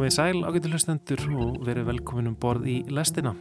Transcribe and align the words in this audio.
Komið 0.00 0.14
sæl 0.16 0.38
ágættu 0.48 0.70
hlustendur 0.72 1.22
og 1.36 1.56
verið 1.66 1.90
velkominum 1.90 2.32
borð 2.40 2.62
í 2.72 2.76
lestina. 2.88 3.34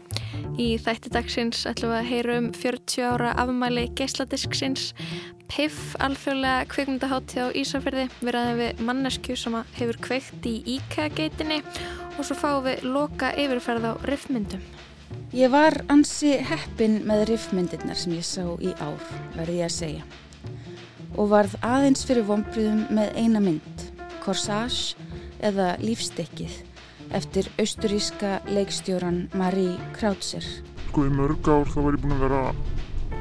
Í 0.60 0.74
þætti 0.84 1.08
dagsins 1.14 1.62
ætlum 1.70 1.94
við 1.94 2.00
að 2.02 2.10
heyra 2.10 2.34
um 2.36 2.50
40 2.52 3.06
ára 3.08 3.30
afmæli 3.40 3.86
geisladisksins 3.96 4.90
PIF, 5.48 5.78
alþjóðlega 6.04 6.68
kveikmyndahátti 6.74 7.40
á 7.40 7.56
Ísafjörði. 7.56 8.10
Við 8.20 8.36
ræðum 8.36 8.60
við 8.60 8.84
mannesku 8.90 9.40
sem 9.40 9.56
hefur 9.78 10.02
kveikt 10.04 10.52
í 10.52 10.58
IKEA-geitinni 10.76 11.62
og 12.18 12.28
svo 12.28 12.36
fáum 12.42 12.68
við 12.68 12.84
loka 12.92 13.32
yfirferð 13.40 13.94
á 13.96 14.04
riffmyndum. 14.12 14.60
Ég 15.32 15.56
var 15.56 15.80
ansi 15.88 16.36
heppin 16.44 17.06
með 17.08 17.30
riffmyndirnar 17.32 18.04
sem 18.04 18.20
ég 18.20 18.28
sá 18.28 18.44
í 18.60 18.76
ár, 18.84 19.00
verði 19.40 19.62
ég 19.62 19.72
að 19.72 19.78
segja. 19.78 20.10
Og 21.16 21.32
varð 21.32 21.56
aðeins 21.64 22.04
fyrir 22.04 22.28
vonbriðum 22.28 22.90
með 23.00 23.16
eina 23.16 23.48
mynd, 23.48 23.88
Corsage 24.20 25.00
eða 25.46 25.74
Lífstykkið, 25.82 26.58
eftir 27.16 27.50
austuríska 27.62 28.40
leikstjóran 28.50 29.28
Marie 29.38 29.78
Krautzer. 29.96 30.46
Sko 30.90 31.06
í 31.08 31.14
mörg 31.14 31.48
ár 31.50 31.70
þá 31.70 31.80
var 31.86 31.98
ég 31.98 32.04
búin 32.04 32.16
að 32.18 32.24
vera 32.26 32.44
að 32.50 32.62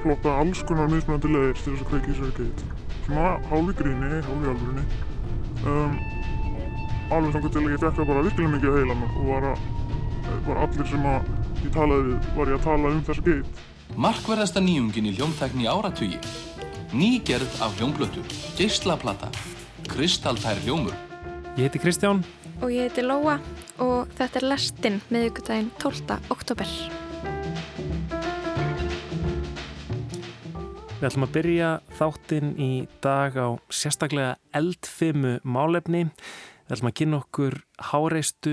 plotta 0.03 0.35
alls 0.43 0.63
konar 0.69 0.91
mismunandi 0.93 1.33
leðir 1.33 1.59
til 1.59 1.75
þess 1.75 1.85
að 1.85 1.91
kveiki 1.93 2.17
sér 2.19 2.35
geit. 2.39 2.63
Svona 3.07 3.31
hálfi 3.51 3.75
gríni, 3.81 4.21
hálfi 4.29 4.53
alvörinni. 4.53 4.85
Um, 5.69 5.99
alveg 7.15 7.35
þannig 7.35 7.55
til 7.55 7.65
að 7.65 7.73
ég 7.73 7.83
fekk 7.83 7.99
það 7.99 8.11
bara 8.13 8.27
virkilega 8.27 8.55
mikið 8.55 8.71
að 8.71 8.79
heila 8.79 8.99
og 9.09 9.27
var, 9.33 9.49
að, 9.49 9.67
var 10.47 10.63
allir 10.67 10.93
sem 10.93 11.09
að 11.15 11.33
ég 11.65 11.75
talaði 11.75 12.07
við 12.13 12.31
var 12.37 12.53
ég 12.53 12.61
að 12.61 12.69
tala 12.69 12.95
um 12.95 13.03
þessa 13.09 13.27
geit. 13.29 13.67
Markverðasta 13.99 14.63
nýjungin 14.63 15.11
í 15.11 15.17
hljómtækni 15.17 15.69
áratugi. 15.73 16.21
Nýgerð 16.93 17.59
af 17.65 17.77
hljómblötu, 17.81 18.25
geyslaplata, 18.57 19.33
kristaltær 19.89 20.61
hljómur. 20.65 21.08
Ég 21.59 21.65
heiti 21.65 21.79
Kristján. 21.83 22.21
Og 22.63 22.71
ég 22.71 22.85
heiti 22.87 23.03
Lóa 23.03 23.33
og 23.83 24.13
þetta 24.15 24.39
er 24.39 24.45
lestinn 24.47 24.99
meðugudaginn 25.11 25.73
12. 25.83 26.15
oktober. 26.31 26.69
Við 31.01 31.07
ætlum 31.09 31.27
að 31.27 31.33
byrja 31.35 31.71
þáttinn 31.99 32.53
í 32.63 32.69
dag 33.03 33.35
á 33.35 33.59
sérstaklega 33.75 34.37
eldfimu 34.55 35.33
málefni. 35.43 36.05
Við 36.69 36.77
ætlum 36.77 36.91
að 36.93 36.97
kynna 37.01 37.21
okkur 37.25 37.59
háreistu 37.91 38.53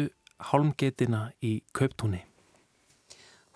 hálmgeitina 0.49 1.27
í 1.45 1.59
kauptúni. 1.77 2.23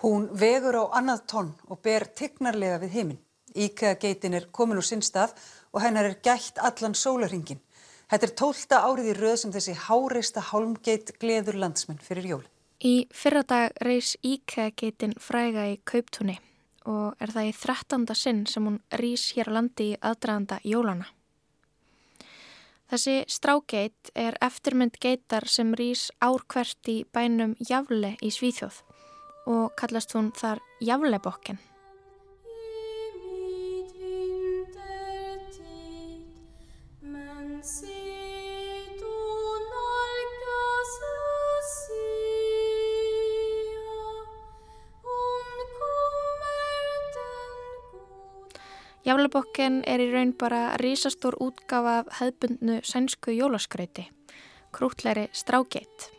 Hún 0.05 0.29
vegur 0.29 0.77
á 0.77 1.01
annað 1.01 1.25
tonn 1.25 1.49
og 1.65 1.81
ber 1.81 2.05
tignarlega 2.13 2.77
við 2.85 2.99
heiminn. 2.99 3.23
Íkæðageitin 3.57 4.37
er 4.37 4.45
komin 4.53 4.77
úr 4.77 4.85
sinn 4.85 5.01
stað 5.01 5.33
og 5.73 5.81
hennar 5.81 6.05
er 6.05 6.21
gætt 6.21 6.61
allan 6.61 6.93
sólarhingin. 6.93 7.65
Þetta 8.09 8.25
er 8.25 8.33
tólta 8.41 8.79
árið 8.89 9.11
í 9.11 9.17
röð 9.19 9.35
sem 9.43 9.51
þessi 9.53 9.75
háreista 9.85 10.41
hálmgeit 10.49 11.11
gleður 11.21 11.59
landsmenn 11.61 12.01
fyrir 12.01 12.25
jól. 12.25 12.45
Í 12.81 13.05
fyrradag 13.13 13.75
reys 13.85 14.15
Íkæðageitin 14.25 15.13
fræga 15.21 15.67
í 15.69 15.77
kauptúni 15.85 16.39
og 16.89 17.19
er 17.21 17.33
það 17.35 17.51
í 17.51 17.55
þrettanda 17.59 18.15
sinn 18.17 18.45
sem 18.49 18.65
hún 18.65 18.79
rýs 18.97 19.27
hér 19.35 19.51
á 19.53 19.55
landi 19.59 19.91
í 19.91 19.99
aðdraðanda 20.01 20.57
jólana. 20.65 21.05
Þessi 22.89 23.19
strágeit 23.29 24.09
er 24.17 24.39
eftirmynd 24.41 24.97
geitar 24.97 25.45
sem 25.45 25.75
rýs 25.77 26.07
árkvert 26.25 26.89
í 26.89 27.03
bænum 27.13 27.53
Javle 27.61 28.15
í 28.25 28.33
Svíþjóð 28.33 28.81
og 29.53 29.75
kallast 29.77 30.17
hún 30.17 30.31
þar 30.33 30.63
Javlebokken. 30.81 31.61
Jaflabokken 49.09 49.79
er 49.89 50.03
í 50.03 50.09
raun 50.11 50.35
bara 50.37 50.75
rísastór 50.77 51.33
útgafa 51.41 51.93
af 52.03 52.09
hefðbundnu 52.19 52.75
sænsku 52.85 53.33
jólaskrauti, 53.33 54.03
krútleiri 54.75 55.23
strágeitt. 55.33 56.11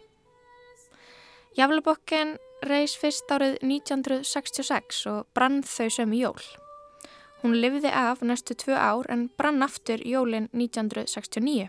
Jaflabokken 1.54 2.32
reys 2.66 2.96
fyrst 2.98 3.30
árið 3.30 3.60
1966 3.62 5.04
og 5.12 5.28
brann 5.38 5.60
þau 5.62 5.86
sem 5.94 6.16
jól. 6.18 6.42
Hún 7.44 7.54
livði 7.62 7.92
af 7.94 8.24
næstu 8.26 8.56
tvö 8.58 8.74
ár 8.74 9.06
en 9.14 9.28
brann 9.38 9.62
aftur 9.62 10.02
jólinn 10.02 10.48
1969. 10.50 11.68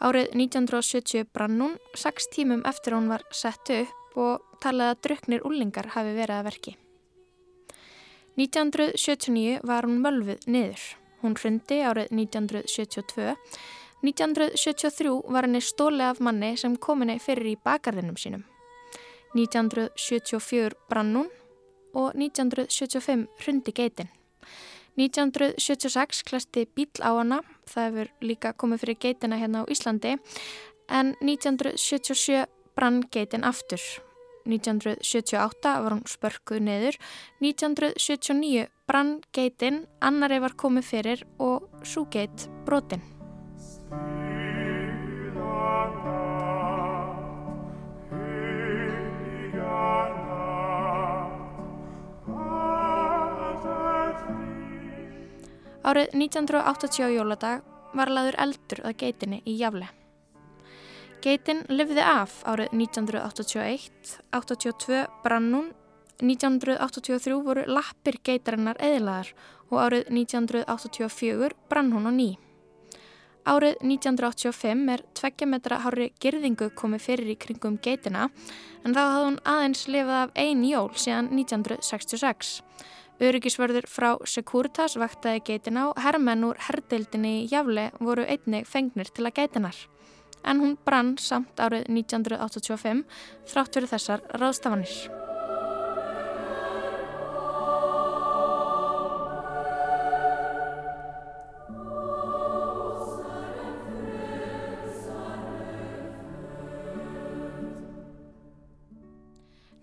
Árið 0.00 0.32
1970 0.32 1.28
brann 1.36 1.60
hún, 1.60 1.76
sex 1.92 2.30
tímum 2.32 2.64
eftir 2.64 2.96
hún 2.96 3.12
var 3.12 3.26
sett 3.28 3.74
upp 3.76 4.16
og 4.16 4.56
talaði 4.64 4.96
að 4.96 5.04
druknir 5.08 5.44
úlingar 5.44 5.92
hafi 5.98 6.16
verið 6.16 6.38
að 6.38 6.48
verki. 6.48 6.76
1979 8.36 9.60
var 9.62 9.86
hún 9.86 10.00
mölfuð 10.02 10.48
niður. 10.50 10.82
Hún 11.22 11.36
hrundi 11.38 11.78
árið 11.86 12.10
1972. 12.10 13.36
1973 14.02 15.14
var 15.32 15.46
henni 15.46 15.60
stóli 15.62 16.02
af 16.04 16.20
manni 16.20 16.56
sem 16.60 16.74
kom 16.76 17.04
henni 17.04 17.20
fyrir 17.22 17.54
í 17.54 17.56
bakarðinum 17.64 18.18
sínum. 18.18 18.42
1974 19.34 20.74
brann 20.90 21.14
hún 21.16 21.30
og 21.94 22.12
1975 22.18 23.26
hrundi 23.44 23.72
geitin. 23.72 24.10
1976 24.96 26.22
klæsti 26.22 26.66
bíl 26.74 27.02
á 27.02 27.10
hana, 27.18 27.40
það 27.66 27.84
hefur 27.84 28.10
líka 28.22 28.52
komið 28.52 28.84
fyrir 28.84 28.98
geitina 29.02 29.38
hérna 29.38 29.64
á 29.66 29.70
Íslandi, 29.70 30.18
en 30.88 31.14
1977 31.20 32.46
brann 32.76 33.02
geitin 33.10 33.44
aftur. 33.44 33.82
1978 34.44 35.74
var 35.84 35.96
hún 35.96 36.04
spörkuð 36.08 36.62
neður, 36.66 36.98
1979 37.40 38.68
brann 38.88 39.18
geitin, 39.32 39.84
annari 40.04 40.40
var 40.44 40.56
komið 40.60 40.88
fyrir 40.90 41.24
og 41.38 41.68
svo 41.86 42.06
geit 42.12 42.48
brotin. 42.66 43.02
Árið 55.84 56.14
1980 56.16 57.12
jóladag 57.12 57.60
var 57.94 58.08
laður 58.08 58.40
eldur 58.40 58.80
að 58.88 58.96
geitinni 59.02 59.42
í 59.44 59.58
Javle. 59.60 59.90
Geitin 61.24 61.62
lifði 61.72 62.02
af 62.04 62.42
árið 62.44 62.74
1981, 62.76 64.10
82 64.36 64.98
brannun, 65.24 65.70
1983 66.20 67.38
voru 67.46 67.62
lappir 67.64 68.18
geitarinnar 68.28 68.76
eðlaðar 68.76 69.30
og 69.70 69.78
árið 69.86 70.10
1984 70.12 71.48
brann 71.70 71.94
hún 71.96 72.10
á 72.10 72.12
ný. 72.12 72.26
Árið 73.48 73.80
1985 73.80 74.92
er 74.92 75.04
tveggja 75.16 75.48
metra 75.48 75.78
hári 75.86 76.10
girðingu 76.20 76.68
komið 76.76 77.06
fyrir 77.06 77.32
í 77.32 77.38
kringum 77.40 77.80
geitina 77.80 78.28
en 78.84 78.92
þá 78.92 79.00
hafði 79.00 79.24
hún 79.24 79.40
aðeins 79.54 79.86
lifað 79.88 80.20
af 80.26 80.36
ein 80.44 80.62
jól 80.68 80.92
síðan 80.92 81.32
1966. 81.32 82.52
Öryggisvörður 83.24 83.88
frá 83.88 84.10
Securitas 84.28 85.00
vaktaði 85.00 85.40
geitina 85.48 85.88
og 85.88 86.04
herrmenn 86.04 86.44
úr 86.50 86.60
herdeildinni 86.68 87.34
í 87.40 87.48
Javle 87.48 87.88
voru 87.96 88.28
einnig 88.28 88.68
fengnir 88.68 89.08
til 89.08 89.24
að 89.24 89.36
geitinar. 89.40 89.84
En 90.44 90.60
hún 90.60 90.76
brann 90.84 91.14
samt 91.18 91.60
árið 91.60 91.88
1985 91.88 93.04
þrátt 93.48 93.76
fyrir 93.78 93.92
þessar 93.94 94.24
ráðstafanir. 94.40 94.96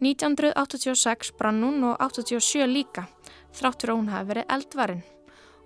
...1986 0.01 1.35
brann 1.37 1.61
hún 1.61 1.83
og 1.85 1.99
87 2.01 2.65
líka 2.65 3.03
þráttur 3.53 3.93
að 3.93 3.99
hún 3.99 4.09
hafi 4.09 4.31
verið 4.31 4.53
eldvarinn. 4.55 5.03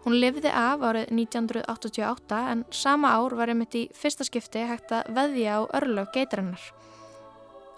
Hún 0.06 0.20
lifði 0.22 0.52
af 0.54 0.84
árið 0.86 1.10
1988 1.10 2.40
en 2.52 2.60
sama 2.70 3.16
ár 3.18 3.34
var 3.34 3.50
einmitt 3.50 3.74
í 3.74 3.88
fyrsta 3.98 4.28
skipti 4.28 4.62
hægt 4.70 4.92
að 4.94 5.08
veðja 5.18 5.56
á 5.58 5.62
örlög 5.80 6.12
geitarinnar. 6.14 6.62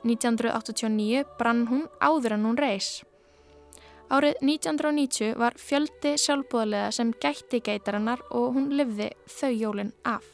1989 0.03 1.23
brann 1.39 1.63
hún 1.71 1.85
áður 2.03 2.35
en 2.35 2.43
hún 2.49 2.59
reys. 2.59 2.89
Árið 4.11 4.43
1990 4.43 5.39
var 5.39 5.55
fjöldi 5.55 6.13
sjálfbúðlega 6.19 6.91
sem 6.95 7.15
gætti 7.15 7.63
geitarinnar 7.63 8.19
og 8.27 8.53
hún 8.59 8.69
lifði 8.75 9.13
þau 9.31 9.51
jólinn 9.55 9.95
af. 10.03 10.27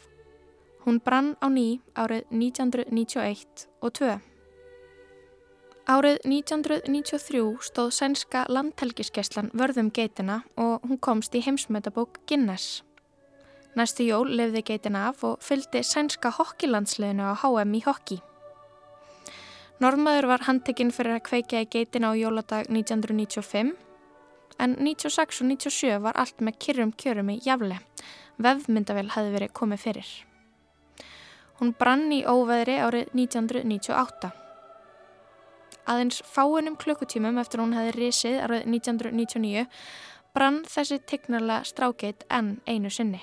Hún 0.86 0.98
brann 0.98 1.36
á 1.46 1.48
ný 1.54 1.78
árið 1.94 2.26
1991 2.34 3.68
og 3.86 3.94
2. 4.02 4.33
Árið 5.84 6.22
1993 6.24 7.58
stóð 7.60 7.90
sænska 7.92 8.46
landhelgiskeslan 8.48 9.50
vörðum 9.52 9.90
geitina 9.92 10.38
og 10.56 10.80
hún 10.88 10.96
komst 10.96 11.34
í 11.36 11.42
heimsmyndabók 11.44 12.22
Guinness. 12.24 12.86
Næstu 13.76 14.06
jól 14.08 14.30
lefði 14.32 14.62
geitina 14.64 15.10
af 15.10 15.26
og 15.28 15.42
fylgdi 15.44 15.82
sænska 15.84 16.30
hokkilandsliðinu 16.38 17.26
á 17.28 17.36
HM 17.42 17.74
í 17.76 17.82
hokki. 17.84 18.22
Normaður 19.84 20.30
var 20.32 20.46
handtekinn 20.48 20.94
fyrir 20.96 21.18
að 21.18 21.26
kveikja 21.28 21.66
í 21.66 21.68
geitin 21.68 22.08
á 22.08 22.16
jóladag 22.16 22.70
1995 22.72 23.74
en 24.64 24.76
96 24.80 25.42
og 25.44 25.50
97 25.52 26.00
var 26.06 26.16
allt 26.16 26.40
með 26.40 26.62
kyrrum 26.64 26.94
kjörum 26.96 27.34
í 27.34 27.42
jafle. 27.44 27.82
Vefmyndavel 28.40 29.10
hefði 29.18 29.36
verið 29.36 29.52
komið 29.52 29.84
fyrir. 29.84 30.14
Hún 31.60 31.76
brann 31.76 32.08
í 32.16 32.24
óveðri 32.24 32.80
árið 32.80 33.12
1998. 33.12 34.32
Aðeins 35.90 36.22
fáinum 36.24 36.78
klukkutímum 36.80 37.38
eftir 37.42 37.60
hún 37.60 37.76
hefði 37.76 37.94
risið 37.98 38.40
árið 38.46 38.68
1999 38.72 39.66
brann 40.34 40.64
þessi 40.66 41.00
tegnarlega 41.10 41.68
strákeit 41.68 42.24
enn 42.32 42.58
einu 42.68 42.90
sinni. 42.90 43.22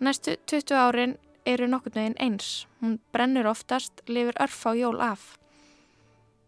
Næstu 0.00 0.36
20 0.46 0.78
árin 0.78 1.16
eru 1.46 1.66
nokkur 1.68 1.94
nögin 1.94 2.16
eins. 2.20 2.66
Hún 2.80 2.98
brennur 3.12 3.46
oftast, 3.50 4.02
lifir 4.08 4.36
örf 4.40 4.66
á 4.66 4.72
jól 4.74 5.00
af. 5.00 5.36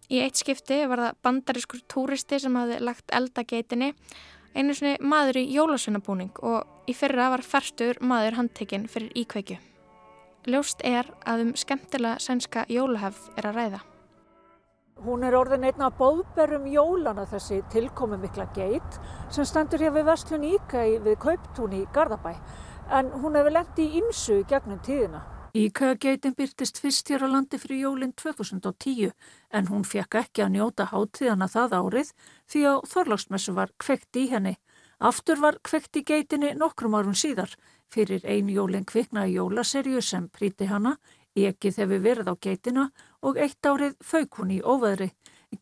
Í 0.06 0.20
eitt 0.22 0.38
skipti 0.38 0.84
var 0.86 1.02
það 1.02 1.20
bandarískur 1.26 1.82
túristi 1.90 2.38
sem 2.38 2.54
hafði 2.56 2.78
lagt 2.80 3.10
eldageitinni, 3.10 3.92
einu 4.54 4.74
sinni 4.74 4.96
maður 5.02 5.40
í 5.42 5.48
jólasunabúning 5.56 6.38
og 6.46 6.88
í 6.88 6.94
fyrra 6.94 7.32
var 7.34 7.42
ferstur 7.42 7.98
maður 8.00 8.38
handtekinn 8.38 8.86
fyrir 8.88 9.10
íkveikju. 9.18 9.58
Ljóst 10.46 10.84
er 10.86 11.10
að 11.26 11.48
um 11.48 11.52
skemmtilega 11.58 12.22
sænska 12.22 12.68
jólahefð 12.70 13.32
er 13.36 13.50
að 13.50 13.60
ræða. 13.60 13.84
Hún 15.04 15.26
er 15.28 15.34
orðin 15.37 15.66
einna 15.69 15.90
bóðberum 15.93 16.64
jólana 16.72 17.26
þessi 17.28 17.58
tilkomi 17.69 18.16
mikla 18.16 18.46
geit 18.56 18.94
sem 19.28 19.44
stendur 19.44 19.82
hér 19.84 19.93
við 19.93 20.06
Vestlun 20.08 20.46
Íka 20.48 20.87
við 21.04 21.19
Kauptún 21.20 21.75
í 21.76 21.82
Garðabæ 21.93 22.32
en 22.96 23.10
hún 23.20 23.37
hefur 23.37 23.52
lendi 23.52 23.84
í 23.84 24.00
ymsu 24.00 24.38
gegnum 24.48 24.78
tíðina. 24.87 25.20
Íkageitin 25.56 26.32
byrtist 26.38 26.81
fyrst 26.81 27.12
hér 27.12 27.26
á 27.28 27.28
landi 27.28 27.60
fyrir 27.60 27.82
jólinn 27.84 28.14
2010 28.16 29.12
en 29.52 29.69
hún 29.69 29.84
fekk 29.84 30.16
ekki 30.22 30.46
að 30.46 30.54
njóta 30.56 30.88
hátíðana 30.88 31.50
það 31.52 31.76
árið 31.76 32.14
því 32.49 32.64
á 32.64 32.75
Þorlagsmessu 32.88 33.52
var 33.56 33.75
kvekt 33.76 34.16
í 34.16 34.26
henni. 34.32 34.54
Aftur 34.96 35.44
var 35.44 35.60
kvekt 35.60 36.00
í 36.00 36.06
geitinni 36.08 36.54
nokkrum 36.56 36.96
árum 36.96 37.16
síðar 37.16 37.52
fyrir 37.92 38.25
ein 38.25 38.49
jólinn 38.49 38.88
kviknaði 38.88 39.37
jólaserju 39.37 40.00
sem 40.00 40.31
príti 40.32 40.72
hana, 40.72 40.96
ekið 41.37 41.82
hefur 41.82 42.00
verið 42.00 42.32
á 42.32 42.34
geitina 42.40 42.87
og 43.26 43.40
eitt 43.43 43.67
árið 43.67 43.96
fauk 44.05 44.38
hún 44.38 44.55
í 44.55 44.62
óveðri. 44.62 45.11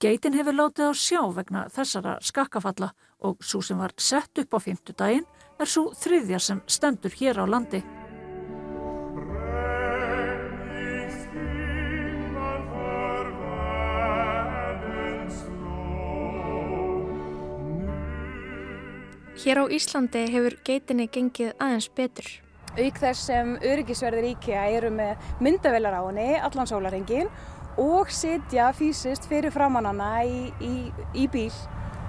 Geitin 0.01 0.37
hefur 0.37 0.57
látið 0.59 0.91
á 0.91 0.93
sjá 0.97 1.21
vegna 1.33 1.67
þessara 1.73 2.19
skakkafalla 2.21 2.93
og 3.25 3.41
svo 3.41 3.63
sem 3.65 3.81
var 3.81 3.95
sett 3.97 4.39
upp 4.43 4.57
á 4.57 4.59
fymtudaginn 4.61 5.27
er 5.61 5.71
svo 5.71 5.91
þriðja 5.97 6.41
sem 6.41 6.63
stendur 6.69 7.15
hér 7.17 7.41
á 7.41 7.45
landi. 7.49 7.83
Hér 19.45 19.61
á 19.61 19.65
Íslandi 19.69 20.25
hefur 20.33 20.55
geitinni 20.65 21.05
gengið 21.13 21.53
aðeins 21.61 21.91
betur. 21.93 22.29
Auk 22.75 22.97
þess 22.99 23.29
sem 23.29 23.51
öryggisverðir 23.63 24.33
IKEA 24.33 24.63
eru 24.79 24.89
með 24.91 25.27
myndavelar 25.45 25.95
á 25.95 26.03
henni 26.09 26.31
allan 26.43 26.67
sólarhengin 26.67 27.29
og 27.81 28.11
sitja 28.12 28.71
fysiskt 28.76 29.29
fyrir 29.31 29.55
framannana 29.55 30.11
í, 30.26 30.50
í, 30.62 30.75
í 31.15 31.29
bíl 31.31 31.53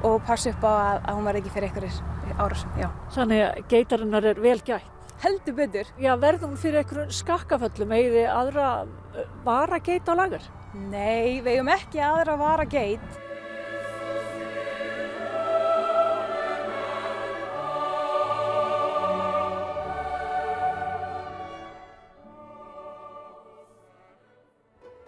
og 0.06 0.20
passa 0.28 0.52
upp 0.52 0.66
á 0.66 0.72
að, 0.72 1.00
að 1.00 1.18
hún 1.18 1.30
verði 1.30 1.42
ekki 1.42 1.56
fyrir 1.56 1.70
einhverjir 1.70 2.36
árasum. 2.36 2.76
Þannig 3.16 3.44
að 3.46 3.64
geitarinnar 3.72 4.30
er 4.32 4.44
vel 4.44 4.60
gætt. 4.66 4.92
Heldur 5.24 5.56
betur. 5.56 5.90
Já, 6.02 6.12
verðum 6.20 6.58
fyrir 6.60 6.82
einhverjum 6.82 7.14
skakkaföllum, 7.16 7.94
eigið 7.96 8.26
aðra 8.30 8.70
vara 9.46 9.80
geit 9.80 10.10
á 10.12 10.14
lagar? 10.18 10.50
Nei, 10.76 11.40
við 11.40 11.54
eigum 11.56 11.72
ekki 11.72 12.02
aðra 12.04 12.36
vara 12.40 12.66
geit. 12.68 13.22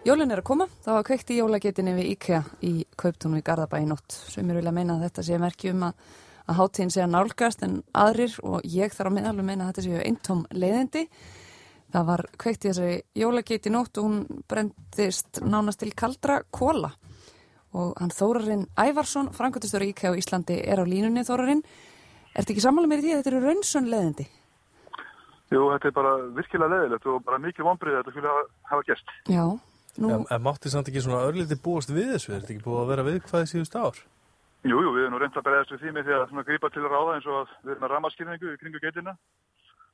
Jólun 0.08 0.30
er 0.32 0.40
að 0.40 0.46
koma, 0.48 0.64
það 0.80 0.94
var 0.96 1.04
kveikt 1.04 1.30
í 1.34 1.36
jólagetinni 1.36 1.92
við 1.92 2.06
IKEA 2.14 2.38
í 2.64 2.70
Kauptúnu 2.96 3.42
í 3.42 3.44
Garðabæi 3.44 3.82
nótt 3.90 4.14
sem 4.32 4.48
er 4.48 4.56
vilja 4.56 4.70
að 4.70 4.78
meina 4.78 4.94
að 4.94 5.02
þetta 5.04 5.24
sé 5.26 5.40
merki 5.42 5.68
um 5.74 5.82
að, 5.84 5.98
að 6.48 6.56
háttíðin 6.62 6.92
sé 6.94 7.02
að 7.04 7.10
nálgast 7.12 7.64
en 7.66 7.74
aðrir 7.92 8.38
og 8.40 8.64
ég 8.64 8.96
þarf 8.96 9.10
að 9.10 9.16
meina 9.18 9.34
alveg 9.34 9.48
meina 9.50 9.66
að 9.66 9.74
þetta 9.74 9.84
séu 9.84 10.00
eintóm 10.06 10.40
leiðindi. 10.62 11.04
Það 11.92 12.08
var 12.08 12.24
kveikt 12.40 12.64
í 12.64 12.70
þessari 12.70 12.96
jólageti 13.20 13.74
nótt 13.74 14.00
og 14.00 14.08
hún 14.08 14.40
brendist 14.48 15.42
nánast 15.44 15.84
til 15.84 15.92
kaldra 15.92 16.40
kóla 16.56 16.94
og 17.76 17.92
hann 18.00 18.16
Þórarinn 18.16 18.64
Ævarsson, 18.80 19.28
frangöndistöru 19.36 19.92
IKEA 19.92 20.16
á 20.16 20.20
Íslandi 20.24 20.62
er 20.64 20.80
á 20.80 20.88
línunni 20.88 21.28
Þórarinn. 21.28 21.64
Er 22.32 22.46
þetta 22.46 22.56
ekki 22.56 22.64
samanlega 22.64 22.94
mér 22.94 23.04
í 23.04 23.10
því 23.10 23.12
að 23.12 23.20
þetta 23.20 23.34
eru 23.34 23.44
raunsun 23.44 23.92
leiðindi? 23.92 24.30
Jú, 25.52 25.68
þetta 25.76 25.92
er 25.92 26.00
bara 26.00 26.18
virkilega 26.32 26.76
leðilegt 26.78 27.12
og 27.12 27.24
bara 27.28 27.44
mikið 27.44 27.74
vonbrið 27.74 27.98
að 27.98 28.06
þetta 28.06 28.16
skulle 28.16 28.38
hafa 28.72 28.86
gæst. 28.88 29.18
Já. 29.28 29.44
Nú... 29.98 30.12
En, 30.14 30.24
en 30.30 30.44
mátti 30.44 30.70
samt 30.70 30.88
ekki 30.90 31.02
svona 31.02 31.24
örliti 31.26 31.58
búast 31.58 31.90
við 31.90 32.14
þessu? 32.14 32.32
Er 32.32 32.42
þetta 32.42 32.54
ekki 32.54 32.66
búið 32.66 32.80
að 32.84 32.90
vera 32.92 33.06
við 33.08 33.18
hvaðið 33.26 33.52
síðust 33.52 33.76
ár? 33.78 34.00
Jú, 34.66 34.78
jú, 34.78 34.90
við 34.94 35.04
erum 35.04 35.14
nú 35.14 35.20
reynd 35.22 35.38
að 35.38 35.46
bregðast 35.46 35.74
við 35.74 35.82
því 35.84 35.94
með 35.96 36.08
því 36.08 36.16
að 36.18 36.46
grípa 36.48 36.70
til 36.74 36.84
að 36.84 36.92
ráða 36.94 37.16
eins 37.16 37.28
og 37.28 37.36
að 37.38 37.52
við 37.62 37.72
erum 37.74 37.86
að 37.86 37.92
ramaskýrningu 37.94 38.52
í 38.52 38.58
kringu 38.62 38.82
geitina 38.82 39.14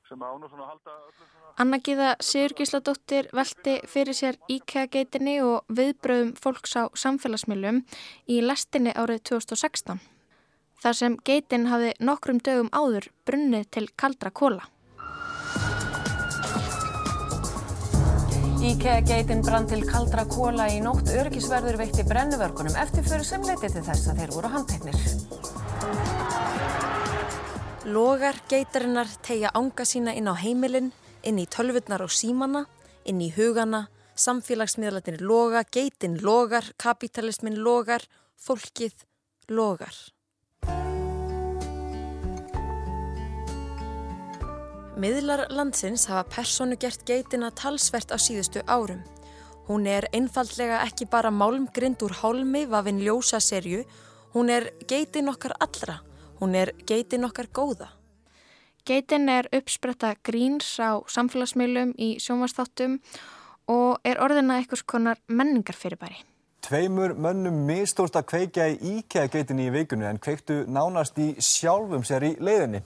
sem 0.08 0.20
án 0.20 0.42
og 0.44 0.50
svona 0.50 0.68
halda 0.68 0.94
svona... 1.16 1.52
Anna 1.62 1.78
Gíða 1.80 2.10
Sigurgísladóttir 2.20 3.28
velti 3.36 3.76
fyrir 3.88 4.16
sér 4.16 4.38
IKEA 4.50 4.88
geitinni 4.92 5.36
og 5.44 5.64
viðbröðum 5.72 6.34
fólks 6.40 6.76
á 6.76 6.92
samfélagsmiljum 6.98 7.82
í 8.28 8.40
lestinni 8.44 8.92
árið 8.92 9.22
2016. 9.30 10.02
Þar 10.84 10.98
sem 11.00 11.16
geitin 11.24 11.68
hafi 11.70 11.94
nokkrum 12.04 12.42
dögum 12.44 12.72
áður 12.76 13.08
brunnið 13.24 13.70
til 13.76 13.86
kaldra 13.96 14.32
kóla. 14.34 14.66
IKEA-geitin 18.64 19.42
brann 19.44 19.66
til 19.68 19.82
kaldra 19.84 20.22
kóla 20.24 20.64
í 20.72 20.78
nótt 20.80 21.10
örgisverður 21.12 21.76
veitti 21.82 22.04
brennuvörkunum 22.08 22.78
eftir 22.80 23.04
fyrir 23.04 23.26
sem 23.28 23.42
leiti 23.44 23.68
til 23.68 23.82
þess 23.84 24.08
að 24.08 24.22
þeir 24.22 24.32
voru 24.32 24.52
handteknir. 24.54 24.96
Logar 27.92 28.40
geitarinnar 28.48 29.12
tegja 29.26 29.52
ánga 29.52 29.84
sína 29.84 30.14
inn 30.16 30.32
á 30.32 30.34
heimilinn, 30.40 30.94
inn 31.28 31.42
í 31.42 31.44
tölvurnar 31.44 32.06
og 32.06 32.14
símanna, 32.16 32.64
inn 33.04 33.20
í 33.20 33.28
hugana, 33.36 33.84
samfélagsmiðlatinir 34.16 35.20
loga, 35.20 35.66
geitin 35.68 36.16
logar, 36.24 36.72
kapitalismin 36.80 37.60
logar, 37.60 38.08
fólkið 38.40 39.04
logar. 39.52 39.92
Miðlar 44.94 45.48
landsins 45.50 46.04
hafa 46.06 46.22
personu 46.30 46.76
gert 46.78 47.00
geitina 47.02 47.48
talsvert 47.50 48.12
á 48.14 48.18
síðustu 48.22 48.60
árum. 48.70 49.00
Hún 49.66 49.88
er 49.90 50.06
einfallega 50.14 50.84
ekki 50.86 51.08
bara 51.10 51.32
málmgrind 51.34 52.02
úr 52.06 52.14
hálmi 52.20 52.62
vafinn 52.70 53.00
ljósa 53.02 53.40
serju, 53.42 53.80
hún 54.36 54.52
er 54.54 54.68
geitin 54.86 55.32
okkar 55.32 55.56
allra, 55.58 55.96
hún 56.38 56.54
er 56.54 56.70
geitin 56.86 57.26
okkar 57.26 57.48
góða. 57.50 57.88
Geitin 58.86 59.26
er 59.32 59.48
uppspretta 59.50 60.12
gríns 60.22 60.76
á 60.78 61.02
samfélagsmiðlum 61.10 61.96
í 61.98 62.14
sjónvastáttum 62.22 63.00
og 63.66 63.98
er 64.06 64.22
orðina 64.22 64.60
einhvers 64.60 64.86
konar 64.86 65.18
menningarfyrirbæri. 65.26 66.22
Tveimur 66.64 67.12
mönnum 67.20 67.56
mistóst 67.68 68.14
að 68.16 68.24
kveikja 68.30 68.66
í 68.72 68.76
íkæða 68.94 69.28
geitinni 69.34 69.66
í 69.68 69.72
vikunni 69.74 70.06
en 70.08 70.16
kveiktu 70.16 70.62
nánast 70.72 71.18
í 71.20 71.34
sjálfum 71.36 72.06
sér 72.08 72.24
í 72.24 72.30
leiðinni. 72.40 72.80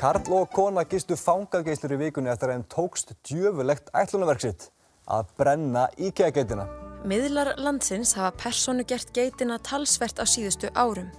Karl 0.00 0.26
og 0.34 0.48
kona 0.50 0.82
gistu 0.82 1.14
fangageislur 1.14 1.94
í 1.94 1.98
vikunni 2.00 2.32
eftir 2.32 2.50
að 2.50 2.56
þeim 2.56 2.64
tókst 2.74 3.12
djöfulegt 3.28 3.92
ætlunarverksitt 3.94 4.66
að 5.14 5.30
brenna 5.38 5.84
IKEA-geitina. 5.94 6.66
Miðlar 7.06 7.52
landsins 7.62 8.16
hafa 8.18 8.32
personu 8.42 8.82
gert 8.82 9.14
geitina 9.14 9.60
talsvert 9.62 10.18
á 10.18 10.26
síðustu 10.26 10.72
árum. 10.74 11.14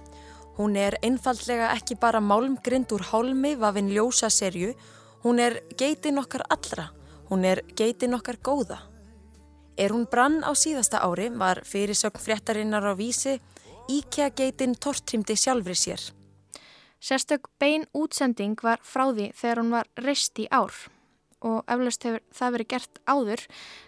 Hún 0.60 0.76
er 0.76 0.98
einfallega 1.00 1.72
ekki 1.78 1.96
bara 1.96 2.20
málmgrind 2.20 2.92
úr 2.92 3.08
hálmi 3.08 3.54
vafinn 3.56 3.88
ljósa 3.88 4.28
serju, 4.28 4.76
hún 5.24 5.40
er 5.40 5.62
geitin 5.80 6.20
okkar 6.20 6.44
allra, 6.52 6.90
hún 7.32 7.48
er 7.48 7.64
geitin 7.72 8.20
okkar 8.20 8.36
góða. 8.44 8.82
Er 9.80 9.94
hún 9.94 10.04
brann 10.04 10.42
á 10.44 10.52
síðasta 10.52 11.00
ári 11.00 11.30
var 11.32 11.62
fyrirsögn 11.64 12.20
fréttarinnar 12.20 12.84
á 12.84 12.92
vísi, 12.92 13.38
IKEA-geitin 13.88 14.74
tortrimdi 14.76 15.32
sjálfri 15.32 15.72
sér. 15.72 16.02
Sérstök 17.00 17.48
bein 17.56 17.86
útsending 17.96 18.60
var 18.60 18.82
frá 18.84 19.06
því 19.08 19.30
þegar 19.32 19.60
hún 19.62 19.70
var 19.72 19.88
reist 19.96 20.36
í 20.36 20.44
ár 20.52 20.74
og 21.40 21.62
eflaust 21.64 22.04
hefur 22.04 22.20
það 22.36 22.52
verið 22.56 22.68
gert 22.74 23.00
áður 23.08 23.44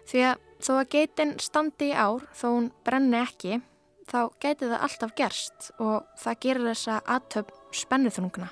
því 0.09 0.23
að 0.31 0.47
þó 0.65 0.73
að 0.79 0.89
geitin 0.95 1.35
standi 1.45 1.91
í 1.91 1.93
ár 1.93 2.25
þó 2.33 2.47
hún 2.47 2.71
brenni 2.87 3.19
ekki 3.21 3.59
þá 4.09 4.21
geti 4.41 4.71
það 4.71 4.87
alltaf 4.87 5.13
gerst 5.19 5.69
og 5.77 6.07
það 6.23 6.39
gerir 6.47 6.71
þessa 6.71 6.95
aðtöp 7.05 7.53
spennuþrungna. 7.83 8.49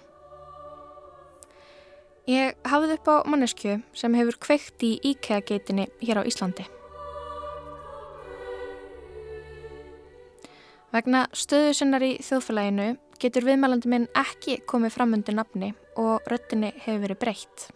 Ég 2.29 2.61
hafði 2.69 2.99
upp 2.99 3.09
á 3.09 3.17
manneskju 3.25 3.79
sem 3.97 4.19
hefur 4.21 4.39
kveikt 4.45 4.85
í 4.85 4.93
IKEA 5.15 5.41
geitinni 5.41 5.89
hér 6.05 6.21
á 6.21 6.29
Íslandi. 6.29 6.69
Vegna 10.91 11.27
stöðu 11.31 11.75
sinnar 11.79 12.03
í 12.03 12.17
þjóðfélaginu 12.19 12.87
getur 13.23 13.45
viðmælandi 13.47 13.91
minn 13.93 14.07
ekki 14.19 14.57
komið 14.67 14.97
fram 14.97 15.13
undir 15.15 15.37
nafni 15.39 15.69
og 15.95 16.25
röttinni 16.27 16.73
hefur 16.83 17.05
verið 17.05 17.21
breytt. 17.21 17.67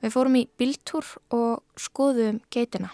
Við 0.00 0.14
fórum 0.14 0.38
í 0.38 0.46
bíltúr 0.56 1.04
og 1.34 1.60
skoðum 1.76 2.38
geitina. 2.54 2.88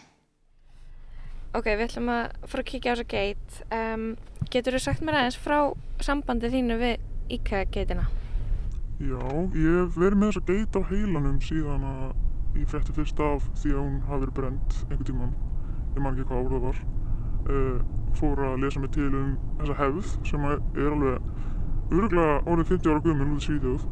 Ok, 1.54 1.68
við 1.70 1.84
ætlum 1.84 2.10
að 2.10 2.34
fara 2.50 2.64
að 2.64 2.70
kíkja 2.72 2.90
á 2.90 2.94
þessa 2.96 3.06
geit. 3.14 3.58
Um, 3.78 4.06
getur 4.50 4.74
þú 4.74 4.82
sagt 4.82 5.06
mér 5.06 5.20
aðeins 5.20 5.38
frá 5.38 5.58
sambandi 6.02 6.50
þínu 6.50 6.80
við 6.80 7.36
IKEA-geitina? 7.38 8.08
Já, 9.04 9.22
ég 9.54 9.78
hef 9.84 9.94
verið 10.00 10.18
með 10.18 10.32
þessa 10.32 10.44
geit 10.50 10.78
á 10.78 10.80
heilanum 10.90 11.38
síðan 11.46 11.86
að 11.92 12.58
ég 12.58 12.74
frétti 12.74 12.98
fyrst 12.98 13.22
af 13.22 13.46
því 13.62 13.76
að 13.76 13.82
hún 13.84 14.02
hafi 14.08 14.26
verið 14.26 14.36
brend 14.40 14.78
einhvern 14.88 15.08
tíman. 15.12 15.34
Ég 15.94 16.02
man 16.02 16.18
ekki 16.18 16.26
hvað 16.32 16.42
ár 16.42 16.54
það 16.56 16.66
var. 16.66 16.84
Uh, 17.44 17.80
fór 18.16 18.40
að 18.46 18.62
lesa 18.62 18.80
mig 18.80 18.92
til 18.94 19.10
um 19.10 19.34
þessa 19.58 19.74
hefð 19.76 20.12
sem 20.28 20.44
er 20.48 20.86
alveg 20.88 21.92
öruglega 21.92 22.38
árið 22.46 22.70
50 22.70 22.92
ára 22.92 23.02
guðmjöl 23.04 23.32
út 23.34 23.42
í 23.42 23.46
Svíðjóð. 23.48 23.86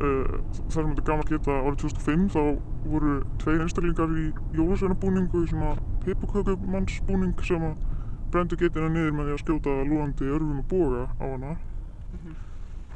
Uh, 0.00 0.38
þar 0.70 0.76
sem 0.76 0.92
þetta 0.94 1.04
gammal 1.10 1.26
geta 1.28 1.56
árið 1.60 1.82
2005 1.82 2.28
þá 2.32 2.40
voru 2.88 3.16
tveir 3.42 3.64
einstaklingar 3.66 4.14
í 4.16 4.26
jólasveinabúningu 4.56 5.44
í 5.44 5.50
svona 5.50 5.74
peipukökumannsbúning 6.06 7.44
sem 7.44 7.68
að 7.68 7.84
brendu 8.32 8.56
getina 8.56 8.88
niður 8.88 9.16
með 9.18 9.28
því 9.28 9.36
að 9.36 9.42
skjóta 9.44 9.76
lúandi 9.90 10.30
örfum 10.30 10.62
og 10.62 10.68
boga 10.70 11.04
á 11.20 11.24
hana. 11.26 11.52
Mm 11.52 12.18
-hmm. 12.22 12.34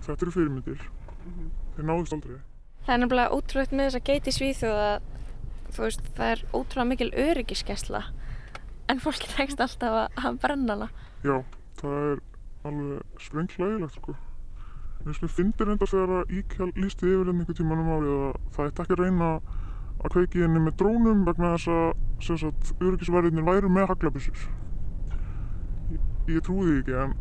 Þetta 0.00 0.22
eru 0.22 0.36
fyrirmyndir. 0.38 0.80
Mm 0.80 1.32
-hmm. 1.32 1.48
Þeir 1.76 1.86
náðust 1.90 2.12
aldrei. 2.12 2.36
Það 2.86 2.94
er 2.94 3.00
nefnilega 3.00 3.34
ótrúlegt 3.36 3.72
með 3.72 3.86
þessa 3.86 4.04
geit 4.04 4.26
í 4.26 4.32
Svíþjóð 4.32 4.78
að 4.88 5.00
veist, 5.76 6.00
það 6.16 6.30
er 6.30 6.44
ótrúlega 6.52 6.88
mikil 6.88 7.12
öryggiskesla 7.16 8.02
en 8.88 9.02
fólk 9.02 9.26
tekst 9.36 9.60
alltaf 9.64 10.14
að 10.18 10.38
brenna 10.42 10.76
hana. 10.76 10.88
Já, 11.24 11.36
það 11.80 11.98
er 12.12 12.22
alveg 12.68 13.26
sprenglægilegt 13.26 13.98
sko. 13.98 14.16
Mér 15.04 15.28
finnir 15.28 15.70
enda 15.74 15.86
þegar 15.88 16.12
að 16.22 16.30
íkjál 16.38 16.70
lísti 16.80 17.10
yfir 17.10 17.28
einhver 17.28 17.56
tíman 17.58 17.82
um 17.82 17.90
árið 17.92 18.14
að 18.14 18.36
það 18.56 18.70
ætti 18.70 18.84
ekki 18.84 18.94
að 18.94 19.02
reyna 19.02 19.30
að 20.00 20.14
kveiki 20.14 20.44
henni 20.44 20.62
með 20.64 20.78
drónum 20.80 21.26
vegna 21.26 21.50
þess 21.58 22.40
að 22.40 22.80
öryggisverðinir 22.88 23.44
væru 23.44 23.70
með 23.72 23.90
haglabissur. 23.92 24.46
Ég, 25.92 26.08
ég 26.32 26.46
trúi 26.46 26.64
því 26.70 26.78
ekki 26.80 26.96
en 27.02 27.14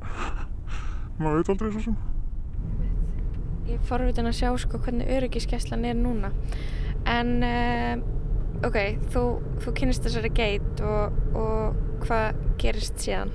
maður 1.20 1.42
veit 1.42 1.54
aldrei 1.54 1.74
svo 1.74 1.84
sem. 1.90 2.00
Ég 3.68 3.76
er 3.78 3.86
forvitin 3.88 4.32
að 4.32 4.40
sjá 4.40 4.50
sko 4.64 4.80
hvernig 4.84 5.12
öryggiskeslan 5.18 5.84
er 5.88 6.00
núna. 6.00 6.32
En 7.10 7.36
uh, 7.44 8.23
ok, 8.62 8.78
þú, 9.14 9.24
þú 9.64 9.74
kynist 9.80 10.06
þessari 10.06 10.32
geit 10.38 10.84
og, 10.86 11.18
og 11.38 11.82
hvað 12.06 12.42
gerist 12.62 13.02
síðan? 13.04 13.34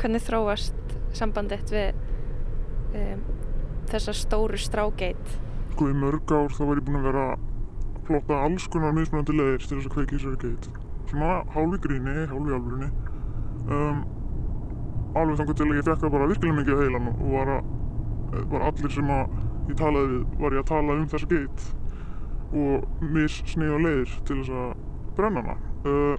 Hvernig 0.00 0.24
þróast 0.24 0.94
sambandið 1.14 1.74
við 1.74 3.00
um, 3.00 3.24
þessa 3.90 4.14
stóru 4.16 4.58
strágeit? 4.60 5.36
Sko 5.74 5.90
í 5.90 5.96
mörg 5.98 6.30
ár 6.34 6.54
þá 6.54 6.62
var 6.68 6.80
ég 6.80 6.86
búin 6.86 7.00
að 7.00 7.08
vera 7.10 7.28
að 7.34 7.44
plotta 8.04 8.40
alls 8.46 8.66
konar 8.72 8.94
mismunandi 8.96 9.36
leðir 9.36 9.62
til 9.64 9.78
þess 9.78 9.88
að 9.88 9.94
kveiki 9.96 10.18
þessari 10.18 10.42
geit. 10.42 10.68
Svona 11.10 11.38
hálfi 11.54 11.80
gríni, 11.84 12.16
hálfi 12.30 12.56
alvörunni. 12.56 12.90
Um, 13.64 14.02
alveg 15.18 15.40
þannig 15.40 15.58
til 15.58 15.68
að 15.68 15.78
ég 15.78 15.88
fekk 15.88 16.02
það 16.02 16.14
bara 16.16 16.28
virkilega 16.30 16.58
mikið 16.58 16.74
að 16.74 16.84
heilan 16.84 17.10
og 17.12 17.24
var, 17.32 17.52
að, 17.54 18.44
var 18.52 18.66
allir 18.68 18.92
sem 18.92 19.12
að 19.14 19.34
ég 19.70 19.78
talaði 19.80 20.10
við 20.10 20.38
var 20.42 20.56
ég 20.56 20.64
að 20.64 20.70
tala 20.70 20.96
um 20.98 21.08
þessa 21.12 21.30
geit 21.30 21.66
og 22.54 23.06
mis 23.14 23.40
snið 23.50 23.74
á 23.74 23.78
leiðir 23.84 24.12
til 24.28 24.38
þess 24.40 24.54
að 24.60 24.70
brenna 25.16 25.42
hana. 25.42 25.56
Uh, 25.84 26.16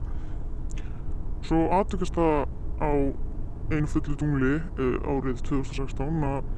svo 1.46 1.62
aðtökast 1.78 2.18
það 2.18 2.46
á 2.82 2.92
einu 3.72 3.90
fullu 3.90 4.18
tungli 4.20 4.56
uh, 4.60 4.98
árið 5.10 5.42
2016 5.48 6.26
að 6.28 6.52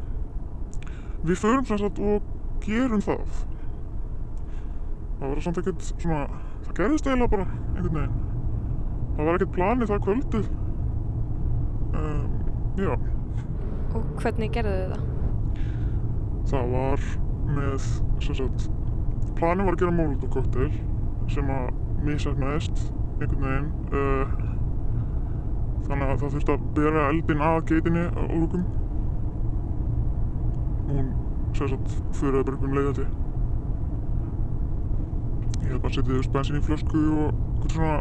við 1.28 1.42
förum 1.42 1.68
sem 1.68 1.82
sagt 1.82 2.02
og 2.04 2.26
gerum 2.66 3.04
það. 3.04 3.44
Það 5.18 5.30
var 5.34 5.44
samt 5.46 5.60
ekkert 5.62 5.86
svona, 5.90 6.24
það 6.66 6.74
gerðist 6.80 7.08
eiginlega 7.10 7.34
bara 7.34 7.46
einhvern 7.76 8.00
veginn. 8.00 8.18
Það 9.18 9.30
var 9.30 9.38
ekkert 9.40 9.54
planið 9.56 9.92
það 9.92 10.04
kvöldið. 10.08 10.50
Um, 11.98 12.36
já. 12.78 12.92
Og 13.98 14.12
hvernig 14.22 14.52
gerðu 14.54 14.76
þið 14.78 14.92
það? 14.94 15.06
Það 16.48 16.76
var 16.76 17.08
með, 17.58 17.88
sem 18.24 18.38
sagt, 18.38 18.68
planið 19.38 19.68
var 19.68 19.78
að 19.78 19.82
gera 19.84 19.96
Molotov 19.98 20.34
kokteil 20.34 20.72
sem 21.32 21.52
að 21.54 21.70
mísæknaðist 22.08 22.84
einhvern 23.22 23.46
veginn. 23.46 23.70
Uh, 23.92 24.36
þannig 25.88 26.12
að 26.12 26.20
það 26.24 26.36
þurfti 26.36 26.54
að 26.56 26.66
bera 26.78 27.06
eldin 27.12 27.46
að 27.48 27.62
geitinni 27.72 28.04
á 28.12 28.22
lúkum. 28.34 28.68
Hún, 30.88 31.10
sagt, 31.58 31.96
fyrir 32.20 32.42
að 32.42 32.50
bara 32.50 32.68
um 32.68 32.78
leiðati. 32.78 33.08
Ég 35.64 35.74
hef 35.74 35.82
bara 35.84 35.96
setið 35.96 36.20
þess 36.20 36.34
bensin 36.36 36.60
í 36.60 36.66
flösku 36.68 37.02
og 37.26 37.28
einhvern 37.28 37.76
svona 37.76 37.98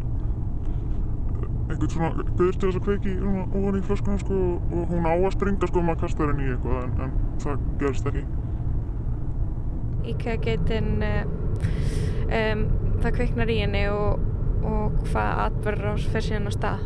einhvern 1.66 1.90
svona 1.90 2.10
guður 2.38 2.58
til 2.60 2.68
þess 2.68 2.78
að 2.78 2.84
kveiki 2.86 3.14
ofan 3.26 3.78
í 3.78 3.84
flöskuna 3.86 4.18
sko 4.22 4.42
og 4.54 4.90
hún 4.92 5.08
á 5.08 5.14
að 5.14 5.32
springa 5.34 5.70
sko 5.70 5.80
og 5.82 5.88
maður 5.88 6.02
kastar 6.04 6.30
henni 6.30 6.46
í 6.46 6.52
eitthvað 6.54 6.84
en, 6.84 6.92
en 7.06 7.16
það 7.42 7.64
gerist 7.80 8.10
ekki. 8.12 8.22
IKEA-geitin 10.12 10.90
um, 11.04 12.66
það 13.02 13.16
kveiknar 13.18 13.52
í 13.52 13.60
henni 13.62 13.84
og, 13.92 14.22
og 14.66 14.98
hvað 15.10 15.42
atverður 15.46 15.94
ás 15.94 16.06
fer 16.12 16.26
síðan 16.26 16.50
á 16.50 16.52
stað? 16.56 16.84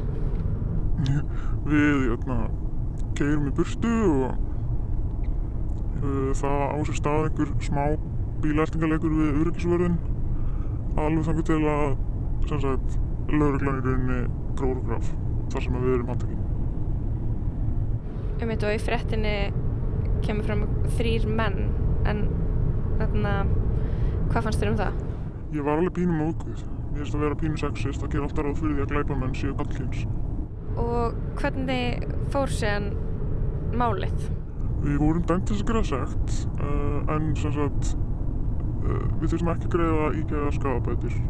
Við 1.70 2.06
jötna, 2.10 2.38
keirum 3.16 3.48
í 3.48 3.54
burtu 3.56 3.92
og 4.10 4.30
uh, 6.00 6.30
það 6.40 6.64
á 6.70 6.76
sér 6.88 6.98
stað 7.00 7.28
einhver 7.28 7.54
smá 7.64 7.84
bílæstingalegur 8.40 9.16
við 9.16 9.40
öryggisverðin 9.42 9.98
alveg 10.98 11.26
þannig 11.28 11.48
til 11.48 11.60
að 11.70 11.90
sem 12.48 12.62
sagt 12.64 12.98
lauruglan 13.30 13.80
í 13.80 13.84
rauninni 13.84 14.20
gróðurgraf 14.58 15.10
þar 15.52 15.64
sem 15.64 15.76
við 15.76 15.94
erum 15.94 16.12
handtekinn. 16.12 16.46
Um 18.40 18.52
þetta 18.52 18.68
og 18.70 18.74
í 18.74 18.80
frettinni 18.82 19.34
kemur 20.24 20.48
fram 20.48 20.64
þrýr 20.96 21.26
menn 21.28 21.60
en 22.08 22.24
þarna, 23.00 23.32
hvað 24.30 24.46
fannst 24.46 24.62
þér 24.62 24.72
um 24.72 24.78
það? 24.80 25.00
Ég 25.56 25.66
var 25.66 25.80
alveg 25.80 25.96
pínum 25.98 26.20
móðguð. 26.22 26.64
Mér 26.90 27.02
finnst 27.02 27.16
að 27.16 27.24
vera 27.24 27.40
pínu 27.40 27.60
sexist 27.60 28.04
að 28.04 28.14
gera 28.14 28.28
alltaf 28.28 28.46
ráð 28.46 28.60
fyrir 28.60 28.76
því 28.76 28.84
að 28.84 28.92
glæpamenn 28.94 29.34
séu 29.38 29.56
kallkynns. 29.58 30.04
Og 30.80 31.18
hvernig 31.40 32.06
fór 32.34 32.54
séðan 32.54 32.92
málið? 33.80 34.30
Við 34.84 35.02
vorum 35.02 35.26
dæmt 35.28 35.50
þess 35.50 35.64
að 35.64 35.72
gera 35.72 35.84
segt 35.90 36.38
uh, 36.62 37.12
en 37.16 37.34
sem 37.38 37.52
sagt 37.56 37.92
uh, 37.94 39.04
við 39.20 39.34
þurfum 39.34 39.52
ekki 39.54 39.68
að 39.68 39.76
greiða 39.76 40.08
íkæða 40.22 40.54
skadabætir 40.56 41.20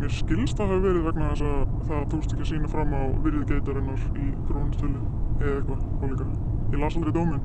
Mér 0.00 0.12
skilst 0.16 0.56
að 0.56 0.70
það 0.70 0.70
hafi 0.70 0.84
verið 0.86 1.02
vegna 1.04 1.26
þess 1.30 1.44
að 1.44 1.72
það 1.90 2.04
tókst 2.12 2.30
ekki 2.32 2.44
að 2.44 2.48
sína 2.50 2.68
fram 2.72 2.92
á 2.96 3.02
virðið 3.20 3.50
geitarinnar 3.50 4.04
í 4.16 4.28
krónistölu 4.48 5.00
eða 5.40 5.56
eitthvað 5.58 5.82
álíka. 6.00 6.28
Ég 6.72 6.80
las 6.80 6.96
aldrei 6.96 7.12
dóminn. 7.16 7.42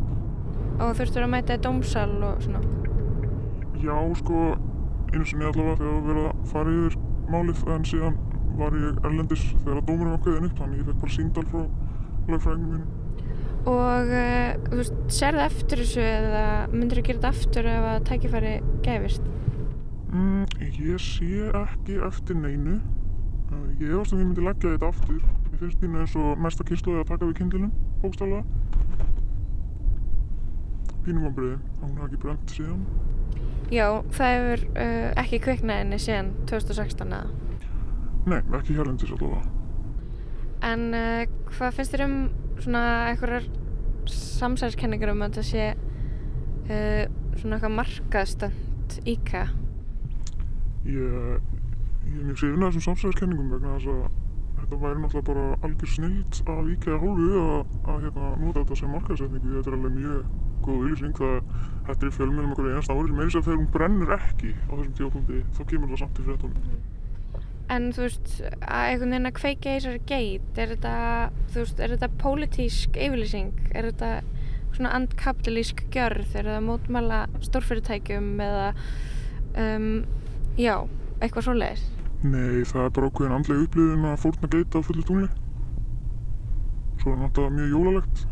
Og 0.76 0.96
þurftur 0.98 1.24
að 1.24 1.32
mæta 1.32 1.56
í 1.56 1.62
dómsal 1.64 2.10
og 2.28 2.44
svona? 2.44 2.62
Já, 3.80 3.96
sko, 4.20 4.46
einu 5.14 5.28
sinni 5.30 5.48
allavega 5.48 5.78
þegar 5.80 5.94
það 5.94 6.08
verið 6.10 6.28
að 6.28 6.46
fara 6.52 6.76
yfir 6.76 6.98
málið 7.32 7.64
en 7.76 7.88
síðan 7.90 8.18
var 8.60 8.76
ég 8.80 9.00
erlendis 9.06 9.46
þegar 9.64 9.80
að 9.80 9.88
dómurinn 9.90 10.14
var 10.14 10.22
kveðin 10.26 10.48
upp 10.50 10.62
þannig 10.62 10.82
ég 10.82 10.90
fekk 10.90 11.02
bara 11.04 11.16
síndal 11.16 11.46
frá 11.52 11.64
lögfræðingum 12.32 12.76
mínum. 12.76 13.02
Og 13.66 14.12
uh, 14.14 14.52
þú 14.68 14.80
veist, 14.80 15.00
serðu 15.16 15.42
eftir 15.46 15.82
þessu 15.82 16.04
eða 16.06 16.44
myndir 16.74 17.02
þú 17.02 17.06
gera 17.08 17.18
þetta 17.18 17.32
aftur 17.34 17.70
ef 17.72 17.88
að 17.92 18.04
tækifæri 18.10 18.54
gefist? 18.86 19.32
Mm, 20.12 20.44
ég 20.86 21.02
sé 21.02 21.50
ekki 21.64 21.98
eftir 22.06 22.40
neinu. 22.40 22.78
Uh, 23.50 23.66
ég 23.82 23.90
hefast 23.90 24.14
að 24.14 24.22
ég 24.22 24.30
myndi 24.30 24.46
leggja 24.46 24.76
þetta 24.76 24.92
aftur. 24.94 25.24
Ég 25.50 25.58
finnst 25.64 25.82
þínu 25.82 26.04
eins 26.04 26.16
og 26.22 26.46
næsta 26.46 26.68
kynsluði 26.68 27.02
að 27.02 27.12
taka 27.14 27.30
við 27.32 27.38
kindlunum, 27.42 27.74
bókstálega. 28.04 28.46
Pínum 31.06 31.28
ámbriði, 31.30 31.58
hún 31.82 31.98
hafi 32.00 32.08
ekki 32.10 32.22
brent 32.24 32.54
síðan. 32.56 32.86
Já, 33.74 33.86
það 34.14 34.32
hefur 34.36 34.64
uh, 34.78 35.10
ekki 35.22 35.42
kviknaðinni 35.42 36.00
síðan 36.02 36.32
2016 36.50 37.14
eða? 37.18 37.28
Nei, 38.26 38.40
ekki 38.58 38.78
hérlendis 38.78 39.14
allavega. 39.14 39.44
En 40.66 40.88
uh, 40.98 41.24
hvað 41.54 41.78
finnst 41.78 41.94
þér 41.94 42.06
um 42.08 42.18
svona 42.62 42.84
einhverjar 43.12 43.48
samsælskenningar 44.10 45.14
um 45.14 45.26
að 45.26 45.40
það 45.40 45.48
sé 45.50 45.66
uh, 45.74 47.04
svona 47.40 47.58
eitthvað 47.58 47.76
markaðstönd 47.80 48.98
íka? 49.10 49.48
Ég, 50.86 51.42
ég 52.06 52.20
er 52.20 52.30
mjög 52.30 52.42
sefin 52.42 52.62
að 52.62 52.70
þessum 52.70 52.88
samsælskenningum 52.92 53.54
vegna 53.56 53.78
þess 53.80 53.94
að 53.94 54.04
þetta 54.60 54.82
væri 54.82 55.02
náttúrulega 55.04 55.30
bara 55.30 55.46
algjör 55.66 55.94
snilt 55.94 56.42
af 56.50 56.74
íkæða 56.74 57.00
hálfu 57.02 57.42
að, 57.42 57.78
að 57.86 58.04
hérna, 58.08 58.30
nota 58.42 58.62
þetta 58.62 58.78
sem 58.82 58.94
markaðssetningu. 58.94 59.56
Þetta 59.56 59.72
er 59.72 59.78
alveg 59.80 59.98
mjög 60.00 60.45
góð 60.66 60.84
auðlýsing 60.84 61.18
það 61.20 61.40
þetta 61.86 62.06
er 62.06 62.10
í 62.10 62.16
fjölmjölum 62.18 62.54
okkur 62.56 62.70
einast 62.72 62.92
árið 62.92 63.16
með 63.16 63.28
þess 63.28 63.40
að 63.40 63.48
þegar 63.48 63.60
hún 63.62 63.72
brennur 63.76 64.14
ekki 64.16 64.52
á 64.56 64.72
þessum 64.74 64.94
tíapunkti 65.00 65.42
þá 65.56 65.62
kemur 65.72 65.92
það 65.92 66.02
samt 66.02 66.22
í 66.22 66.26
fréttunum. 66.28 66.78
En 67.76 67.88
þú 67.96 68.04
veist, 68.06 68.34
að 68.62 68.88
einhvern 68.92 69.14
veginn 69.16 69.30
að 69.30 69.38
kveika 69.40 69.72
í 69.72 69.78
þessari 69.80 70.02
geit, 70.10 70.60
er 70.62 70.74
þetta, 70.76 70.96
þú 71.54 71.62
veist, 71.64 71.80
er 71.82 71.94
þetta 71.96 72.10
pólitísk 72.22 73.00
yfirlýsing? 73.08 73.64
Er 73.74 73.88
þetta 73.90 74.12
svona 74.76 74.92
andkapitalísk 75.00 75.82
gjörð? 75.94 76.28
Er 76.36 76.46
þetta 76.50 76.62
mótmæla 76.66 77.24
stórfyrirtækjum 77.48 78.30
eða, 78.46 78.68
um, 79.64 79.90
já, 80.62 80.76
eitthvað 81.18 81.48
svo 81.48 81.58
leiðis? 81.58 81.88
Nei, 82.26 82.62
það 82.70 82.84
er 82.84 82.94
bara 83.00 83.10
okkur 83.10 83.34
andlega 83.34 83.66
upplifin 83.66 84.08
að 84.12 84.22
fórna 84.22 84.52
geita 84.54 84.82
á 84.82 84.86
fullu 84.86 85.10
tungli. 85.10 85.32
Svo 87.02 87.14
er 87.14 87.22
náttúrulega 87.22 87.58
mjög 87.58 87.74
jólalegt. 87.74 88.26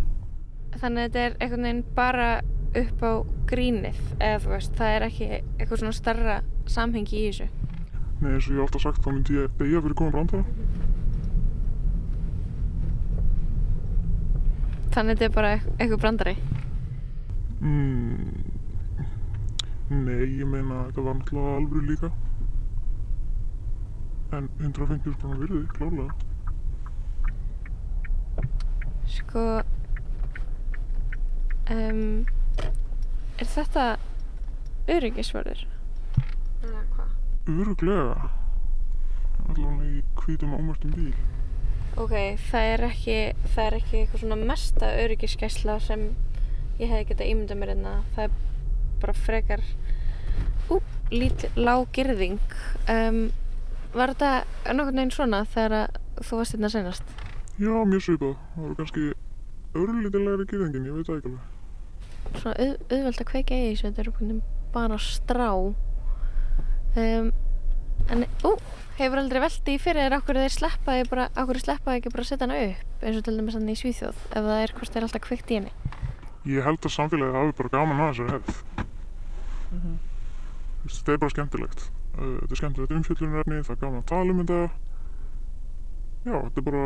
Þannig 0.81 0.99
að 0.99 1.03
þetta 1.03 1.23
er 1.23 1.35
einhvern 1.39 1.67
veginn 1.67 1.83
bara 1.95 2.29
upp 2.73 3.03
á 3.05 3.11
grínið, 3.49 3.99
eða 4.17 4.39
þú 4.43 4.53
veist, 4.55 4.73
það 4.79 4.95
er 4.95 5.05
ekki 5.07 5.27
eitthvað 5.33 5.81
svona 5.83 5.97
starra 5.97 6.37
samhengi 6.69 7.19
í 7.19 7.27
þessu. 7.27 7.47
Nei, 8.23 8.31
eins 8.33 8.47
og 8.47 8.55
ég 8.55 8.57
hef 8.57 8.65
alltaf 8.65 8.83
sagt, 8.85 9.03
þá 9.03 9.09
myndi 9.11 9.37
ég 9.37 9.55
beigja 9.59 9.83
fyrir 9.83 9.97
koma 9.99 10.15
brandara. 10.15 10.45
Þannig 14.93 15.13
að 15.13 15.13
þetta 15.13 15.25
er 15.25 15.35
bara 15.37 15.53
eitthvað 15.57 16.01
brandari? 16.03 16.35
Mm, 17.63 18.43
nei, 20.03 20.19
ég 20.39 20.45
meina 20.49 20.83
þetta 20.89 21.05
var 21.07 21.17
náttúrulega 21.19 21.55
alveg 21.61 21.89
líka. 21.89 22.11
En 24.33 24.49
150 24.59 25.17
sprónar 25.17 25.41
virði, 25.43 25.63
klárlega. 25.77 26.13
Sko, 29.13 29.43
um, 31.71 32.25
er 33.39 33.49
þetta 33.53 33.85
öryggisvörður? 34.91 35.63
Eða 36.63 36.81
hvað? 36.95 37.13
Öruglega. 37.53 38.31
Allavega 39.43 39.87
í 39.87 40.01
hvítum 40.23 40.55
ámörtum 40.55 40.93
bíl. 40.95 41.13
Ok, 41.99 42.13
það 42.49 42.67
er 42.71 42.83
ekki, 42.87 43.17
það 43.53 43.65
er 43.65 43.75
ekki 43.77 43.97
eitthvað 43.99 44.23
svona 44.23 44.37
mesta 44.39 44.91
öryggiskesla 45.03 45.77
sem 45.83 46.07
ég 46.79 46.89
hefði 46.89 47.09
getað 47.11 47.31
ímyndað 47.33 47.59
mér 47.61 47.73
einna. 47.75 47.95
Það 48.15 48.25
er 48.25 48.37
bara 49.03 49.15
frekar, 49.17 49.65
ú, 50.73 50.79
lítið 51.13 51.59
lágirðing. 51.59 52.55
Um, 52.89 53.25
var 53.93 54.15
þetta 54.15 54.73
nokkur 54.73 54.97
neginn 54.97 55.13
svona 55.13 55.43
þegar 55.53 55.93
þú 56.23 56.39
varst 56.39 56.55
hérna 56.57 56.71
senast? 56.73 57.15
Já, 57.61 57.73
mjög 57.85 58.07
svipað. 58.07 58.37
Það 58.55 58.63
voru 58.63 58.79
kannski 58.79 59.09
örlítilegri 59.77 60.47
girðingin, 60.49 60.87
ég 60.89 60.97
veit 60.97 61.09
það 61.11 61.19
ekki 61.19 61.33
alveg. 61.33 61.52
Svona 62.31 62.55
auð, 62.57 62.75
auðvelt 62.89 63.23
að 63.23 63.29
kveika 63.31 63.57
í 63.57 63.71
þessu, 63.71 63.91
þetta 63.91 64.01
er 64.03 64.41
bara 64.73 64.97
strá. 64.97 65.49
Um, 66.93 67.33
en, 68.11 68.25
ú, 68.45 68.53
hefur 68.99 69.21
aldrei 69.21 69.41
veldi 69.41 69.75
í 69.75 69.81
fyrir 69.81 70.13
okkur 70.17 70.37
þeir 70.37 70.53
sleppaði 70.53 71.05
bara, 71.09 71.27
okkur 71.39 71.59
sleppaði 71.61 72.01
ekki 72.01 72.11
bara 72.13 72.25
að 72.25 72.29
setja 72.29 72.47
hana 72.47 72.59
upp 72.67 73.05
eins 73.05 73.19
og 73.19 73.25
til 73.25 73.35
dæmis 73.37 73.57
hann 73.57 73.71
í 73.71 73.75
Svíþjóð 73.79 74.19
ef 74.29 74.47
það 74.47 74.59
er 74.59 74.73
hvort 74.77 74.95
þeir 74.95 75.07
alltaf 75.07 75.23
kveikt 75.25 75.53
í 75.53 75.59
henni 75.59 75.73
Ég 76.53 76.65
held 76.67 76.83
að 76.83 76.93
samfélagið 76.97 77.37
hafi 77.39 77.55
bara 77.59 77.73
gaman 77.73 78.03
að 78.03 78.11
þessari 78.11 78.35
hefð 78.35 78.59
mm 79.71 79.79
-hmm. 79.79 79.97
Þetta 80.83 81.13
er 81.13 81.21
bara 81.23 81.35
skemmtilegt 81.35 81.85
Þetta 82.13 82.51
er 82.51 82.61
skemmtilegt 82.61 82.95
umfjöldunarefni 82.97 83.63
það 83.63 83.75
er 83.75 83.81
gaman 83.81 84.03
að 84.03 84.09
tala 84.13 84.31
um 84.31 84.41
þetta 84.43 84.59
Já, 86.23 86.35
þetta 86.43 86.59
er 86.59 86.67
bara 86.69 86.85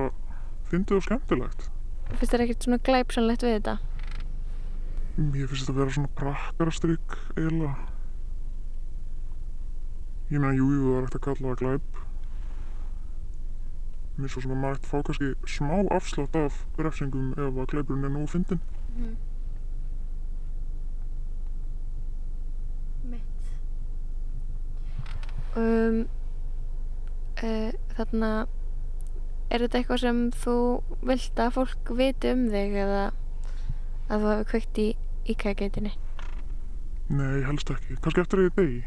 fyndið 0.71 0.97
og 0.97 1.03
skemmtilegt 1.03 1.69
Finnst 2.07 2.33
þér 2.33 2.43
ekkert 2.45 2.63
svona 2.63 2.83
glæpsanlegt 2.87 3.43
við 3.43 3.57
þetta? 3.57 3.77
Ég 5.17 5.49
finnst 5.49 5.65
þetta 5.65 5.73
að 5.73 5.79
vera 5.81 5.93
svona 5.95 6.15
brakkarastrygg 6.17 7.15
eiginlega 7.35 7.75
Ég 10.27 10.41
meina, 10.43 10.51
jú, 10.57 10.65
jú, 10.67 10.81
það 10.83 10.97
er 10.97 11.05
ekkert 11.05 11.15
að 11.17 11.23
kalla 11.23 11.51
það 11.53 11.59
glæp. 11.61 11.99
Mér 14.17 14.31
svo 14.33 14.41
sem 14.43 14.51
að 14.51 14.59
maður 14.59 14.75
ekkert 14.75 14.89
fá 14.89 14.97
kannski 15.07 15.29
smá 15.53 15.75
afslátt 15.95 16.35
af 16.35 16.57
refsingum 16.83 17.29
ef 17.37 17.61
að 17.63 17.69
glæpurinn 17.71 18.09
er 18.09 18.11
nógu 18.11 18.27
fyndin. 18.33 18.59
Mm. 18.97 19.15
Mitt. 23.13 23.49
Um, 25.63 26.03
uh, 27.39 27.71
þarna, 27.95 28.35
er 29.47 29.63
þetta 29.63 29.79
eitthvað 29.79 30.03
sem 30.03 30.23
þú 30.43 30.59
vilt 31.07 31.43
að 31.45 31.55
fólk 31.61 31.95
viti 32.03 32.35
um 32.35 32.49
þig 32.51 32.79
eða 32.83 33.03
að 34.11 34.17
þú 34.19 34.33
hefur 34.33 34.49
kveikt 34.51 34.83
í 34.83 34.89
íkægeitinni? 35.33 35.93
Nei, 37.09 37.43
helst 37.47 37.69
ekki. 37.71 37.95
Kannski 38.03 38.21
eftir 38.23 38.43
ég 38.47 38.57
degi. 38.57 38.81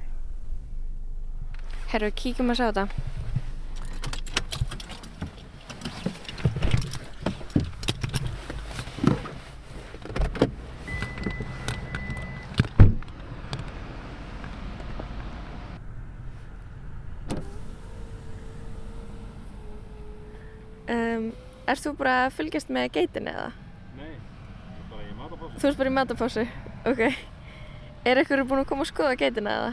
Herru, 1.90 2.10
kíkjum 2.14 2.52
að 2.52 2.60
sjá 2.60 2.66
þetta. 2.70 2.88
Um, 20.90 21.30
Erst 21.70 21.86
þú 21.86 21.92
bara 22.00 22.14
að 22.26 22.32
fylgjast 22.34 22.70
með 22.74 22.88
geitinni 22.96 23.30
eða? 23.30 23.50
Nei, 23.98 24.14
bara 24.90 25.04
í 25.06 25.12
matapásu. 25.18 25.49
Þú 25.60 25.68
erst 25.68 25.76
bara 25.76 25.90
í 25.90 25.92
matapásu? 25.92 26.42
Ok. 26.88 27.00
Er 28.08 28.16
eitthvað 28.16 28.46
búin 28.48 28.62
að 28.62 28.68
koma 28.70 28.84
að 28.86 28.88
skoða 28.94 29.16
geitina 29.20 29.52
eða? 29.58 29.72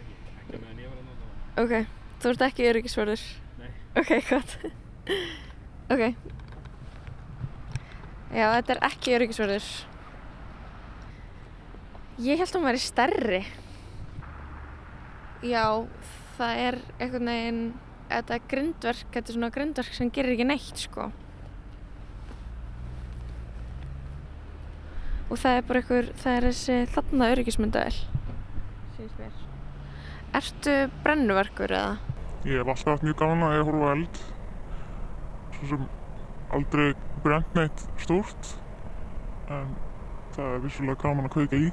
Ekki 0.00 0.60
meðan 0.62 0.78
ég 0.80 0.88
var 0.88 0.94
að 0.96 1.08
nota 1.10 1.26
það. 1.26 1.58
Ok, 1.60 1.90
þú 2.22 2.30
ert 2.30 2.44
ekki 2.46 2.68
öryggisvörður? 2.70 3.24
Nei. 3.60 3.66
Ok, 4.00 4.12
gott. 4.30 4.54
ok. 5.92 6.04
Já, 8.32 8.46
þetta 8.46 8.72
er 8.72 8.80
ekki 8.88 9.16
öryggisvörður. 9.18 9.68
Ég 12.24 12.40
held 12.40 12.48
að 12.48 12.56
hún 12.56 12.68
væri 12.70 12.80
stærri. 12.80 13.42
Já, 15.52 15.66
það 16.38 16.62
er 16.62 16.80
einhvern 16.96 17.34
veginn, 17.34 17.64
þetta 18.08 18.40
er 18.40 18.48
grindverk, 18.54 19.04
þetta 19.12 19.28
er 19.28 19.36
svona 19.36 19.52
grindverk 19.52 20.00
sem 20.00 20.08
gerir 20.16 20.32
ekki 20.38 20.48
neitt, 20.48 20.86
sko. 20.88 21.12
Og 25.32 25.38
það 25.40 25.54
er 25.56 25.62
bara 25.64 25.80
einhver, 25.80 26.08
það 26.20 26.34
er 26.36 26.44
þessi 26.50 26.74
þarna 26.92 27.28
öryggismyndavel. 27.32 28.00
Sýnst 28.98 29.14
mér. 29.16 29.36
Ertu 30.36 30.74
brennuverkur 31.04 31.72
eða? 31.72 31.94
Ég 32.44 32.58
hef 32.60 32.68
alltaf 32.68 32.90
haft 32.90 33.06
mjög 33.06 33.16
gaman 33.22 33.46
að 33.46 33.54
ég 33.56 33.70
horfa 33.70 33.92
eld. 33.94 34.18
Svo 35.54 35.68
sem 35.70 35.86
aldrei 36.58 36.88
brent 37.24 37.56
neitt 37.56 37.84
stórt. 38.02 38.50
En 39.48 39.70
það 40.34 40.50
er 40.50 40.60
vissulega 40.66 41.00
gaman 41.00 41.28
að 41.30 41.34
kveika 41.38 41.60
í. 41.62 41.70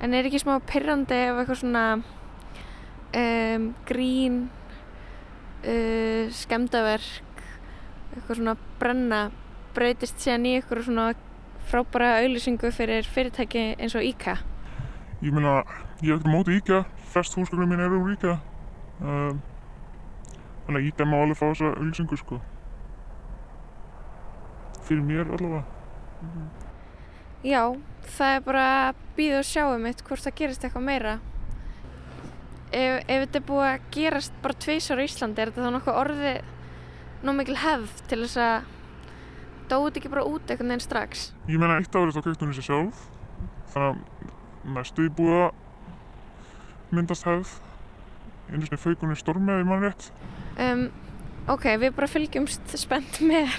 En 0.00 0.14
er 0.14 0.28
ekki 0.28 0.40
smá 0.42 0.52
pyrrandi 0.70 1.18
ef 1.18 1.40
eitthvað 1.40 1.58
svona 1.64 1.84
um, 1.98 3.66
grín, 3.90 4.38
uh, 5.64 6.30
skemdaverk, 6.38 7.42
eitthvað 8.14 8.38
svona 8.38 8.54
brenna 8.78 9.20
breytist 9.74 10.22
síðan 10.22 10.46
í 10.46 10.54
eitthvað 10.60 10.86
svona 10.86 11.08
frábæra 11.70 12.16
auðlýsingu 12.20 12.70
fyrir 12.74 13.06
fyrirtæki 13.06 13.64
eins 13.78 13.94
og 13.98 14.04
IKA? 14.04 14.36
Ég 15.22 15.34
meina, 15.34 15.60
ég 16.00 16.10
hef 16.10 16.20
ekkert 16.20 16.32
móti 16.32 16.56
IKA, 16.58 16.84
flest 17.12 17.36
húsgögnum 17.38 17.70
mín 17.70 17.82
eru 17.84 18.00
úr 18.02 18.14
IKA. 18.14 18.38
Um, 19.00 19.40
þannig 20.66 20.80
að 20.80 20.88
IKA 20.90 21.06
má 21.08 21.16
alveg 21.20 21.38
fá 21.38 21.46
þessa 21.46 21.72
auðlýsingu, 21.76 22.18
sko. 22.20 22.40
Fyrir 24.88 25.04
mér 25.06 25.30
allavega. 25.36 25.64
Já, 27.46 27.62
það 28.16 28.34
er 28.36 28.46
bara 28.48 28.64
að 28.88 29.04
býða 29.16 29.42
og 29.42 29.48
sjá 29.48 29.62
um 29.70 29.86
eitt 29.88 30.02
hvort 30.08 30.24
það 30.26 30.38
gerist 30.40 30.66
eitthvað 30.66 30.88
meira. 30.88 31.14
Ef, 32.70 32.98
ef 33.06 33.22
þetta 33.24 33.40
er 33.40 33.46
búið 33.48 33.68
að 33.68 33.86
gerast 33.94 34.42
bara 34.42 34.60
tveisar 34.66 35.00
á 35.00 35.06
Íslandi, 35.06 35.42
er 35.42 35.52
þetta 35.52 35.64
þá 35.68 35.72
nokkuð 35.76 36.00
orðið 36.02 36.42
nóg 37.26 37.36
mikil 37.36 37.56
hefð 37.60 38.04
til 38.08 38.22
þess 38.24 38.40
að 38.40 38.68
dóið 39.70 40.00
ekki 40.00 40.12
bara 40.12 40.26
út 40.28 40.44
eitthvað 40.50 40.70
neinn 40.70 40.84
strax? 40.84 41.30
Ég 41.48 41.60
meina, 41.62 41.78
eitt 41.80 41.94
árið 41.94 42.16
þá 42.16 42.22
kveikti 42.26 42.46
hún 42.46 42.54
í 42.54 42.58
sig 42.58 42.68
sjálf. 42.68 43.02
Þannig 43.72 43.90
að 43.90 44.76
næstu 44.76 45.06
í 45.06 45.12
búið 45.16 45.42
að 45.46 46.94
myndast 46.94 47.28
hefð. 47.28 47.56
Einu 48.50 48.66
sinni 48.66 48.80
fauk 48.82 49.04
hún 49.04 49.14
í 49.14 49.18
stormið, 49.18 49.60
ég 49.62 49.68
mann 49.70 49.84
rétt. 49.86 50.08
Um, 50.60 50.88
ok, 51.50 51.68
við 51.80 51.94
bara 51.98 52.10
fylgjumst 52.10 52.74
spennt 52.78 53.22
með 53.22 53.54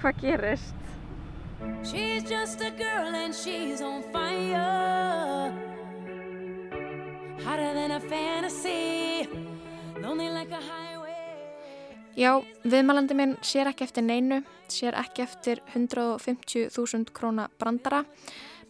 hvað 0.00 0.24
gerist. 0.24 0.80
She's 1.82 2.24
just 2.24 2.60
a 2.60 2.70
girl 2.70 3.14
and 3.14 3.34
she's 3.34 3.80
on 3.80 4.02
fire 4.12 5.52
Hotter 7.44 7.72
than 7.72 7.92
a 7.92 8.00
fantasy 8.00 9.28
Lonely 10.02 10.28
like 10.30 10.50
a 10.50 10.60
highway 10.60 10.93
Já, 12.14 12.38
viðmælandi 12.62 13.14
minn 13.18 13.32
sér 13.42 13.66
ekki 13.72 13.88
eftir 13.88 14.04
neinu, 14.06 14.36
sér 14.70 14.94
ekki 15.00 15.24
eftir 15.24 15.60
150.000 15.74 17.10
króna 17.10 17.48
brandara. 17.58 18.04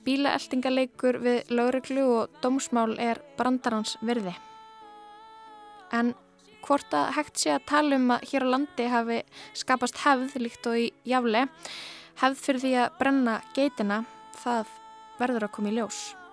Bílaeltingaleikur 0.05 1.19
við 1.21 1.53
lauruglu 1.53 2.07
og 2.23 2.41
dómsmál 2.41 2.97
er 3.01 3.21
brandarans 3.37 3.99
virði. 4.01 4.35
en 5.93 6.15
hvort 6.65 6.95
að 6.97 7.13
hægt 7.19 7.39
sé 7.39 7.53
að 7.55 7.67
tala 7.69 7.97
um 8.01 8.11
að 8.17 8.27
hér 8.31 8.47
á 8.49 8.53
landi 8.55 8.89
hafi 8.89 9.21
skapast 9.53 10.01
hefð 10.03 10.41
líkt 10.41 10.67
og 10.67 10.81
í 10.81 10.91
jafle, 11.05 11.47
hefð 12.23 12.43
fyrir 12.47 12.65
því 12.65 12.75
að 12.81 12.99
brenna 12.99 13.39
geitina, 13.55 14.05
það 14.43 14.77
verður 15.21 15.49
að 15.49 15.55
koma 15.59 15.71
í 15.71 15.77
ljós. 15.79 16.24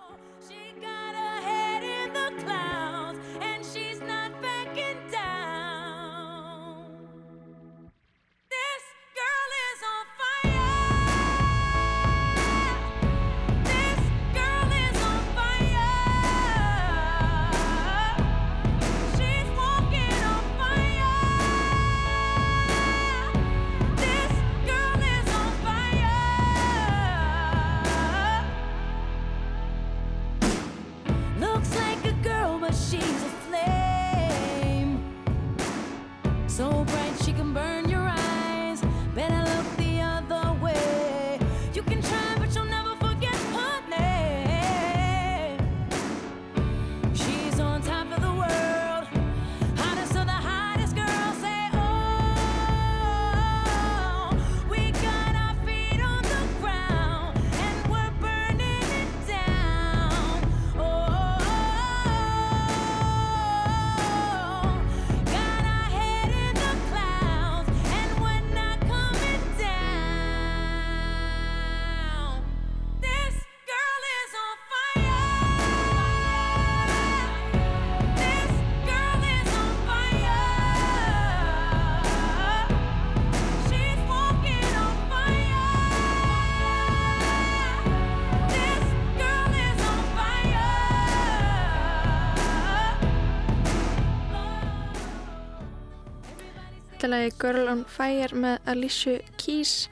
Lagi 97.12 97.32
Girl 97.40 97.68
on 97.68 97.82
Fire 97.84 98.32
með 98.32 98.68
Alicia 98.72 99.18
Keys. 99.36 99.88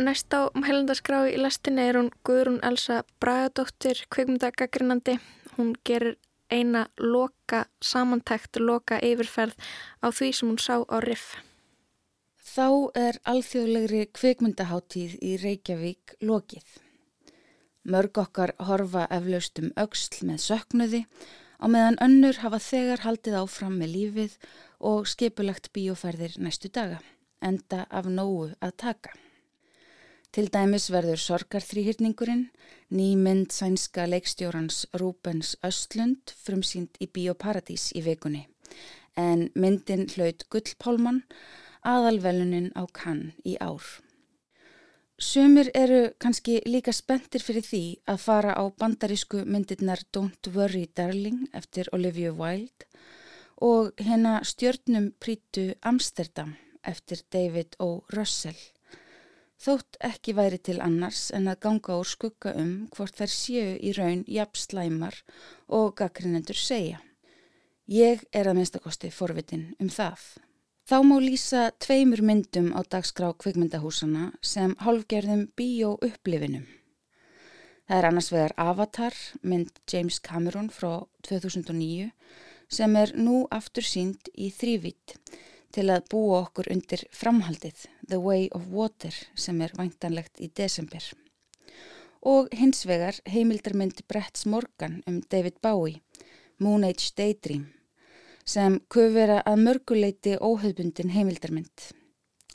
Næst 0.00 0.32
á 0.32 0.48
heilandaskrá 0.64 1.26
í 1.28 1.36
lastinni 1.36 1.84
er 1.84 1.98
hún 1.98 2.08
Guðrún 2.24 2.62
Elsa 2.64 3.02
Bragadóttir, 3.20 4.06
kveikmyndagagrínandi. 4.08 5.18
Hún 5.58 5.74
gerir 5.84 6.16
eina 6.48 6.86
loka 6.96 7.66
samantækt, 7.84 8.56
loka 8.56 8.96
yfirferð 9.04 9.58
á 10.00 10.08
því 10.08 10.30
sem 10.38 10.48
hún 10.48 10.60
sá 10.64 10.80
á 10.80 10.96
riff. 11.04 11.36
Þá 12.40 12.68
er 12.96 13.20
alþjóðlegri 13.28 14.06
kveikmyndaháttíð 14.16 15.18
í 15.20 15.36
Reykjavík 15.44 16.16
lokið. 16.24 16.64
Mörg 17.84 18.16
okkar 18.24 18.56
horfa 18.64 19.04
eflaust 19.12 19.60
um 19.60 19.74
auksl 19.76 20.24
með 20.24 20.40
söknuði 20.48 21.04
á 21.60 21.66
meðan 21.68 22.00
önnur 22.00 22.40
hafa 22.40 22.58
þegar 22.64 23.04
haldið 23.04 23.36
áfram 23.42 23.76
með 23.80 23.94
lífið 23.94 24.36
og 24.80 25.08
skipulagt 25.08 25.70
bíóferðir 25.76 26.38
næstu 26.40 26.70
daga, 26.72 27.00
enda 27.44 27.84
af 27.90 28.08
nógu 28.08 28.54
að 28.64 28.76
taka. 28.80 29.12
Til 30.30 30.46
dæmis 30.46 30.86
verður 30.94 31.18
sorgarþrýhyrningurinn, 31.18 32.44
nýmynd 32.94 33.50
sænska 33.52 34.04
leikstjórans 34.06 34.84
Rúbens 34.94 35.56
Östlund 35.66 36.34
frumsýnd 36.44 37.00
í 37.02 37.08
Bíóparadís 37.10 37.90
í 37.98 38.04
vikunni, 38.06 38.44
en 39.18 39.48
myndin 39.58 40.06
hlaut 40.14 40.46
Gullpálmann 40.48 41.24
aðalvelunin 41.82 42.70
á 42.78 42.86
kann 42.94 43.32
í 43.42 43.56
ár. 43.58 43.82
Sumir 45.20 45.68
eru 45.76 46.14
kannski 46.16 46.62
líka 46.64 46.94
spenntir 46.96 47.42
fyrir 47.44 47.64
því 47.66 47.80
að 48.08 48.22
fara 48.22 48.54
á 48.56 48.64
bandarísku 48.72 49.42
myndirnar 49.44 50.00
Don't 50.16 50.48
Worry 50.54 50.86
Darling 50.96 51.42
eftir 51.52 51.90
Olivia 51.92 52.32
Wilde 52.32 52.88
og 53.60 53.92
hérna 54.00 54.38
stjörnum 54.48 55.10
prítu 55.20 55.74
Amsterdam 55.84 56.56
eftir 56.80 57.20
David 57.28 57.76
O. 57.78 58.00
Russell. 58.16 58.56
Þótt 59.60 60.00
ekki 60.00 60.32
væri 60.40 60.56
til 60.56 60.80
annars 60.80 61.26
en 61.36 61.52
að 61.52 61.60
ganga 61.68 62.00
úr 62.00 62.08
skugga 62.08 62.56
um 62.56 62.74
hvort 62.96 63.20
þær 63.20 63.36
séu 63.36 63.76
í 63.76 63.92
raun 63.92 64.24
jafnslæmar 64.24 65.20
og 65.68 65.98
gaggrinendur 66.00 66.56
segja. 66.56 67.04
Ég 67.84 68.24
er 68.32 68.48
að 68.48 68.62
minnstakosti 68.62 69.12
forvitin 69.12 69.74
um 69.76 69.92
það. 69.92 70.40
Þá 70.90 71.04
má 71.06 71.20
lýsa 71.22 71.68
tveimur 71.78 72.18
myndum 72.26 72.72
á 72.74 72.82
dagskrá 72.82 73.28
kvikmyndahúsana 73.38 74.32
sem 74.42 74.72
hálfgerðum 74.82 75.44
bíó 75.54 75.92
upplifinum. 76.02 76.64
Það 77.86 77.94
er 77.98 78.08
annars 78.08 78.30
vegar 78.34 78.54
Avatar, 78.58 79.14
mynd 79.46 79.70
James 79.86 80.18
Cameron 80.18 80.66
frá 80.74 81.06
2009 81.30 82.10
sem 82.66 82.98
er 82.98 83.14
nú 83.14 83.44
aftur 83.54 83.86
sínd 83.86 84.32
í 84.34 84.50
þrývitt 84.50 85.14
til 85.70 85.86
að 85.94 86.10
búa 86.10 86.42
okkur 86.48 86.72
undir 86.74 87.06
framhaldið 87.14 87.86
The 88.10 88.18
Way 88.18 88.50
of 88.50 88.66
Water 88.74 89.14
sem 89.38 89.62
er 89.62 89.78
væntanlegt 89.78 90.42
í 90.42 90.50
desember. 90.50 91.06
Og 92.26 92.50
hins 92.50 92.82
vegar 92.82 93.22
heimildarmynd 93.30 94.02
Bretts 94.10 94.42
Morgan 94.42 95.04
um 95.06 95.22
David 95.22 95.62
Bowie, 95.62 96.02
Moon 96.58 96.82
Age 96.82 97.14
Daydream, 97.14 97.68
sem 98.50 98.80
kufera 98.90 99.40
að 99.46 99.64
mörguleiti 99.66 100.34
óhauðbundin 100.42 101.12
heimildarmynd. 101.14 101.90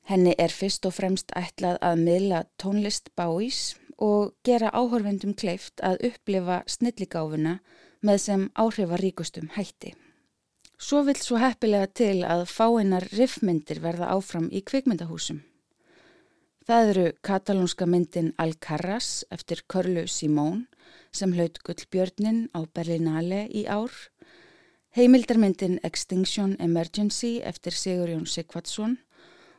Henni 0.06 0.36
er 0.38 0.54
fyrst 0.54 0.86
og 0.86 0.94
fremst 0.98 1.32
ætlað 1.40 1.80
að 1.82 2.02
miðla 2.04 2.44
tónlist 2.62 3.10
Bowies 3.18 3.76
og 3.98 4.36
gera 4.44 4.74
áhörvendum 4.76 5.34
kleift 5.40 5.82
að 5.82 6.04
upplifa 6.10 6.62
snilligáfuna 6.68 7.60
með 8.06 8.22
sem 8.28 8.50
áhrifaríkustum 8.54 9.50
hætti. 9.56 9.96
Svo 10.78 11.06
vill 11.08 11.18
svo 11.24 11.40
heppilega 11.40 11.88
til 11.88 12.24
að 12.28 12.44
fáinnar 12.52 13.08
riffmyndir 13.16 13.80
verða 13.80 14.12
áfram 14.12 14.50
í 14.52 14.62
kvikmyndahúsum. 14.68 15.40
Það 16.66 16.90
eru 16.92 17.06
katalónska 17.24 17.86
myndin 17.88 18.34
Alcarraz 18.42 19.24
eftir 19.32 19.62
Körlu 19.72 20.08
Simón 20.10 20.66
sem 21.14 21.32
hlaut 21.38 21.62
Gullbjörnin 21.64 22.50
á 22.58 22.66
Berlinale 22.68 23.46
í 23.48 23.64
ár, 23.70 23.94
heimildarmyndin 24.96 25.80
Extinction 25.84 26.56
Emergency 26.60 27.42
eftir 27.44 27.74
Sigurjón 27.76 28.24
Sigvatsson 28.26 28.94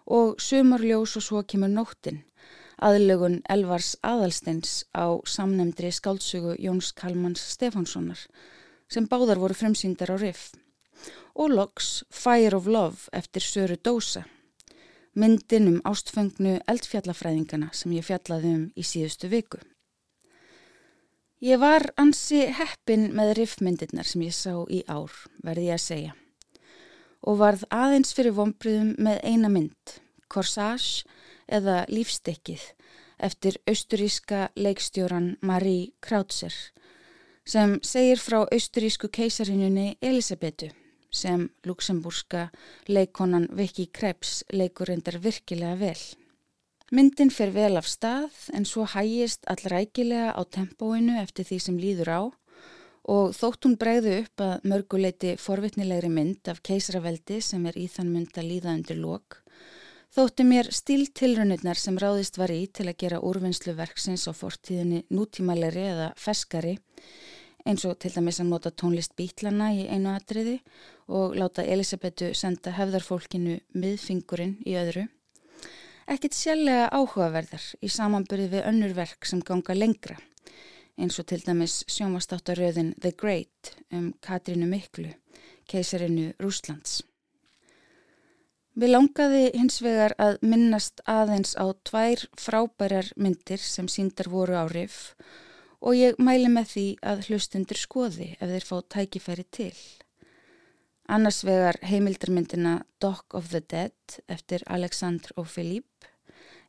og 0.07 0.41
Sumarljós 0.41 1.19
og 1.19 1.25
svo 1.27 1.43
kemur 1.45 1.69
nóttin, 1.69 2.23
aðlögun 2.81 3.43
Elvars 3.53 3.99
Aðalsteins 4.01 4.87
á 4.97 5.13
samnemndri 5.29 5.91
skálsugu 5.93 6.57
Jóns 6.57 6.95
Kalmans 6.97 7.45
Stefánssonar 7.53 8.23
sem 8.89 9.05
báðar 9.05 9.43
voru 9.43 9.53
fremsýndar 9.53 10.15
á 10.15 10.17
riff 10.17 10.55
og 11.35 11.53
loks 11.53 12.05
Fire 12.09 12.57
of 12.57 12.65
Love 12.67 13.13
eftir 13.13 13.45
Söru 13.45 13.77
Dósa, 13.77 14.25
myndin 15.13 15.69
um 15.69 15.81
ástföngnu 15.85 16.63
eldfjallafræðingana 16.65 17.75
sem 17.77 17.93
ég 17.93 18.09
fjallaði 18.09 18.55
um 18.57 18.69
í 18.73 18.89
síðustu 18.89 19.29
viku. 19.29 19.61
Ég 21.45 21.61
var 21.61 21.85
ansi 22.01 22.47
heppin 22.49 23.11
með 23.13 23.35
riffmyndirnar 23.37 24.09
sem 24.09 24.23
ég 24.25 24.33
sá 24.33 24.55
í 24.73 24.79
ár, 24.89 25.13
verði 25.45 25.67
ég 25.69 25.77
að 25.77 25.83
segja, 25.85 26.15
og 27.21 27.37
varð 27.43 27.67
aðeins 27.69 28.15
fyrir 28.17 28.33
vonbriðum 28.39 28.95
með 28.97 29.21
eina 29.21 29.51
mynd, 29.53 29.99
Corsage 30.33 31.05
eða 31.45 31.83
Lífstekkið, 31.93 32.65
eftir 33.21 33.61
austuríska 33.69 34.49
leikstjóran 34.57 35.35
Marie 35.45 35.93
Krautzer, 36.01 36.57
sem 37.45 37.77
segir 37.85 38.17
frá 38.17 38.47
austurísku 38.49 39.13
keisarinnunni 39.13 39.99
Elisabetu 40.01 40.73
sem 41.13 41.51
luxemburska 41.69 42.49
leikonan 42.89 43.51
Vicky 43.53 43.91
Krebs 43.93 44.41
leikur 44.53 44.89
reyndar 44.89 45.21
virkilega 45.21 45.77
vel. 45.85 46.01
Myndin 46.95 47.33
fer 47.35 47.51
vel 47.51 47.75
af 47.81 47.89
stað 47.91 48.35
en 48.55 48.63
svo 48.63 48.85
hægist 48.87 49.43
allrækilega 49.51 50.31
á 50.39 50.43
tempóinu 50.47 51.17
eftir 51.19 51.49
því 51.49 51.57
sem 51.65 51.79
líður 51.83 52.11
á 52.15 52.21
og 53.11 53.33
þótt 53.35 53.67
hún 53.67 53.75
bregðu 53.81 54.13
upp 54.21 54.43
að 54.45 54.69
mörguleiti 54.71 55.33
forvitnilegri 55.39 56.11
mynd 56.15 56.51
af 56.53 56.61
keisraveldi 56.63 57.41
sem 57.43 57.67
er 57.67 57.79
í 57.79 57.89
þann 57.91 58.13
mynd 58.15 58.39
að 58.39 58.49
líða 58.53 58.75
undir 58.79 59.01
lok, 59.03 59.41
þótti 60.15 60.47
mér 60.47 60.71
stíltilrunirnar 60.79 61.79
sem 61.79 61.99
ráðist 61.99 62.39
var 62.39 62.55
í 62.55 62.69
til 62.71 62.87
að 62.87 62.99
gera 63.03 63.23
úrvinnslu 63.23 63.75
verksins 63.79 64.29
á 64.31 64.33
fortíðinni 64.35 65.03
nútímalegri 65.11 65.89
eða 65.91 66.13
feskari, 66.15 66.77
eins 67.67 67.83
og 67.83 67.99
til 67.99 68.15
dæmis 68.15 68.39
að 68.39 68.51
nota 68.53 68.71
tónlist 68.71 69.19
bítlana 69.19 69.73
í 69.75 69.89
einu 69.91 70.15
atriði 70.15 70.61
og 71.11 71.35
láta 71.35 71.67
Elisabetu 71.67 72.31
senda 72.35 72.79
hefðarfólkinu 72.79 73.59
miðfingurinn 73.75 74.61
í 74.63 74.79
öðru. 74.79 75.09
Ekkit 76.07 76.37
sjálflega 76.39 76.87
áhugaverðar 76.95 77.63
í 77.83 77.89
samanbyrði 77.91 78.47
við 78.53 78.67
önnur 78.69 78.93
verk 78.95 79.27
sem 79.27 79.41
ganga 79.43 79.75
lengra, 79.75 80.15
eins 80.95 81.19
og 81.19 81.27
til 81.27 81.41
dæmis 81.43 81.81
sjómastáttaröðin 81.91 82.93
The 83.03 83.11
Great 83.11 83.73
um 83.91 84.13
Katrínu 84.23 84.69
Miklu, 84.71 85.11
keisarinu 85.67 86.29
Rúslands. 86.39 87.01
Við 88.79 88.93
langaði 88.93 89.43
hins 89.57 89.81
vegar 89.83 90.15
að 90.23 90.39
minnast 90.47 91.03
aðeins 91.11 91.57
á 91.59 91.75
tvær 91.83 92.23
frábærar 92.39 93.11
myndir 93.19 93.59
sem 93.59 93.91
síndar 93.91 94.31
voru 94.31 94.55
á 94.63 94.71
riff 94.71 95.17
og 95.83 95.99
ég 95.99 96.23
mæli 96.23 96.53
með 96.53 96.71
því 96.77 96.89
að 97.03 97.27
hlustundur 97.27 97.83
skoði 97.83 98.35
ef 98.39 98.47
þeir 98.53 98.69
fá 98.71 98.77
tækifæri 98.95 99.47
til. 99.51 99.75
Annars 101.09 101.45
vegar 101.47 101.77
heimildarmyndina 101.87 102.81
Dock 102.99 103.35
of 103.35 103.51
the 103.53 103.61
Dead 103.61 104.19
eftir 104.27 104.65
Alexandr 104.67 105.31
og 105.39 105.47
Philippe, 105.47 106.09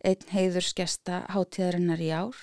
einn 0.05 0.29
heiðurskesta 0.29 1.23
hátíðarinnar 1.33 2.03
í 2.05 2.11
ár 2.13 2.37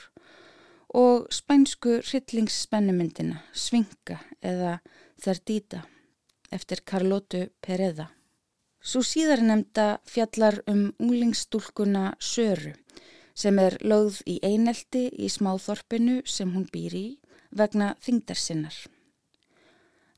og 0.94 1.28
spænsku 1.34 2.00
hryllingsspennumyndina 2.02 3.44
Svinga 3.54 4.18
eða 4.42 4.80
Þerdíta 5.22 5.84
eftir 6.50 6.82
Carlotu 6.82 7.44
Pereda. 7.62 8.08
Svo 8.82 9.04
síðar 9.06 9.44
nefnda 9.46 10.00
fjallar 10.10 10.58
um 10.70 10.88
unglingstúlkuna 10.98 12.16
Söru 12.18 12.74
sem 13.38 13.58
er 13.62 13.78
lögð 13.86 14.18
í 14.30 14.40
einelti 14.42 15.06
í 15.14 15.30
smáþorpinu 15.30 16.20
sem 16.26 16.50
hún 16.54 16.66
býr 16.74 16.98
í 16.98 17.06
vegna 17.54 17.94
þingdarsinnar. 18.02 18.74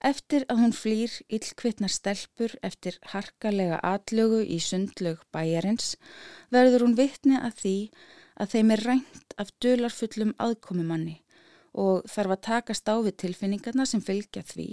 Eftir 0.06 0.44
að 0.46 0.60
hún 0.62 0.74
flýr 0.76 1.10
illkvittnar 1.26 1.90
stelpur 1.90 2.52
eftir 2.66 3.00
harkalega 3.10 3.80
atlögu 3.82 4.44
í 4.44 4.60
sundlög 4.62 5.24
bæjarins 5.34 5.96
verður 6.54 6.84
hún 6.86 6.94
vitni 6.98 7.38
að 7.40 7.56
því 7.62 7.76
að 8.38 8.52
þeim 8.52 8.74
er 8.74 8.82
rænt 8.86 9.32
af 9.42 9.50
dölarfullum 9.64 10.34
aðkomumanni 10.46 11.16
og 11.76 12.06
þarf 12.08 12.34
að 12.36 12.42
takast 12.46 12.88
á 12.88 12.96
við 13.04 13.16
tilfinningarna 13.22 13.84
sem 13.88 14.02
fylgja 14.04 14.44
því 14.48 14.68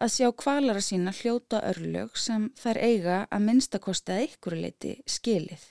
að 0.00 0.12
sjá 0.14 0.28
kvalara 0.42 0.82
sína 0.84 1.12
hljóta 1.16 1.60
örlög 1.72 2.14
sem 2.16 2.46
þær 2.60 2.80
eiga 2.80 3.16
að 3.28 3.44
minnstakosta 3.48 4.16
einhverjuleiti 4.22 4.94
skilið. 5.10 5.64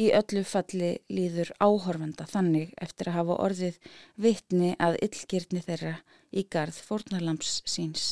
Í 0.00 0.08
öllu 0.18 0.44
falli 0.48 0.94
líður 1.12 1.52
áhorfanda 1.60 2.26
þannig 2.32 2.72
eftir 2.80 3.12
að 3.12 3.20
hafa 3.20 3.38
orðið 3.46 3.82
vitni 4.16 4.72
að 4.78 4.98
illgirni 5.06 5.62
þeirra 5.68 5.98
í 6.32 6.48
garð 6.50 6.80
fórnalamps 6.88 7.60
síns. 7.68 8.08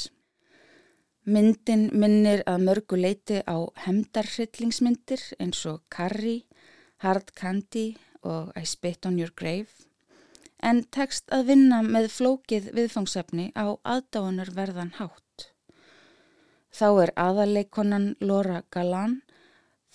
Myndin 1.27 1.89
minnir 1.91 2.45
að 2.47 2.63
mörgu 2.69 2.97
leiti 3.01 3.41
á 3.43 3.59
hemdarhryllingsmyndir 3.83 5.25
eins 5.43 5.65
og 5.67 5.83
Carrie, 5.91 6.47
Hard 7.03 7.33
Candy 7.35 7.97
og 8.23 8.53
I 8.55 8.63
Spit 8.63 9.09
on 9.11 9.19
Your 9.19 9.35
Grave 9.35 9.87
en 10.63 10.85
tekst 10.95 11.29
að 11.35 11.51
vinna 11.51 11.83
með 11.85 12.09
flókið 12.15 12.71
viðfangsefni 12.77 13.51
á 13.59 13.75
aðdáunar 13.83 14.55
verðan 14.55 14.95
hátt. 15.01 15.51
Þá 16.71 16.89
er 17.03 17.13
aðaleikonan 17.19 18.09
Laura 18.21 18.63
Galan 18.71 19.21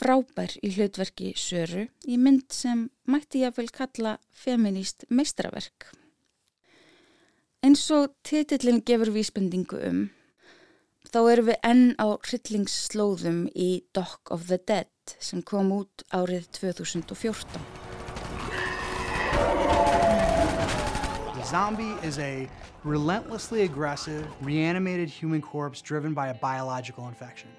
frábær 0.01 0.53
í 0.65 0.71
hlutverki 0.75 1.33
Söru 1.37 1.87
í 2.03 2.17
mynd 2.17 2.49
sem 2.53 2.87
mætti 3.05 3.43
ég 3.43 3.51
að 3.53 3.61
vel 3.61 3.69
kalla 3.71 4.15
feminist 4.31 5.05
meistraverk. 5.09 5.91
Eins 7.61 7.83
og 7.93 8.15
titillin 8.25 8.81
gefur 8.85 9.13
vísbendingu 9.13 9.77
um, 9.85 10.07
þá 11.11 11.19
erum 11.27 11.47
við 11.49 11.57
enn 11.67 11.95
á 11.99 12.07
í 13.51 13.83
Dock 13.93 14.31
of 14.31 14.47
the 14.47 14.57
Dead 14.57 14.87
sem 15.19 15.41
kom 15.43 15.71
út 15.75 16.05
árið 16.15 16.47
2014. 16.55 17.81
zombie 21.51 21.97
is 22.01 22.17
a 22.19 22.47
relentlessly 22.85 23.63
aggressive, 23.63 24.25
reanimated 24.41 25.09
human 25.09 25.41
corpse 25.41 25.81
driven 25.81 26.13
by 26.13 26.29
a 26.29 26.33
biological 26.33 27.09
infection. 27.09 27.49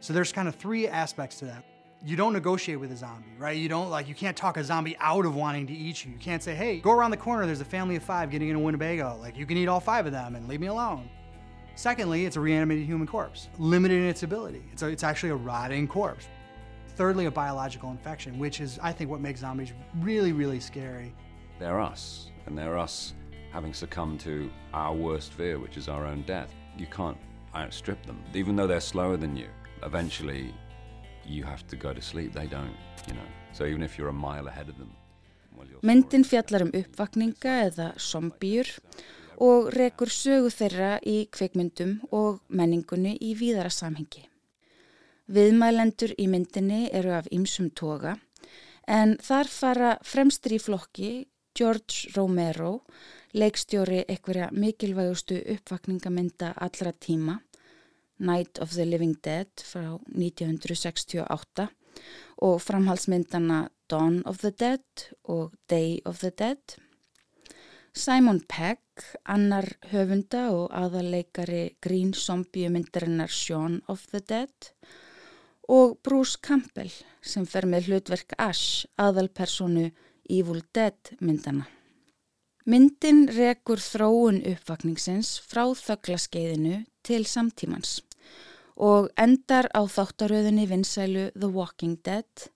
So 0.00 0.12
there's 0.12 0.32
kind 0.32 0.48
of 0.48 0.54
three 0.56 0.86
aspects 0.86 1.38
to 1.38 1.46
that. 1.46 1.64
You 2.04 2.14
don't 2.14 2.34
negotiate 2.34 2.78
with 2.78 2.92
a 2.92 2.96
zombie, 2.96 3.32
right? 3.38 3.56
You 3.56 3.70
don't 3.70 3.88
like 3.88 4.06
you 4.06 4.14
can't 4.14 4.36
talk 4.36 4.58
a 4.58 4.64
zombie 4.64 4.98
out 5.00 5.24
of 5.24 5.34
wanting 5.34 5.66
to 5.68 5.72
eat 5.72 6.04
you. 6.04 6.12
You 6.12 6.18
can't 6.18 6.42
say, 6.42 6.54
"Hey, 6.54 6.78
go 6.78 6.92
around 6.92 7.12
the 7.12 7.16
corner. 7.16 7.46
There's 7.46 7.62
a 7.62 7.64
family 7.64 7.96
of 7.96 8.02
five 8.02 8.30
getting 8.30 8.50
into 8.50 8.60
Winnebago. 8.60 9.16
Like 9.18 9.34
you 9.38 9.46
can 9.46 9.56
eat 9.56 9.66
all 9.66 9.80
five 9.80 10.04
of 10.04 10.12
them 10.12 10.36
and 10.36 10.46
leave 10.46 10.60
me 10.60 10.66
alone." 10.66 11.08
Secondly, 11.78 12.26
it's 12.26 12.34
a 12.34 12.40
reanimated 12.40 12.84
human 12.84 13.06
corpse, 13.06 13.46
limited 13.56 13.98
in 14.02 14.08
its 14.08 14.24
ability. 14.24 14.64
It's, 14.72 14.82
a, 14.82 14.88
it's 14.88 15.04
actually 15.04 15.30
a 15.30 15.36
rotting 15.36 15.86
corpse. 15.86 16.26
Thirdly, 16.96 17.26
a 17.26 17.30
biological 17.30 17.92
infection, 17.92 18.36
which 18.36 18.60
is, 18.60 18.80
I 18.82 18.90
think, 18.90 19.08
what 19.08 19.20
makes 19.20 19.38
zombies 19.38 19.72
really, 20.00 20.32
really 20.32 20.58
scary. 20.58 21.14
They're 21.60 21.80
us, 21.80 22.32
and 22.46 22.58
they're 22.58 22.76
us 22.76 23.14
having 23.52 23.72
succumbed 23.72 24.18
to 24.22 24.50
our 24.74 24.92
worst 24.92 25.32
fear, 25.34 25.60
which 25.60 25.76
is 25.76 25.88
our 25.88 26.04
own 26.04 26.22
death. 26.22 26.52
You 26.76 26.86
can't 26.86 27.16
outstrip 27.54 28.04
them. 28.06 28.24
Even 28.34 28.56
though 28.56 28.66
they're 28.66 28.80
slower 28.80 29.16
than 29.16 29.36
you, 29.36 29.46
eventually 29.84 30.52
you 31.24 31.44
have 31.44 31.64
to 31.68 31.76
go 31.76 31.94
to 31.94 32.02
sleep. 32.02 32.32
They 32.32 32.48
don't, 32.48 32.74
you 33.06 33.14
know. 33.14 33.28
So 33.52 33.66
even 33.66 33.84
if 33.84 33.96
you're 33.96 34.08
a 34.08 34.12
mile 34.12 34.48
ahead 34.48 34.68
of 34.68 34.78
them. 34.78 34.90
Myndin 35.82 36.24
fjallar 36.26 36.62
um 36.62 36.70
uppvakninga 36.72 37.54
eða 37.68 37.92
zombíur 37.98 38.66
og 39.44 39.70
rekur 39.74 40.10
sögu 40.10 40.50
þeirra 40.50 40.98
í 41.06 41.28
kveikmyndum 41.32 41.98
og 42.10 42.40
menningunni 42.48 43.16
í 43.22 43.34
víðara 43.38 43.70
samhengi. 43.70 44.24
Viðmælendur 45.28 46.14
í 46.18 46.26
myndinni 46.26 46.88
eru 46.92 47.12
af 47.18 47.28
ymsum 47.32 47.70
toga 47.70 48.16
en 48.88 49.16
þar 49.22 49.50
fara 49.52 49.90
fremstur 50.02 50.56
í 50.56 50.62
flokki 50.62 51.10
George 51.58 52.14
Romero 52.16 52.78
leikstjóri 53.36 54.04
einhverja 54.08 54.48
mikilvægustu 54.52 55.40
uppvakningamynda 55.54 56.54
allra 56.56 56.92
tíma, 56.92 57.38
Night 58.18 58.58
of 58.58 58.72
the 58.72 58.84
Living 58.84 59.16
Dead 59.24 59.50
frá 59.62 59.98
1968 60.16 61.68
og 62.42 62.60
framhalsmyndana 62.62 63.68
Dawn 63.90 64.22
of 64.26 64.38
the 64.38 64.50
Dead 64.50 65.12
og 65.24 65.52
Day 65.68 66.00
of 66.04 66.18
the 66.18 66.30
Dead. 66.30 66.78
Simon 67.98 68.38
Pegg, 68.46 69.02
annar 69.26 69.66
höfunda 69.90 70.44
og 70.54 70.68
aðarleikari 70.70 71.72
Green 71.82 72.12
Zombie 72.14 72.70
myndarinnar 72.70 73.32
Shaun 73.34 73.80
of 73.90 74.04
the 74.12 74.20
Dead 74.22 74.68
og 75.66 75.96
Bruce 76.06 76.38
Campbell 76.38 76.92
sem 77.18 77.42
fer 77.42 77.66
með 77.66 77.90
hlutverk 77.90 78.36
Ash, 78.38 78.86
aðalpersonu 79.02 79.88
Evil 80.30 80.62
Dead 80.70 81.10
myndana. 81.18 81.66
Myndin 82.70 83.24
rekur 83.34 83.82
þróun 83.82 84.44
uppvakningsins 84.46 85.34
frá 85.50 85.64
þögglaskeiðinu 85.66 86.84
til 87.02 87.26
samtímans 87.26 87.98
og 88.78 89.10
endar 89.18 89.72
á 89.74 89.82
þáttaröðunni 89.90 90.70
vinsælu 90.70 91.32
The 91.34 91.50
Walking 91.50 91.98
Dead 92.06 92.52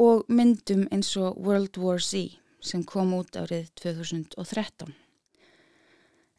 og 0.00 0.24
myndum 0.32 0.88
eins 0.88 1.12
og 1.20 1.36
World 1.36 1.76
War 1.76 2.00
Z 2.00 2.40
sem 2.62 2.84
kom 2.86 3.14
út 3.18 3.36
árið 3.36 3.70
2013. 3.82 4.94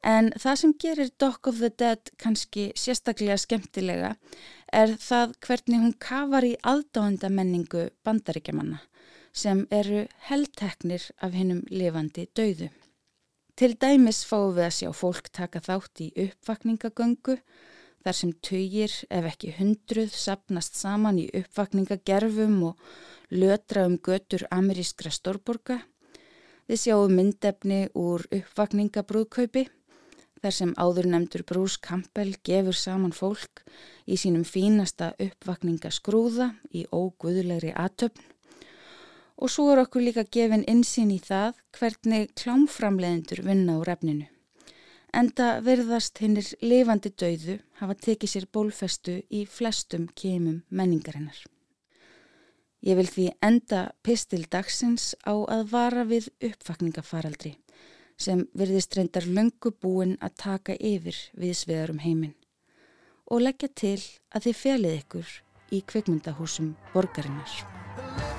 En 0.03 0.31
það 0.35 0.57
sem 0.59 0.73
gerir 0.83 1.11
Dock 1.19 1.47
of 1.47 1.59
the 1.61 1.69
Dead 1.71 2.11
kannski 2.19 2.71
sérstaklega 2.75 3.37
skemmtilega 3.39 4.15
er 4.71 4.97
það 4.99 5.35
hvernig 5.45 5.83
hún 5.83 5.93
kafar 5.95 6.47
í 6.47 6.57
aðdáenda 6.59 7.29
menningu 7.31 7.85
bandaríkjamanna 8.03 8.81
sem 9.33 9.63
eru 9.73 10.03
heldteknir 10.27 11.05
af 11.23 11.33
hennum 11.33 11.63
lifandi 11.71 12.27
dauðu. 12.37 12.69
Til 13.55 13.75
dæmis 13.79 14.23
fáum 14.25 14.53
við 14.57 14.67
að 14.67 14.75
sjá 14.79 14.89
fólk 14.97 15.29
taka 15.33 15.61
þátt 15.63 16.03
í 16.05 16.09
uppvakningagöngu 16.25 17.37
þar 18.03 18.17
sem 18.17 18.33
töyir 18.43 18.93
ef 19.13 19.27
ekki 19.29 19.53
hundruð 19.57 20.13
sapnast 20.17 20.77
saman 20.77 21.21
í 21.21 21.29
uppvakningagerfum 21.39 22.59
og 22.69 22.87
lötra 23.31 23.85
um 23.87 23.97
götur 23.97 24.45
amerískra 24.51 25.13
stórborga. 25.13 25.79
Við 26.69 26.79
sjáum 26.79 27.15
myndefni 27.17 27.79
úr 27.99 28.23
uppvakningabrúðkaupi 28.31 29.65
þar 30.43 30.55
sem 30.55 30.71
áður 30.79 31.07
nefndur 31.11 31.43
Bruce 31.47 31.79
Campbell 31.83 32.35
gefur 32.43 32.75
saman 32.75 33.15
fólk 33.15 33.63
í 34.07 34.15
sínum 34.19 34.45
fínasta 34.47 35.13
uppvakningaskrúða 35.23 36.53
í 36.71 36.85
óguðulegri 36.91 37.73
atöfn 37.75 38.29
og 39.43 39.51
svo 39.51 39.69
er 39.73 39.81
okkur 39.83 40.05
líka 40.05 40.23
gefin 40.23 40.63
insýn 40.71 41.11
í 41.11 41.19
það 41.23 41.59
hvernig 41.75 42.31
klámframleðendur 42.39 43.43
vinna 43.47 43.79
úr 43.81 43.91
efninu. 43.95 44.27
enda 45.13 45.47
verðast 45.61 46.17
hinnir 46.23 46.47
lifandi 46.61 47.11
dauðu 47.11 47.57
hafa 47.79 47.95
tekið 48.07 48.29
sér 48.29 48.47
bólfestu 48.53 49.19
í 49.29 49.45
flestum 49.45 50.07
kemum 50.15 50.63
menningarinnar. 50.69 51.43
Ég 52.83 52.97
vil 52.99 53.07
því 53.07 53.25
enda 53.47 53.83
pistil 54.03 54.43
dagsins 54.51 55.13
á 55.23 55.31
að 55.31 55.69
vara 55.71 56.03
við 56.03 56.27
uppfakningafaraldri 56.43 57.53
sem 58.19 58.43
verðist 58.53 58.97
reyndar 58.97 59.25
löngu 59.25 59.71
búin 59.71 60.17
að 60.19 60.35
taka 60.43 60.75
yfir 60.75 61.17
við 61.39 61.55
sviðarum 61.63 62.03
heiminn 62.03 62.35
og 63.31 63.45
leggja 63.47 63.71
til 63.71 63.99
að 64.35 64.49
þið 64.49 64.59
felið 64.65 64.99
ykkur 64.99 65.33
í 65.73 65.81
kvikmyndahúsum 65.87 66.73
borgarinnar. 66.91 68.32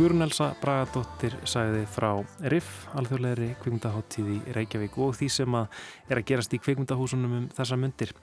Guðrún 0.00 0.24
Elsa 0.24 0.46
Bragadóttir 0.62 1.34
sagði 1.44 1.82
frá 1.92 2.22
RIF, 2.48 2.68
alþjóðlegri 2.96 3.50
kvikmyndaháttíð 3.60 4.28
í 4.32 4.36
Reykjavík 4.56 4.94
og 4.96 5.10
því 5.18 5.26
sem 5.34 5.56
að 5.58 5.82
er 6.08 6.20
að 6.22 6.24
gerast 6.30 6.54
í 6.56 6.60
kvikmyndahúsunum 6.64 7.34
um 7.36 7.42
þessa 7.52 7.76
myndir. 7.76 8.14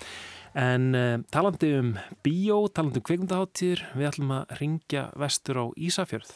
En 0.58 0.88
uh, 0.98 1.20
talandi 1.30 1.70
um 1.78 1.92
bíó, 2.26 2.56
talandi 2.74 2.98
um 2.98 3.06
kvikmyndaháttíður, 3.06 3.84
við 3.94 4.10
ætlum 4.10 4.34
að 4.40 4.56
ringja 4.58 5.04
vestur 5.22 5.60
á 5.62 5.66
Ísafjörð. 5.78 6.32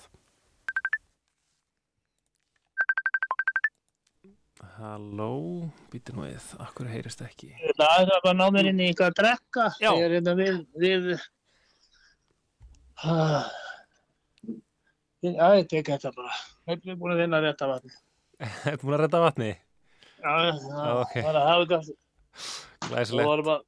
Halló, 4.78 5.32
býti 5.90 6.14
nú 6.14 6.28
við, 6.28 6.52
akkur 6.68 6.92
heyrist 6.92 7.26
ekki. 7.26 7.50
Það 7.82 8.04
er 8.04 8.14
bara 8.14 8.36
að 8.36 8.38
ná 8.44 8.46
mér 8.54 8.70
inn 8.76 8.86
í 8.86 8.92
eitthvað 8.92 9.10
að 9.10 9.18
drekka. 9.24 9.68
Er 9.90 10.16
hérna 10.20 10.38
við, 10.38 10.62
við, 10.86 11.10
við, 11.10 11.26
já, 15.22 15.48
ég 15.60 15.68
tek 15.72 15.90
þetta 15.92 16.12
bara. 16.16 16.34
Við 16.68 16.86
erum 16.90 17.00
búin 17.02 17.14
að 17.16 17.22
vinna 17.24 17.40
rétt 17.44 17.62
af 17.66 17.72
vatni. 17.76 17.94
Þetta 18.42 18.82
búin 18.82 18.96
að 18.98 19.04
redda 19.06 19.22
vatni? 19.26 19.50
Já, 20.22 20.34
Já, 20.46 20.52
það 20.68 21.00
ok. 21.02 21.14
var 21.26 21.38
að 21.40 21.48
hafa 21.50 21.66
þetta. 21.72 21.96
Og 22.82 22.92
Glæsilegt. 22.92 23.28
varum 23.32 23.50
að 23.56 23.62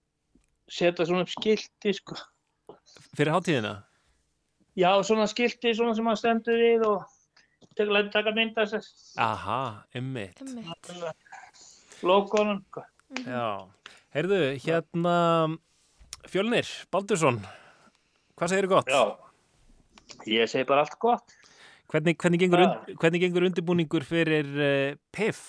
setja 0.74 1.06
svona 1.10 1.26
upp 1.26 1.32
skilti, 1.34 1.94
sko. 1.98 2.18
Fyrir 3.18 3.34
háttíðina? 3.34 3.72
Já, 4.78 4.90
svona 5.06 5.26
skilti, 5.30 5.74
svona 5.78 5.94
sem 5.98 6.06
maður 6.06 6.22
stendur 6.22 6.58
við 6.62 6.86
og 6.90 7.04
tek, 7.78 7.90
lætur 7.90 8.12
taka 8.14 8.34
mynda 8.38 8.66
þess. 8.70 9.14
Aha, 9.22 9.60
ymmit. 9.98 10.42
Logonum, 12.06 12.62
sko. 12.70 12.84
Já, 13.26 13.46
heyrðu, 14.16 14.40
hérna 14.64 15.16
Fjölnir, 16.30 16.66
Baldursson 16.94 17.38
hvað 18.40 18.50
segirðu 18.54 18.72
gott? 18.78 18.90
Já, 18.90 19.04
ég 20.30 20.50
segi 20.50 20.66
bara 20.70 20.86
allt 20.86 20.96
gott 21.02 21.36
Hvernig, 21.94 22.16
hvernig, 22.18 22.40
gengur, 22.42 22.64
Já. 22.64 22.70
und, 22.74 22.96
hvernig 23.04 23.22
gengur 23.22 23.44
undirbúningur 23.46 24.06
fyrir 24.08 24.48
uh, 24.58 24.96
PIF? 25.14 25.42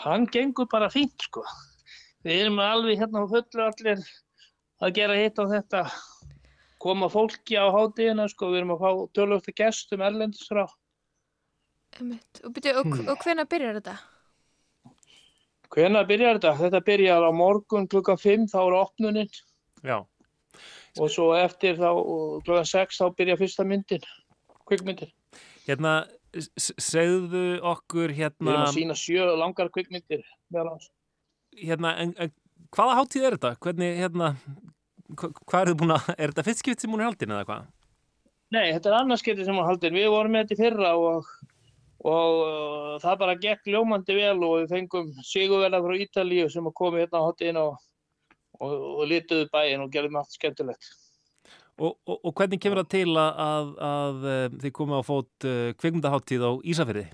Hann 0.00 0.24
gengur 0.32 0.68
bara 0.70 0.88
fínt, 0.88 1.26
sko. 1.28 1.42
Við 2.24 2.44
erum 2.46 2.60
alveg 2.62 2.98
hérna 3.02 3.20
á 3.20 3.26
fullu 3.28 3.64
allir 3.66 4.00
að 4.80 4.94
gera 4.96 5.16
hitt 5.18 5.36
á 5.36 5.44
þetta 5.50 5.82
koma 6.80 7.08
fólki 7.12 7.58
á 7.60 7.68
hátíðina, 7.74 8.28
sko. 8.32 8.48
Við 8.54 8.62
erum 8.62 8.72
að 8.78 8.84
fá 8.86 8.90
tölvöftu 9.18 9.54
gestum 9.60 10.04
erlendis 10.06 10.48
frá. 10.48 10.64
Og, 11.98 12.52
byrju, 12.54 12.72
og, 12.78 12.86
Hmm. 12.86 13.08
og 13.12 13.20
hvenær 13.24 13.48
byrjar 13.50 13.78
þetta? 13.80 13.96
Hvenær 15.74 16.06
byrjar 16.08 16.38
þetta? 16.38 16.54
Þetta 16.62 16.80
byrjar 16.86 17.26
á 17.28 17.30
morgun 17.34 17.88
klukkan 17.88 18.16
5, 18.16 18.46
þá 18.48 18.58
er 18.62 18.76
opnunin. 18.78 19.28
Já. 19.84 19.98
Og 20.98 21.10
svo 21.12 21.34
eftir 21.36 21.76
þá 21.76 21.90
og 21.92 22.40
klukkan 22.46 22.64
6 22.64 22.96
þá 23.02 23.12
byrja 23.18 23.36
fyrsta 23.36 23.64
myndin, 23.68 24.00
kvikmyndin. 24.68 25.10
Hérna, 25.68 25.94
segðu 26.58 27.42
okkur 27.66 28.12
Við 28.12 28.20
hérna, 28.22 28.52
erum 28.54 28.66
að 28.68 28.76
sína 28.76 28.96
sjö 28.98 29.26
langar 29.40 29.70
kvikmyndir. 29.74 30.22
hérna 31.58 31.94
en, 32.04 32.14
en, 32.18 32.32
hvaða 32.76 32.98
hátíð 33.00 33.26
er 33.28 33.36
þetta? 33.38 33.52
Hvernig, 33.64 33.96
hérna 33.98 34.30
hva- 35.16 35.32
hvað 35.44 35.60
er 35.62 35.70
þið 35.72 35.78
búin 35.82 35.94
að, 35.96 36.08
er 36.18 36.32
þetta 36.32 36.46
fyrst 36.46 36.62
skipt 36.64 36.84
sem 36.84 36.92
hún 36.92 37.00
er 37.02 37.08
haldin 37.10 37.34
eða 37.34 37.48
hvað? 37.48 37.66
Nei, 38.54 38.66
þetta 38.72 38.88
er 38.92 38.96
annarskipti 39.02 39.44
sem 39.44 39.56
var 39.60 39.66
haldin. 39.68 39.96
Við 39.96 40.08
vorum 40.12 40.32
með 40.32 40.46
þetta 40.46 40.56
í 40.56 40.60
fyrra 40.62 40.92
og, 40.96 41.26
og 42.08 42.38
uh, 42.44 42.94
það 43.02 43.18
bara 43.20 43.34
gekk 43.42 43.68
ljómandi 43.68 44.16
vel 44.16 44.38
og 44.46 44.54
við 44.62 44.70
fengum 44.72 45.10
sigurverða 45.26 45.82
frá 45.84 45.98
Ítalíu 46.04 46.46
sem 46.52 46.70
að 46.70 46.76
komi 46.80 47.02
hérna 47.02 47.20
á 47.20 47.26
hátíðin 47.28 47.60
og, 47.60 47.76
og, 48.60 48.72
og 48.72 49.04
lituðu 49.10 49.50
bæinn 49.52 49.84
og 49.84 49.92
gerðum 49.92 50.20
allt 50.22 50.32
skemmtilegt. 50.38 50.88
Og, 51.78 51.94
og, 52.10 52.18
og 52.26 52.34
hvernig 52.34 52.58
kemur 52.58 52.82
það 52.82 52.90
til 52.90 53.08
að, 53.14 53.40
að, 53.44 53.72
að 53.88 54.28
eh, 54.32 54.44
þið 54.64 54.72
komið 54.74 54.98
á 54.98 55.02
fót 55.06 55.46
uh, 55.46 55.58
kvikmyndaháttíð 55.78 56.42
á 56.42 56.52
Ísafirði? 56.66 57.04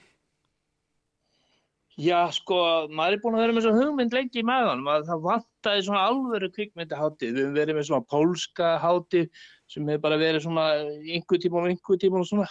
Já, 2.01 2.27
sko, 2.35 2.57
maður 2.91 3.15
er 3.15 3.21
búinn 3.23 3.37
að 3.37 3.45
vera 3.45 3.55
með 3.55 3.67
svona 3.69 3.83
hugmynd 3.85 4.15
lengi 4.17 4.41
í 4.41 4.47
maðanum 4.49 4.89
að 4.91 5.05
það 5.07 5.21
vantaði 5.29 5.85
svona 5.87 6.07
alvöru 6.09 6.49
kvikmyndaháttið. 6.57 7.35
Við 7.37 7.45
höfum 7.45 7.59
verið 7.61 7.79
með 7.79 7.87
svona 7.87 8.07
pólska 8.11 8.71
háttið 8.83 9.29
sem 9.71 9.93
hefur 9.93 10.03
bara 10.09 10.19
verið 10.19 10.43
svona 10.43 10.65
einhver 10.81 11.43
tíman 11.45 11.69
og 11.69 11.71
einhver 11.71 12.01
tíman 12.03 12.25
og 12.25 12.31
svona. 12.33 12.49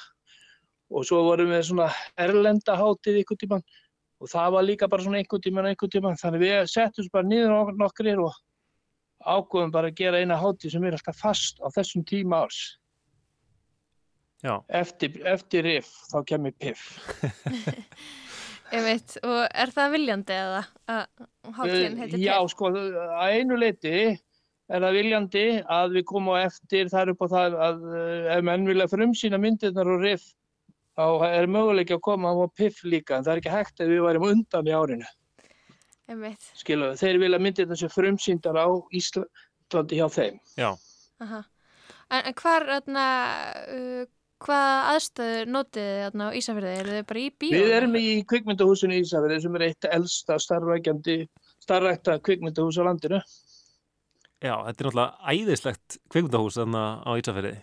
Og 0.94 1.08
svo 1.10 1.20
vorum 1.26 1.52
við 1.52 1.66
svona 1.68 1.90
erlenda 2.24 2.78
háttið 2.80 3.20
einhver 3.20 3.42
tíman 3.42 3.68
og 4.24 4.32
það 4.32 4.56
var 4.56 4.68
líka 4.70 4.88
bara 4.88 5.04
svona 5.04 5.20
einhver 5.20 5.44
tíman 5.44 5.68
og 5.68 5.74
einhver 5.74 5.92
tíman. 5.92 6.20
Þannig 6.24 6.46
við 6.46 6.72
settum 6.72 7.12
bara 7.12 7.28
niður 7.28 7.52
nok- 7.58 7.76
nokkrir 7.82 8.24
og 8.24 8.40
ákveðum 9.26 9.72
bara 9.74 9.90
að 9.92 9.98
gera 10.00 10.20
eina 10.24 10.38
háttið 10.40 10.76
sem 10.76 10.84
er 10.88 10.98
alltaf 10.98 11.20
fast 11.20 11.62
á 11.64 11.68
þessum 11.76 12.04
tíma 12.10 12.44
árs. 12.46 12.62
Já. 14.44 14.58
Eftir, 14.76 15.22
eftir 15.32 15.64
riff, 15.64 15.92
þá 16.12 16.18
kemur 16.28 16.52
piff. 16.60 16.90
Einmitt, 18.74 19.16
og 19.22 19.44
er 19.54 19.70
það 19.72 19.92
viljandi 19.94 20.34
eða 20.36 20.62
að 20.90 21.26
hátíðin 21.60 21.98
heitir 22.02 22.18
Eh, 22.18 22.24
Já, 22.26 22.38
Piff? 22.42 22.54
sko, 22.56 22.72
að 22.74 23.36
einu 23.38 23.58
leiti 23.62 23.92
er 24.74 24.82
það 24.82 24.96
viljandi 24.98 25.44
að 25.70 25.98
við 26.00 26.06
komum 26.10 26.34
á 26.34 26.48
eftir 26.48 26.90
þar 26.90 27.12
upp 27.14 27.22
á 27.22 27.28
það 27.36 27.58
að 27.68 27.84
eh, 28.00 28.32
ef 28.38 28.46
menn 28.50 28.66
vilja 28.68 28.88
frumsýna 28.90 29.40
myndirnar 29.44 29.92
og 29.94 30.02
riff 30.02 30.26
þá 30.98 31.06
er 31.30 31.48
möguleiki 31.52 31.96
að 31.96 32.04
koma 32.10 32.34
á 32.34 32.44
piff 32.58 32.82
líka 32.86 33.18
en 33.20 33.28
það 33.28 33.36
er 33.36 33.42
ekki 33.44 33.54
hægt 33.54 33.84
ef 33.86 33.92
við 33.92 34.04
værim 34.08 34.26
undan 34.32 34.68
í 34.72 34.74
árinu. 34.78 35.12
Einmitt, 36.12 36.50
Skilu, 36.60 36.92
þeir 37.00 37.20
vilja 37.22 37.40
myndirnar 37.40 37.80
sem 37.80 37.92
frumsýndar 37.92 38.60
á 38.60 38.68
Íslandi 38.92 40.00
hjá 40.00 40.08
þeim. 40.12 40.42
Já. 40.60 40.74
aha. 41.24 41.44
En, 42.12 42.20
en 42.20 42.36
hvar, 42.42 42.66
þarna, 42.68 43.06
uh, 43.72 44.04
hvaða 44.44 44.74
aðstöður 44.92 45.54
notið 45.56 45.88
þið 46.04 46.26
á 46.28 46.30
Ísafjörði? 46.40 46.74
Eru 46.82 46.98
þið 46.98 47.08
bara 47.12 47.24
í 47.24 47.30
bíó? 47.40 47.54
Við 47.56 47.76
erum 47.78 47.96
í 48.00 48.08
kvikmyndahúsinu 48.30 48.98
í 48.98 49.06
Ísafirði 49.06 49.40
sem 49.46 49.58
er 49.60 49.66
eitt 49.70 49.88
elsta 49.90 50.38
starfrækjandi 50.44 51.18
starfrækta 51.64 52.18
kvikmyndahús 52.28 52.80
á 52.80 52.84
landinu. 52.90 53.22
Já, 54.44 54.58
þetta 54.68 54.68
er 54.68 54.90
náttúrulega 54.90 55.32
æðislegt 55.32 55.98
kveikmyndahús 56.12 56.60
þarna 56.60 56.84
á 57.08 57.12
Ísafirði. 57.16 57.54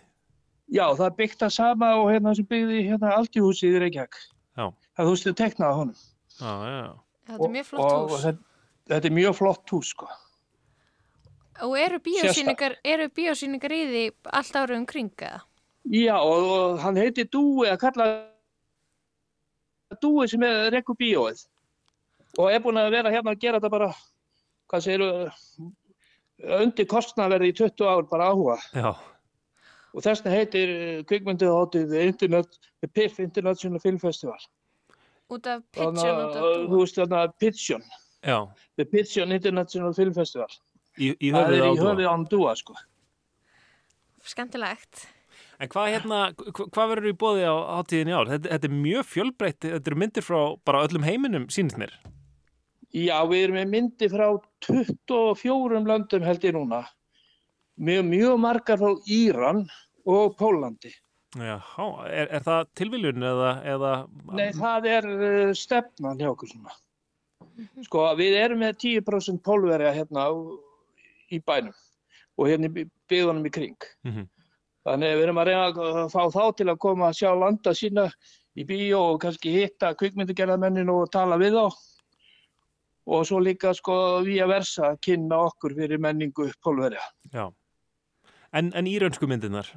Já, 0.71 0.85
það 0.95 1.05
er 1.05 1.15
byggt 1.19 1.45
að 1.45 1.53
sama 1.53 1.91
og 1.99 2.09
hérna 2.09 2.33
sem 2.33 2.47
byggði 2.47 2.81
hérna 2.87 3.13
Aldíhúsið 3.19 3.75
í 3.75 3.81
Reykjavík. 3.83 4.19
Já. 4.57 4.65
Það 4.97 5.09
þú 5.09 5.15
veist, 5.15 5.31
teiknaði 5.41 5.69
á 5.69 5.77
honum. 5.77 6.03
Já, 6.39 6.51
já. 6.71 6.91
Þetta 7.31 7.47
er 7.47 7.55
mjög 7.55 7.69
flott 7.69 7.85
og, 7.87 8.01
hús. 8.01 8.17
Og 8.17 8.25
þetta, 8.25 8.67
þetta 8.91 9.09
er 9.09 9.15
mjög 9.17 9.37
flott 9.39 9.73
hús, 9.75 9.93
sko. 9.95 10.09
Og 11.61 11.77
eru 11.77 11.99
bíósýningar, 12.01 12.75
eru 12.83 13.07
bíósýningar 13.13 13.75
í 13.75 13.81
því 13.91 14.03
allt 14.39 14.59
árið 14.61 14.79
um 14.79 14.85
kring 14.89 15.11
eða? 15.17 15.41
Já, 15.91 16.15
og, 16.17 16.49
og 16.55 16.79
hann 16.83 16.99
heiti 17.01 17.25
Dúi 17.29 17.69
að 17.69 17.79
kalla 17.81 18.07
Dúi 20.01 20.27
sem 20.29 20.43
er 20.45 20.69
rekku 20.73 20.95
bíóið 20.97 21.41
og 22.39 22.47
er 22.47 22.61
búin 22.63 22.79
að 22.79 22.93
vera 22.93 23.11
hérna 23.11 23.33
að 23.33 23.41
gera 23.41 23.59
þetta 23.59 23.71
bara, 23.73 23.89
hvað 24.71 24.85
segir 24.85 25.03
undir 26.61 26.87
kostnaverði 26.89 27.51
í 27.51 27.55
20 27.59 27.89
ár 27.91 28.05
bara 28.09 28.29
áhuga. 28.31 28.57
Já. 28.71 28.91
Og 29.91 30.05
þessna 30.05 30.31
heitir 30.31 30.71
kvikmyndið 31.09 31.51
hótið 31.51 31.95
Internet, 32.05 32.55
PIF 32.95 33.19
International 33.19 33.81
Film 33.83 33.99
Festival. 33.99 34.39
Út 35.31 35.47
af 35.47 35.61
að, 35.77 35.87
út 35.87 36.01
af 36.03 36.35
þú 36.67 36.79
veist 36.81 36.97
þarna 36.99 37.21
Pitchun, 37.39 37.83
Já. 38.27 38.37
The 38.77 38.85
Pitchun 38.85 39.31
International 39.31 39.93
Film 39.97 40.13
Festival. 40.13 40.49
Í, 40.99 41.13
í 41.23 41.31
Það 41.31 41.53
er 41.55 41.61
á 41.63 41.71
í 41.71 41.75
Dúa. 41.77 41.81
höfuðið 41.85 42.09
án 42.11 42.25
Dúa, 42.29 42.55
sko. 42.59 42.75
skemmtilegt. 44.27 45.05
En 45.61 45.69
hvað 45.69 45.91
hérna, 45.93 46.19
hva- 46.35 46.67
hvað 46.73 46.89
verður 46.91 47.09
í 47.11 47.17
bóði 47.21 47.43
á 47.45 47.55
hátíðin 47.77 48.09
í 48.11 48.15
ár? 48.17 48.27
Þetta, 48.31 48.49
þetta 48.49 48.67
er 48.69 48.75
mjög 48.81 49.05
fjölbreytt, 49.05 49.59
þetta 49.61 49.87
eru 49.91 49.99
myndir 50.01 50.25
frá 50.25 50.39
bara 50.65 50.81
öllum 50.87 51.03
heiminum, 51.05 51.45
sínist 51.53 51.77
mér. 51.77 51.93
Já, 52.91 53.21
við 53.29 53.43
erum 53.45 53.55
með 53.55 53.69
myndi 53.71 54.09
frá 54.11 54.27
24 54.67 55.85
löndum 55.87 56.25
held 56.27 56.41
ég 56.43 56.53
núna. 56.57 56.81
Mjög, 57.79 58.03
mjög 58.09 58.39
margar 58.41 58.77
frá 58.81 58.91
Íran 59.07 59.63
og 60.05 60.35
Pólandi. 60.37 60.91
Já, 61.39 61.55
er, 62.11 62.27
er 62.35 62.43
það 62.43 62.65
tilviljun 62.75 63.23
eða, 63.23 63.51
eða 63.71 63.91
Nei, 64.35 64.49
það 64.57 64.87
er 64.91 65.05
uh, 65.11 65.53
stefnan 65.55 66.19
hjá 66.19 66.27
okkur 66.33 66.49
svona. 66.51 66.73
Sko, 67.85 68.03
við 68.19 68.35
erum 68.41 68.59
með 68.65 68.75
10% 68.83 69.39
pólverja 69.45 69.93
hérna 69.95 70.25
á- 70.27 70.59
í 71.31 71.39
bænum 71.47 71.75
og 72.39 72.49
hérna 72.49 72.67
í 72.67 72.83
byggðunum 73.07 73.47
í 73.47 73.51
kring. 73.53 73.77
Mhm. 74.07 74.27
Þannig 74.83 75.11
að 75.13 75.17
við 75.19 75.23
erum 75.27 75.39
að 75.39 75.47
reyna 75.47 75.65
að 75.69 76.11
fá 76.11 76.21
þá 76.33 76.43
til 76.57 76.65
að 76.71 76.79
koma 76.81 77.07
að 77.11 77.17
sjá 77.21 77.29
landa 77.37 77.73
sína 77.77 78.05
í 78.57 78.65
bíó 78.67 78.99
og 79.13 79.19
kannski 79.21 79.51
hitta 79.53 79.93
kvikmyndagerðamennin 79.95 80.89
og 80.91 81.11
tala 81.13 81.37
við 81.39 81.53
þá. 81.59 81.77
Og 83.11 83.23
svo 83.29 83.39
líka 83.41 83.71
sko 83.77 83.95
við 84.25 84.41
að 84.43 84.51
versa 84.55 84.89
að 84.91 84.99
kynna 85.05 85.37
okkur 85.47 85.75
fyrir 85.77 86.01
menningu 86.01 86.49
pólverja. 86.65 87.03
Já. 87.33 87.47
En, 88.51 88.71
en 88.75 88.89
írönsku 88.89 89.29
myndirnar? 89.29 89.69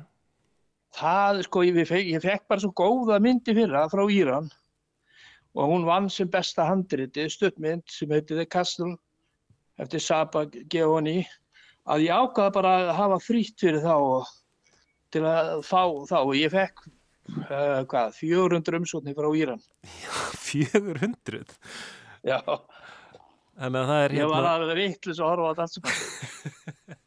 Það, 0.95 1.41
sko, 1.49 1.65
ég 1.67 1.79
ég 2.07 2.23
fekk 2.23 2.45
bara 2.49 2.63
svo 2.63 2.71
góða 2.77 3.19
myndi 3.23 3.55
fyrra 3.57 3.87
frá 3.91 4.05
Íran 4.11 4.51
og 5.55 5.71
hún 5.71 5.87
vann 5.87 6.09
sem 6.11 6.31
besta 6.31 6.67
handriti, 6.67 7.27
stuttmynd 7.31 7.87
sem 7.91 8.11
heitir 8.11 8.39
The 8.39 8.47
Castle 8.47 8.95
eftir 9.83 10.03
Saba 10.03 10.45
Geoni 10.71 11.23
að 11.91 12.07
ég 12.07 12.15
ákvaða 12.15 12.55
bara 12.55 12.75
að 12.79 12.93
hafa 12.99 13.21
frýtt 13.23 13.63
fyrir 13.63 13.83
þá 13.83 13.95
og 13.95 14.31
til 15.15 15.25
að 15.29 15.51
fá 15.67 15.83
þá 16.11 16.17
og 16.21 16.35
ég 16.39 16.55
fekk 16.55 16.87
uh, 16.87 17.83
hvað, 17.91 18.17
400 18.19 18.81
umsóknir 18.81 19.19
frá 19.19 19.29
Íran. 19.39 19.63
400? 20.47 21.45
Já. 22.27 22.41
Þannig 23.55 23.81
að 23.81 23.91
það 23.91 24.05
er 24.05 24.17
Ég 24.19 24.31
var 24.31 24.41
hérna... 24.43 24.55
alveg 24.59 24.81
vittlis 24.81 25.23
að 25.23 25.31
horfa 25.31 25.47
á 25.47 25.53
þetta 25.55 25.67
allt 25.67 26.99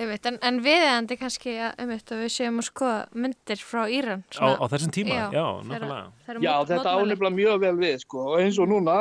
Einmitt, 0.00 0.24
en, 0.30 0.38
en 0.48 0.58
viðeigandi 0.64 1.16
kannski 1.20 1.52
að, 1.60 1.74
einmitt, 1.82 2.08
að 2.14 2.22
við 2.24 2.30
séum 2.32 2.60
að 2.62 2.66
skoða 2.70 3.00
myndir 3.20 3.60
frá 3.60 3.80
Íran. 3.92 4.22
Á- 4.40 4.56
á 4.56 4.64
þessum 4.72 4.92
tíma? 4.96 5.16
Já, 5.34 5.44
þegar- 5.60 5.66
nákvæmlega. 5.68 6.40
Já, 6.46 6.52
þetta 6.70 6.94
ánefnilega 6.96 7.34
mjög 7.36 7.58
vel 7.66 7.74
við, 7.82 7.96
sko, 8.06 8.22
og 8.32 8.40
eins 8.40 8.58
og 8.62 8.70
núna, 8.70 8.94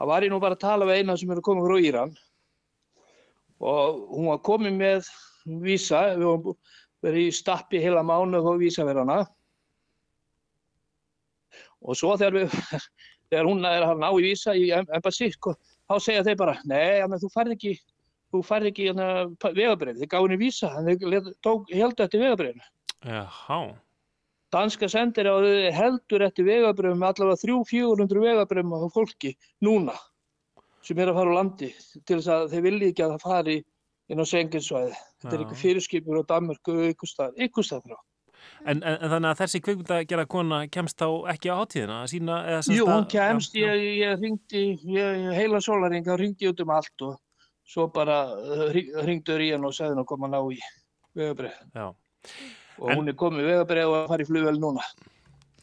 það 0.00 0.10
var 0.10 0.26
ég 0.26 0.32
nú 0.32 0.40
bara 0.42 0.56
að 0.58 0.64
tala 0.64 0.88
við 0.88 0.98
eina 1.04 1.16
sem 1.20 1.30
er 1.30 1.38
að 1.38 1.46
koma 1.46 1.62
frá 1.68 1.78
Íran 1.84 2.16
og 3.60 4.00
hún 4.16 4.26
var 4.32 4.38
komið 4.50 4.74
með 4.80 5.10
vísa, 5.62 6.00
við 6.16 6.26
höfum 6.26 6.56
verið 7.04 7.26
í 7.28 7.32
stappi 7.38 7.80
heila 7.84 8.02
mánu 8.02 8.40
og 8.40 8.58
vísa 8.60 8.84
verið 8.88 9.04
hana 9.04 9.20
og 11.80 11.96
svo 11.96 12.16
þegar 12.20 12.34
við, 12.40 12.56
þegar 13.30 13.48
hún 13.48 13.64
er 13.68 13.86
að 13.86 14.00
ná 14.02 14.08
í 14.16 14.24
vísa 14.26 14.54
í 14.58 14.66
embassy, 14.74 15.30
sko, 15.36 15.54
þá 15.88 15.94
segja 16.02 16.24
þeir 16.26 16.38
bara, 16.40 16.56
nei, 16.68 16.98
ja, 17.00 17.06
þú 17.20 17.30
færð 17.34 17.54
ekki, 17.56 17.76
þú 18.30 18.42
færð 18.46 18.70
ekki 18.70 18.88
vegabrið, 18.94 20.00
þið 20.00 20.10
gáði 20.10 20.26
henni 20.26 20.40
vísa, 20.40 20.70
let- 20.86 21.32
tók, 21.44 21.70
heldur 21.74 22.06
eftir 22.06 22.22
vegabriðinu. 22.24 22.68
Jáhá. 23.04 23.60
Danska 24.50 24.88
sendir 24.90 25.30
á 25.30 25.34
þau 25.38 25.72
heldur 25.72 26.22
eftir 26.26 26.46
vegabröfum 26.48 27.04
allavega 27.06 27.38
300-400 27.38 28.22
vegabröfum 28.24 28.74
á 28.74 28.78
fólki 28.90 29.36
núna 29.62 29.94
sem 30.82 30.98
er 30.98 31.12
að 31.12 31.20
fara 31.20 31.30
á 31.30 31.38
landi 31.38 31.68
til 32.08 32.18
þess 32.18 32.30
að 32.34 32.46
þeir 32.54 32.64
vilji 32.66 32.90
ekki 32.90 33.04
að 33.04 33.12
það 33.14 33.24
fari 33.28 33.56
inn 34.10 34.22
á 34.22 34.26
Sengensvæði. 34.26 34.94
Þetta 35.22 35.34
er 35.36 35.42
eitthvað 35.44 35.60
fyrirskipur 35.60 36.18
á 36.18 36.22
Danmörku 36.26 36.74
og 36.74 36.88
ykkur 36.90 37.10
stað, 37.10 37.36
ykkur 37.46 37.66
stað 37.66 37.84
frá. 37.86 37.98
En, 38.64 38.80
en, 38.82 38.96
en 38.96 39.12
þannig 39.12 39.30
að 39.30 39.40
þessi 39.42 39.60
kvikmynda 39.64 39.98
gera 40.08 40.26
kona 40.26 40.60
kemst 40.72 40.98
þá 40.98 41.06
ekki 41.32 41.52
á 41.52 41.60
hátíðina 41.60 41.98
sína 42.10 42.38
Jú, 42.72 42.86
hún 42.88 43.06
kemst, 43.12 43.54
ég, 43.54 43.84
ég 44.00 44.20
ringdi, 44.20 44.64
ég, 44.96 45.26
heila 45.36 45.60
sólaring, 45.62 46.04
þá 46.04 46.16
ringdi 46.18 46.48
út 46.50 46.62
um 46.64 46.72
allt 46.74 47.04
og 47.06 47.18
svo 47.70 47.86
bara 47.94 48.16
ringdur 49.06 49.42
í 49.44 49.52
hann 49.54 49.64
og 49.68 49.74
sagði 49.76 49.94
hann 49.94 50.02
að 50.04 50.08
koma 50.10 50.28
að 50.28 50.34
ná 50.34 50.40
í 50.56 50.58
vegabröf. 51.20 51.56
Já. 51.76 51.86
Og 52.80 52.92
hún 52.96 53.08
er 53.12 53.16
komið 53.20 53.48
vegabröf 53.52 53.88
og 53.92 53.96
að 54.02 54.10
fara 54.12 54.24
í 54.26 54.28
flugvel 54.28 54.58
núna. 54.60 54.84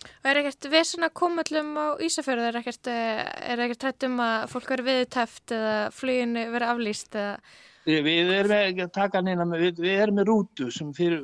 Og 0.08 0.28
er 0.32 0.40
ekkert 0.42 0.68
vesen 0.72 1.04
að 1.08 1.14
koma 1.18 1.44
allum 1.44 1.72
á 1.76 1.86
Ísafjörðu? 2.06 2.48
Er 2.52 2.60
ekkert, 2.62 2.88
eh, 2.88 3.22
er 3.52 3.62
ekkert 3.66 3.82
tætt 3.84 4.06
um 4.08 4.20
að 4.24 4.46
fólk 4.54 4.70
verið 4.72 4.88
viðtæft 4.92 5.54
eða 5.56 5.78
fluginu 5.96 6.44
verið 6.54 6.72
aflýst 6.74 7.18
eða... 7.18 7.40
Við 7.88 8.32
erum 8.36 8.52
ekki 8.58 8.84
að 8.84 8.92
taka 8.98 9.22
neina, 9.24 9.46
með- 9.48 9.62
við, 9.64 9.78
við 9.86 10.02
erum 10.04 10.18
með 10.20 10.28
rútu 10.28 10.66
sem 10.76 10.90
fyrir, 10.96 11.22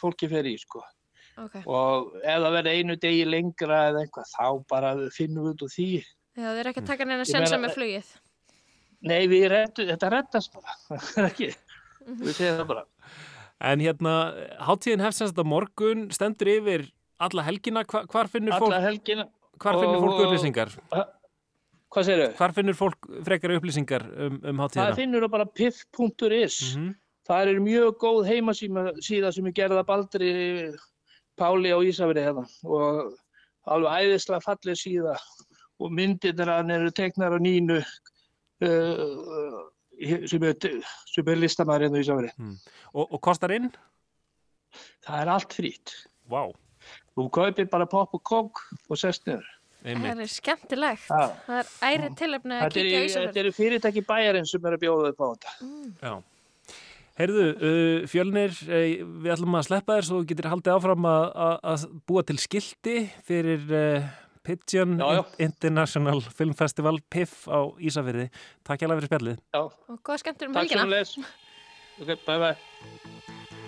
fólki 0.00 0.28
fer 0.28 0.44
í, 0.50 0.52
sko. 0.60 0.82
Ok. 1.40 1.56
Og 1.64 2.14
ef 2.22 2.42
það 2.44 2.54
verður 2.58 2.76
einu 2.76 2.96
degi 3.00 3.24
lengra 3.28 3.78
eða 3.90 4.02
eitthvað, 4.04 4.30
þá 4.36 4.46
bara 4.72 4.90
finnum 5.16 5.46
við 5.46 5.54
út 5.54 5.64
úr 5.66 5.72
því. 5.72 5.88
Já, 6.36 6.44
þeir 6.50 6.60
eru 6.62 6.72
ekki 6.74 6.82
að 6.84 6.90
taka 6.92 7.08
neina 7.08 7.24
Ég 7.24 7.30
sjensa 7.32 7.56
meina- 7.56 7.62
með 7.66 7.74
flugið. 7.78 8.10
Nei, 9.06 9.22
við 9.30 9.46
rettu, 9.52 9.86
þetta 9.88 10.10
rettast 10.16 10.52
bara, 10.56 10.74
það 11.00 11.18
er 11.22 11.28
ekki, 11.30 11.48
Mhm. 12.06 12.20
við 12.22 12.36
segjum 12.38 12.58
það 12.60 12.68
bara. 12.70 12.84
En 13.66 13.80
hérna, 13.82 14.12
hátíðin 14.62 15.00
hefst 15.02 15.22
semst 15.22 15.38
að 15.40 15.48
morgun 15.50 16.04
stendur 16.14 16.50
yfir 16.52 16.84
alla 17.18 17.42
helgina, 17.46 17.82
Hva, 17.88 18.02
hvar 18.06 18.28
finnur 18.28 18.52
fólk 18.58 18.68
Alla 18.68 18.80
helgina. 18.84 19.24
hvar 19.58 19.78
finnur 19.80 20.00
fólk 20.04 20.14
og- 20.20 20.26
upplýsingar? 20.26 20.74
Hvað 21.90 22.04
segir 22.04 22.20
þau? 22.26 22.36
Hvar 22.36 22.52
finnur 22.52 22.76
fólk 22.76 23.08
frekar 23.24 23.54
upplýsingar 23.56 24.02
um, 24.26 24.40
um 24.44 24.58
hátíðina? 24.60 24.90
Það 24.90 24.96
finnur 25.00 25.24
það 25.24 25.30
bara 25.30 25.46
piff.is. 25.46 26.58
Það 27.26 27.48
er 27.50 27.60
mjög 27.64 27.96
góð 27.98 28.28
heimasíða 28.30 29.32
sem 29.34 29.46
er 29.46 29.52
gerða 29.56 29.82
Baldri 29.86 30.74
Páli 31.36 31.72
á 31.74 31.78
Ísafri 31.82 32.22
hérna 32.22 32.44
og 32.64 33.16
alveg 33.66 34.04
æðislega 34.04 34.42
falleg 34.44 34.76
síða 34.78 35.16
og 35.80 35.90
myndirnar 35.90 36.52
hann 36.60 36.70
eru 36.70 36.90
teknar 36.94 37.34
á 37.34 37.38
nínu 37.42 37.80
uh, 38.64 39.58
sem 40.28 40.46
er, 40.46 40.78
sem 41.10 41.32
er 41.32 41.40
listamæður 41.40 41.86
hérna 41.86 42.00
í 42.00 42.04
Ísafri. 42.04 42.32
Og, 42.92 43.04
og 43.04 43.20
kostar 43.24 43.54
inn? 43.56 43.70
Það 45.06 45.20
er 45.22 45.32
allt 45.32 45.56
frýtt. 45.56 45.94
Vá. 46.30 46.42
Þú 47.16 47.28
kaupir 47.32 47.68
bara 47.72 47.86
popp 47.88 48.16
og 48.16 48.22
kók 48.26 48.64
og 48.90 49.00
sest 49.00 49.26
niður. 49.28 49.46
Það 49.86 50.22
er 50.24 50.30
skemmtilegt. 50.30 51.06
Já. 51.06 51.28
Það 51.46 51.58
er 51.60 51.68
æri 51.86 52.08
tilöfni 52.18 52.56
að 52.56 52.72
kíkja 52.74 52.86
á 52.86 52.98
eru, 52.98 53.04
Ísafjörð. 53.06 53.28
þetta 53.28 53.42
eru 53.42 53.52
fyrirtæki 53.54 54.02
bæjarins 54.08 54.52
sem 54.52 54.66
eru 54.66 54.78
að 54.78 54.82
bjóða 54.82 55.12
upp 55.12 55.22
á 55.22 55.26
þetta. 55.28 55.52
Já. 56.02 56.14
Heyrðu, 57.16 57.44
uh, 57.54 58.06
fjölnir, 58.12 58.56
uh, 58.66 58.86
við 59.24 59.32
ætlum 59.32 59.56
að 59.56 59.68
sleppa 59.70 59.96
þér 59.96 60.08
svo 60.10 60.18
getur 60.28 60.50
haldið 60.52 60.74
áfram 60.74 61.06
að, 61.08 61.26
að, 61.46 61.54
að 61.72 61.86
búa 62.10 62.24
til 62.28 62.36
skilti 62.42 62.96
fyrir 63.24 63.62
uh, 63.70 64.10
Pigeon 64.46 64.96
Já, 65.00 65.08
já. 65.18 65.24
International 65.48 66.20
Film 66.22 66.54
Festival 66.54 67.00
PIF 67.10 67.48
á 67.50 67.66
Ísafirði. 67.82 68.28
Takk 68.62 68.84
hjá 68.84 68.92
fyrir 68.94 69.10
spjallið. 69.10 69.40
Já. 69.50 69.62
Og 69.66 69.98
góða 70.06 70.22
skemmtur 70.22 70.52
um 70.52 70.54
Takk 70.54 70.70
helgina. 70.70 70.86
sem 70.86 70.90
les. 70.94 71.16
Ok, 71.98 72.14
bye 72.26 72.38
bye. 72.38 73.66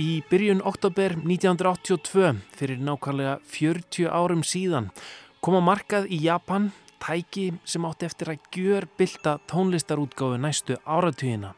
Í 0.00 0.22
byrjun 0.30 0.62
oktober 0.64 1.12
1982, 1.20 2.38
fyrir 2.56 2.80
nákvæmlega 2.80 3.34
40 3.44 4.06
árum 4.08 4.40
síðan, 4.46 4.88
kom 5.44 5.58
á 5.60 5.62
markað 5.62 6.08
í 6.08 6.22
Japan 6.24 6.70
tæki 7.02 7.50
sem 7.68 7.84
átti 7.84 8.08
eftir 8.08 8.30
að 8.32 8.46
gjör 8.56 8.86
bylta 8.96 9.36
tónlistarútgáfu 9.50 10.38
næstu 10.40 10.78
áratugina. 10.88 11.52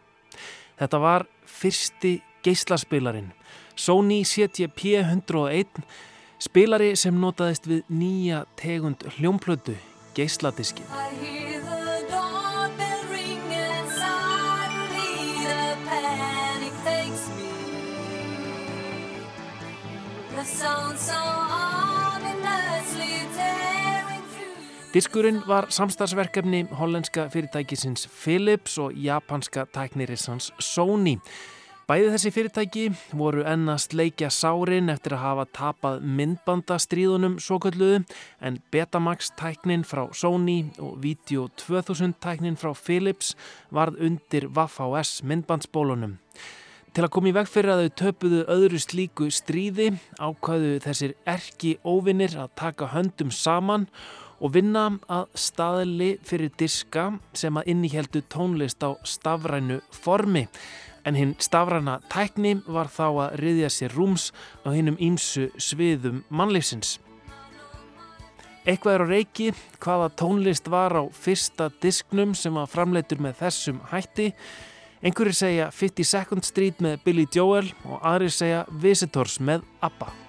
Þetta 0.81 0.99
var 0.99 1.27
fyrsti 1.47 2.17
geislaspilarinn, 2.45 3.33
Sony 3.77 4.25
CTP 4.25 5.01
101, 5.01 5.67
spilari 6.43 6.97
sem 6.99 7.17
notaðist 7.21 7.67
við 7.71 7.83
nýja 7.89 8.45
tegund 8.61 9.05
hljómplötu, 9.17 9.75
geisladiskin. 10.17 10.85
I 10.93 10.95
hear 11.19 11.61
the 11.65 12.05
doorbell 12.11 13.03
ring 13.11 13.41
and 13.49 13.89
suddenly 13.97 15.41
the 15.41 15.77
panic 15.89 16.75
takes 16.85 17.25
me. 17.39 17.49
The 20.37 20.45
sound 20.45 20.99
so 20.99 21.17
ominously 21.17 23.25
tearing 23.35 24.25
through. 24.37 24.93
Diskurinn 24.95 25.43
var 25.49 25.67
samstarfsverkefni 25.73 26.67
hollenska 26.71 27.29
fyrirtækisins 27.33 28.09
Philips 28.23 28.79
og 28.79 28.93
japanska 28.93 29.65
tæknirissans 29.73 30.53
Sony. 30.61 31.17
Bæði 31.85 32.15
þessi 32.15 32.31
fyrirtæki 32.33 32.83
voru 33.13 33.43
enn 33.45 33.69
að 33.69 33.83
sleikja 33.83 34.31
sárin 34.33 34.89
eftir 34.89 35.19
að 35.19 35.21
hafa 35.21 35.43
tapað 35.53 36.05
myndbandastríðunum 36.17 37.35
svokölluðu 37.45 37.99
en 38.41 38.55
Betamax 38.73 39.29
tæknin 39.37 39.85
frá 39.85 40.07
Sony 40.17 40.71
og 40.81 40.95
Video 41.03 41.51
2000 41.61 42.15
tæknin 42.25 42.57
frá 42.57 42.71
Philips 42.73 43.35
varð 43.69 44.01
undir 44.01 44.47
Waf-HS 44.57 45.21
myndbandsbólunum. 45.29 46.15
Til 46.97 47.05
að 47.05 47.13
koma 47.19 47.29
í 47.29 47.35
veg 47.37 47.53
fyrir 47.53 47.75
að 47.75 47.83
þau 47.83 47.93
töpuðu 48.01 48.41
öðru 48.57 48.81
slíku 48.81 49.29
stríði 49.29 49.91
ákvaðu 50.17 50.79
þessir 50.87 51.13
erki 51.29 51.75
óvinnir 51.85 52.39
að 52.47 52.55
taka 52.63 52.89
höndum 52.95 53.29
saman 53.29 53.85
og 54.41 54.57
vinna 54.57 54.87
að 55.13 55.29
staðli 55.37 56.11
fyrir 56.25 56.57
diska 56.57 57.11
sem 57.37 57.61
að 57.61 57.69
inniheldu 57.77 58.25
tónlist 58.33 58.81
á 58.81 58.97
stafrænu 59.05 59.83
formi. 59.93 60.49
En 61.05 61.17
hinn 61.19 61.35
stafræna 61.39 61.99
tækni 62.13 62.57
var 62.67 62.89
þá 62.89 63.07
að 63.09 63.35
riðja 63.43 63.71
sér 63.73 63.97
rúms 63.97 64.31
á 64.65 64.73
hinnum 64.73 64.97
ímsu 64.97 65.51
sviðum 65.61 66.23
mannlýfsins. 66.33 66.99
Eitthvað 68.65 68.95
er 68.95 69.05
á 69.05 69.07
reiki 69.11 69.49
hvaða 69.85 70.09
tónlist 70.17 70.71
var 70.73 70.97
á 70.97 71.05
fyrsta 71.13 71.69
disknum 71.85 72.33
sem 72.33 72.57
var 72.57 72.71
framleitur 72.73 73.21
með 73.21 73.37
þessum 73.43 73.83
hætti. 73.93 74.31
Einhverjir 75.05 75.37
segja 75.37 75.69
50 75.69 76.09
Second 76.09 76.49
Street 76.49 76.81
með 76.81 77.03
Billy 77.05 77.29
Joel 77.29 77.69
og 77.85 78.01
aðrir 78.01 78.33
segja 78.33 78.65
Visitors 78.73 79.37
með 79.37 79.69
ABBA. 79.85 80.24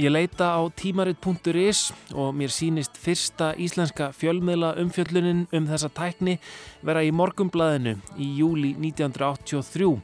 Ég 0.00 0.08
leita 0.08 0.56
á 0.56 0.60
tímarit.is 0.72 1.90
og 2.16 2.30
mér 2.32 2.48
sýnist 2.48 2.96
fyrsta 2.96 3.50
íslenska 3.60 4.06
fjölmiðla 4.16 4.70
umfjöllunin 4.80 5.42
um 5.52 5.66
þessa 5.68 5.90
tækni 5.92 6.38
vera 6.80 7.02
í 7.04 7.10
morgumblaðinu 7.12 7.98
í 8.16 8.30
júli 8.38 8.72
1983. 8.80 10.00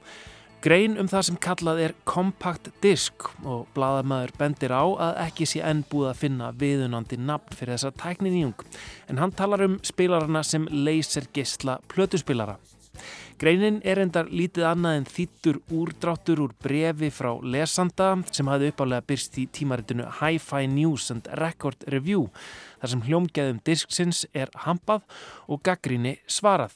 Grein 0.61 0.99
um 1.01 1.09
það 1.09 1.25
sem 1.31 1.41
kallað 1.41 1.81
er 1.87 1.97
Compact 2.05 2.69
Disc 2.85 3.31
og 3.49 3.65
blaðamæður 3.73 4.37
bendir 4.37 4.77
á 4.77 4.85
að 4.85 5.23
ekki 5.25 5.49
sé 5.49 5.65
enn 5.65 5.81
búið 5.89 6.11
að 6.13 6.21
finna 6.21 6.53
viðunandi 6.53 7.17
nafn 7.25 7.57
fyrir 7.57 7.79
þessa 7.79 7.97
tækninýjung 8.05 8.67
en 9.09 9.25
hann 9.25 9.33
talar 9.33 9.65
um 9.65 9.81
spilarana 9.81 10.45
sem 10.45 10.69
lasergisla 10.69 11.81
plötuspilara. 11.89 12.59
Greinin 13.39 13.77
er 13.87 14.01
endar 14.03 14.27
lítið 14.35 14.65
annað 14.67 14.97
en 14.99 15.05
þýttur 15.07 15.59
úrdráttur 15.71 16.41
úr 16.43 16.55
brefi 16.59 17.07
frá 17.15 17.29
lesanda 17.39 18.09
sem 18.35 18.49
hafði 18.51 18.73
uppálega 18.73 19.07
byrst 19.07 19.37
í 19.39 19.45
tímaritinu 19.55 20.09
Hi-Fi 20.19 20.67
News 20.73 21.07
and 21.15 21.29
Record 21.39 21.87
Review 21.95 22.25
þar 22.81 22.91
sem 22.91 23.05
hljómgæðum 23.07 23.61
disksins 23.63 24.25
er 24.35 24.51
hampað 24.65 25.05
og 25.47 25.63
gaggrinni 25.63 26.17
svarað. 26.27 26.75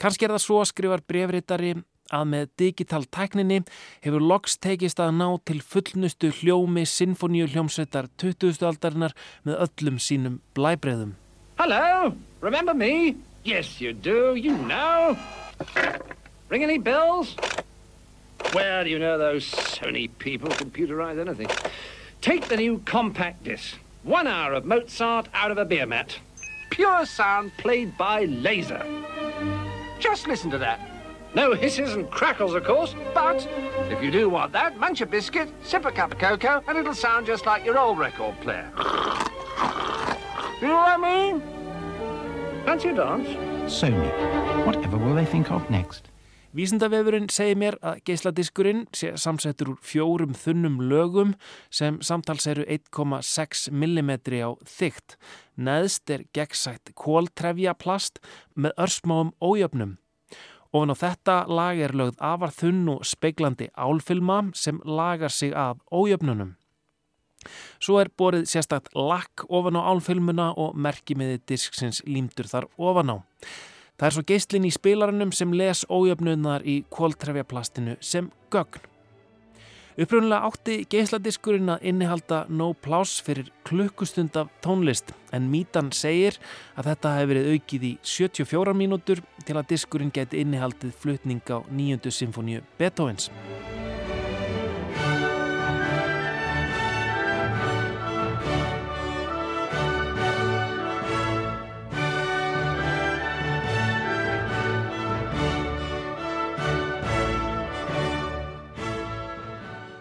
Kanski 0.00 0.24
er 0.24 0.32
það 0.32 0.44
svo 0.46 0.62
skrifar 0.64 1.04
brefritari 1.04 1.74
að 2.08 2.24
með 2.32 2.48
digital 2.62 3.02
tækninni 3.12 3.60
hefur 4.00 4.24
loks 4.32 4.56
tekist 4.64 5.04
að 5.04 5.12
ná 5.18 5.28
til 5.44 5.60
fullnustu 5.60 6.32
hljómi 6.40 6.86
sinfoníu 6.88 7.50
hljómsveitar 7.52 8.08
20. 8.16 8.64
aldarinnar 8.64 9.12
með 9.44 9.60
öllum 9.66 10.00
sínum 10.00 10.40
blæbreðum. 10.56 11.12
Hello, 11.60 12.14
remember 12.40 12.72
me? 12.72 13.20
Yes, 13.44 13.76
you 13.80 13.92
do, 13.92 14.34
you 14.34 14.56
know. 14.64 15.18
Ring 16.48 16.62
any 16.62 16.78
bells? 16.78 17.36
Well, 18.54 18.86
you 18.86 18.98
know 18.98 19.18
those 19.18 19.50
Sony 19.50 20.10
people 20.18 20.48
computerize 20.50 21.18
anything. 21.20 21.48
Take 22.20 22.48
the 22.48 22.56
new 22.56 22.80
compact 22.80 23.44
disc. 23.44 23.76
One 24.02 24.26
hour 24.26 24.54
of 24.54 24.64
Mozart 24.64 25.28
out 25.34 25.50
of 25.50 25.58
a 25.58 25.64
beer 25.64 25.86
mat. 25.86 26.18
Pure 26.70 27.06
sound 27.06 27.52
played 27.58 27.96
by 27.96 28.24
laser. 28.24 28.84
Just 29.98 30.26
listen 30.26 30.50
to 30.50 30.58
that. 30.58 30.80
No 31.34 31.54
hisses 31.54 31.94
and 31.94 32.10
crackles, 32.10 32.54
of 32.54 32.64
course, 32.64 32.94
but 33.14 33.46
if 33.88 34.02
you 34.02 34.10
do 34.10 34.28
want 34.28 34.52
that, 34.52 34.78
munch 34.78 35.00
a 35.00 35.06
biscuit, 35.06 35.48
sip 35.62 35.84
a 35.84 35.92
cup 35.92 36.12
of 36.12 36.18
cocoa, 36.18 36.64
and 36.66 36.76
it'll 36.76 36.94
sound 36.94 37.26
just 37.26 37.46
like 37.46 37.64
your 37.64 37.78
old 37.78 37.98
record 37.98 38.34
player. 38.40 38.68
You 40.60 40.68
know 40.68 40.74
what 40.74 40.88
I 40.88 40.96
mean? 40.96 41.42
Fancy 42.64 42.88
a 42.88 42.94
dance? 42.94 43.28
Sony. 43.72 44.39
Whatever 44.66 44.98
will 44.98 45.14
they 45.14 45.24
think 45.24 45.50
of 45.50 45.70
next? 45.70 46.10
Vísindavefurinn 46.50 47.28
segir 47.30 47.54
mér 47.60 47.76
að 47.78 48.00
geisladiskurinn 48.08 48.80
sé 48.96 49.12
samsettur 49.14 49.68
úr 49.72 49.78
fjórum 49.86 50.32
þunnum 50.34 50.80
lögum 50.90 51.36
sem 51.70 52.00
samtals 52.02 52.48
eru 52.50 52.64
1,6 52.66 53.68
mm 53.70 54.10
á 54.42 54.50
þygt. 54.66 55.14
Neðst 55.54 56.10
er 56.10 56.26
gegnsætt 56.34 56.90
kóltrefja 56.98 57.76
plast 57.78 58.18
með 58.54 58.74
örsmáum 58.82 59.30
ójöfnum. 59.38 59.96
Ofan 60.74 60.90
á 60.90 60.96
þetta 60.98 61.36
lag 61.46 61.78
er 61.78 61.94
lögð 61.94 62.18
afar 62.18 62.50
þunn 62.54 62.84
og 62.96 63.06
speiklandi 63.06 63.70
álfilma 63.78 64.42
sem 64.54 64.82
lagar 64.84 65.30
sig 65.30 65.54
af 65.54 65.78
ójöfnunum. 65.90 66.56
Svo 67.80 68.02
er 68.02 68.10
borið 68.10 68.50
sérstakt 68.50 68.90
lakk 68.94 69.46
ofan 69.48 69.78
á 69.78 69.86
álfilmuna 69.86 70.52
og 70.58 70.74
merkimiði 70.74 71.40
disksins 71.48 72.02
límdur 72.04 72.50
þar 72.50 72.68
ofan 72.76 73.14
á. 73.14 73.16
Það 74.00 74.06
er 74.06 74.14
svo 74.16 74.22
geislinn 74.24 74.64
í 74.64 74.70
spilarannum 74.72 75.30
sem 75.36 75.50
les 75.52 75.82
ójöfnunar 75.92 76.62
í 76.64 76.78
kóltrefjaplastinu 76.88 77.98
sem 78.00 78.30
gögn. 78.48 78.86
Upprunnulega 80.00 80.48
átti 80.48 80.76
geisladiskurinn 80.88 81.68
að 81.74 81.84
innihalda 81.90 82.38
no 82.48 82.70
pláss 82.72 83.20
fyrir 83.20 83.50
klukkustund 83.68 84.38
af 84.40 84.48
tónlist 84.64 85.12
en 85.36 85.50
Mítan 85.52 85.90
segir 85.92 86.38
að 86.80 86.88
þetta 86.94 87.12
hefði 87.18 87.30
verið 87.34 87.50
aukið 87.52 87.86
í 87.90 87.92
74 88.14 88.76
mínútur 88.80 89.20
til 89.44 89.58
að 89.60 89.68
diskurinn 89.74 90.14
geti 90.16 90.40
innihaldið 90.46 90.96
flutning 91.02 91.44
á 91.52 91.60
nýjöndu 91.68 92.08
symfóníu 92.08 92.64
Beethovens. 92.80 93.28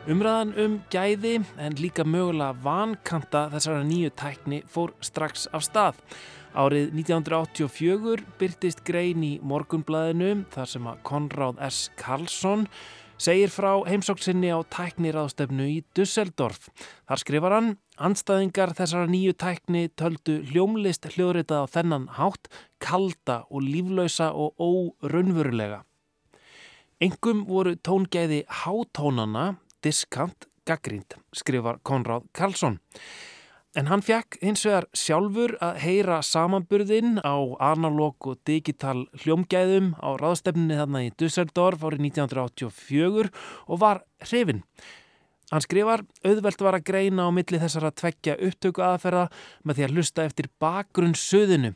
Umræðan 0.09 0.55
um 0.57 0.75
gæði 0.89 1.35
en 1.61 1.75
líka 1.77 2.01
mögulega 2.01 2.55
vankanta 2.63 3.43
þessara 3.51 3.83
nýju 3.85 4.09
tækni 4.17 4.57
fór 4.65 4.95
strax 5.05 5.43
af 5.53 5.61
stað. 5.67 5.99
Árið 6.57 6.95
1984 6.97 8.23
byrtist 8.39 8.81
grein 8.87 9.21
í 9.21 9.35
morgunblæðinu 9.45 10.47
þar 10.55 10.71
sem 10.71 10.89
að 10.89 11.03
Konráð 11.05 11.61
S. 11.67 11.83
Karlsson 12.01 12.65
segir 13.21 13.53
frá 13.53 13.69
heimsóksinni 13.85 14.49
á 14.49 14.57
tækniráðstefnu 14.73 15.69
í 15.75 15.77
Dusseldorf. 15.93 16.71
Þar 17.05 17.23
skrifar 17.27 17.57
hann, 17.59 17.71
anstæðingar 18.01 18.73
þessara 18.81 19.13
nýju 19.13 19.37
tækni 19.37 19.85
töldu 19.93 20.41
hljómlist 20.49 21.05
hljóðritað 21.13 21.69
á 21.69 21.73
þennan 21.77 22.11
hátt, 22.17 22.49
kalda 22.81 23.43
og 23.53 23.61
líflausa 23.61 24.33
og 24.33 24.57
óraunverulega. 24.57 25.83
Engum 26.97 27.45
voru 27.45 27.77
tóngæði 27.77 28.47
hátónana 28.65 29.59
diskant 29.85 30.47
gaggrínd, 30.69 31.17
skrifar 31.33 31.79
Konráð 31.83 32.27
Karlsson. 32.35 32.79
En 33.77 33.85
hann 33.85 34.01
fekk 34.01 34.39
hins 34.41 34.63
vegar 34.65 34.87
sjálfur 34.97 35.53
að 35.61 35.81
heyra 35.83 36.23
samanburðinn 36.25 37.19
á 37.21 37.37
analóg 37.61 38.25
og 38.31 38.39
digital 38.49 39.03
hljómgæðum 39.21 39.91
á 40.01 40.09
ráðstefninni 40.17 40.79
þarna 40.79 41.03
í 41.05 41.11
Dusseldorf 41.21 41.85
árið 41.85 42.07
1984 42.07 43.29
og 43.69 43.81
var 43.83 44.01
hrifin. 44.25 44.63
Hann 45.49 45.65
skrifar, 45.65 46.03
auðvelt 46.25 46.61
var 46.61 46.77
að 46.77 46.85
greina 46.85 47.25
á 47.25 47.29
milli 47.33 47.57
þessara 47.61 47.89
tveggja 47.93 48.35
upptöku 48.45 48.83
aðferða 48.85 49.27
með 49.65 49.79
því 49.79 49.85
að 49.85 49.93
hlusta 49.95 50.25
eftir 50.29 50.49
bakgrunn 50.61 51.17
söðinu. 51.17 51.71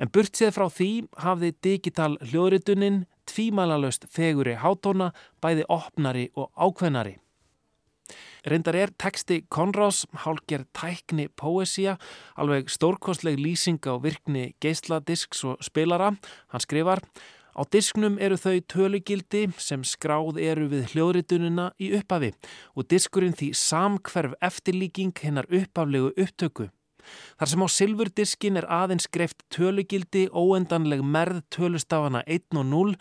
En 0.00 0.12
burt 0.12 0.36
séð 0.36 0.54
frá 0.56 0.66
því 0.72 0.90
hafði 1.24 1.52
digital 1.64 2.14
hljóðritunin 2.24 3.02
tvímælalöst 3.28 4.08
feguri 4.12 4.56
hátóna, 4.56 5.12
bæði 5.44 5.68
opnari 5.68 6.28
og 6.36 6.48
ákveðnari. 6.56 7.18
Reyndar 8.48 8.76
er 8.80 8.90
teksti 8.96 9.42
Konrás, 9.52 10.06
hálger 10.24 10.62
tækni 10.72 11.26
poesía, 11.36 11.98
alveg 12.32 12.70
stórkostleg 12.72 13.36
lýsing 13.36 13.82
á 13.84 14.00
virkni 14.00 14.54
geisladisks 14.62 15.44
og 15.44 15.60
spilara. 15.60 16.14
Hann 16.48 16.64
skrifar, 16.64 17.02
á 17.52 17.62
disknum 17.68 18.16
eru 18.16 18.38
þau 18.40 18.56
tölugildi 18.72 19.50
sem 19.60 19.84
skráð 19.84 20.40
eru 20.40 20.70
við 20.72 20.94
hljóðritunina 20.94 21.74
í 21.76 21.92
upphafi 22.00 22.32
og 22.72 22.88
diskurinn 22.88 23.36
því 23.36 23.52
samkverf 23.52 24.38
eftirlíking 24.40 25.12
hennar 25.20 25.50
upphaflegu 25.52 26.14
upptöku. 26.16 26.70
Þar 27.38 27.52
sem 27.52 27.64
á 27.64 27.68
silfurdiskin 27.70 28.60
er 28.60 28.66
aðeins 28.66 29.08
greift 29.12 29.44
tölugildi 29.54 30.28
óendanleg 30.32 31.02
merð 31.04 31.42
tölustafana 31.54 32.24
1 32.26 32.58
og 32.58 32.66
0 32.66 32.96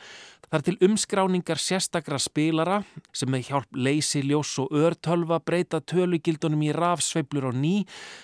þar 0.48 0.64
til 0.64 0.78
umskráningar 0.88 1.60
sérstakra 1.60 2.20
spilara 2.22 2.78
sem 3.16 3.30
með 3.32 3.50
hjálp 3.50 3.76
leysi, 3.76 4.22
ljós 4.24 4.54
og 4.64 4.72
örtölva 4.72 5.42
breyta 5.44 5.82
tölugildunum 5.84 6.64
í 6.70 6.72
rafsveiblur 6.76 7.50
og 7.52 7.60
ný 7.60 7.74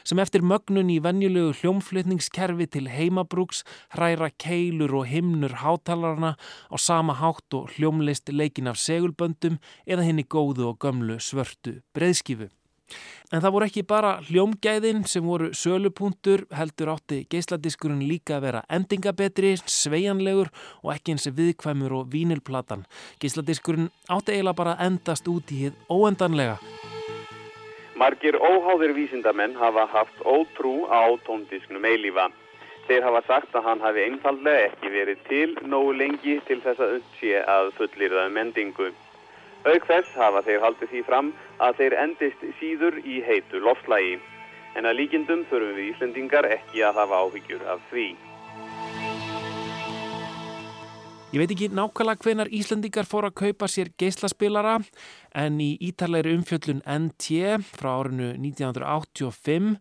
sem 0.08 0.22
eftir 0.24 0.46
mögnun 0.48 0.92
í 0.94 1.02
venjulegu 1.04 1.52
hljómflutningskerfi 1.60 2.70
til 2.78 2.90
heimabrúks 2.94 3.64
hræra 3.98 4.32
keilur 4.40 4.96
og 5.02 5.08
himnur 5.12 5.60
hátalarna 5.64 6.36
á 6.72 6.76
sama 6.80 7.18
hátt 7.20 7.60
og 7.60 7.76
hljómlist 7.76 8.32
leikin 8.32 8.72
af 8.72 8.80
segulböndum 8.80 9.60
eða 9.86 10.08
henni 10.08 10.24
góðu 10.24 10.72
og 10.72 10.80
gömlu 10.80 11.20
svörtu 11.20 11.82
breyðskifu. 11.96 12.52
En 13.34 13.42
það 13.42 13.54
voru 13.56 13.66
ekki 13.66 13.84
bara 13.90 14.12
hljómgæðin 14.28 15.06
sem 15.10 15.26
voru 15.26 15.50
sölupunktur, 15.58 16.44
heldur 16.54 16.92
átti 16.94 17.24
geisladiskurinn 17.34 18.04
líka 18.06 18.38
að 18.38 18.44
vera 18.46 18.62
endingabetri, 18.78 19.56
sveianlegur 19.58 20.52
og 20.84 20.92
ekki 20.94 21.16
eins 21.16 21.26
viðkvæmur 21.40 21.96
og 21.98 22.12
vínilplatan. 22.14 22.86
Geisladiskurinn 23.24 23.90
átti 24.06 24.36
eiginlega 24.36 24.60
bara 24.60 24.76
að 24.78 24.86
endast 24.90 25.30
út 25.34 25.50
í 25.50 25.64
hið 25.64 25.80
óendanlega. 25.90 26.60
Margir 27.98 28.38
óháðir 28.38 28.94
vísindamenn 28.98 29.58
hafa 29.58 29.88
haft 29.90 30.22
ótrú 30.26 30.84
á 30.90 31.14
tóndisknum 31.26 31.86
eilífa. 31.90 32.28
Þeir 32.88 33.06
hafa 33.08 33.22
sagt 33.28 33.54
að 33.56 33.66
hann 33.70 33.82
hafi 33.82 34.04
einfallega 34.04 34.68
ekki 34.68 34.92
verið 34.92 35.22
til 35.30 35.54
nógu 35.72 35.94
lengi 35.96 36.40
til 36.50 36.60
þess 36.66 36.84
að 36.84 36.98
undsé 37.00 37.38
að 37.48 37.70
fullirða 37.78 38.28
um 38.28 38.40
endingu. 38.42 38.90
Auk 39.64 39.86
þess 39.88 40.16
hafa 40.20 40.42
þeir 40.44 40.60
haldið 40.60 40.90
því 40.92 41.02
fram 41.08 41.28
að 41.64 41.78
þeir 41.78 41.94
endist 42.02 42.42
síður 42.60 42.98
í 43.08 43.22
heitu 43.24 43.62
lofslægi. 43.64 44.18
En 44.76 44.90
að 44.90 44.98
líkindum 45.00 45.46
þurfum 45.48 45.78
við 45.78 45.90
Íslendingar 45.94 46.48
ekki 46.52 46.82
að 46.84 46.98
hafa 47.00 47.22
áhyggjur 47.24 47.64
af 47.72 47.84
því. 47.92 48.08
Ég 51.34 51.42
veit 51.42 51.54
ekki 51.56 51.70
nákvæmlega 51.74 52.26
hvenar 52.28 52.52
Íslendingar 52.54 53.08
fór 53.10 53.26
að 53.26 53.38
kaupa 53.40 53.70
sér 53.72 53.94
geislaspilara 53.98 54.76
en 55.40 55.56
í 55.64 55.72
ítalegri 55.88 56.36
umfjöllun 56.38 56.84
NT 56.84 57.40
frá 57.66 57.90
árinu 58.02 58.34
1985 58.36 59.72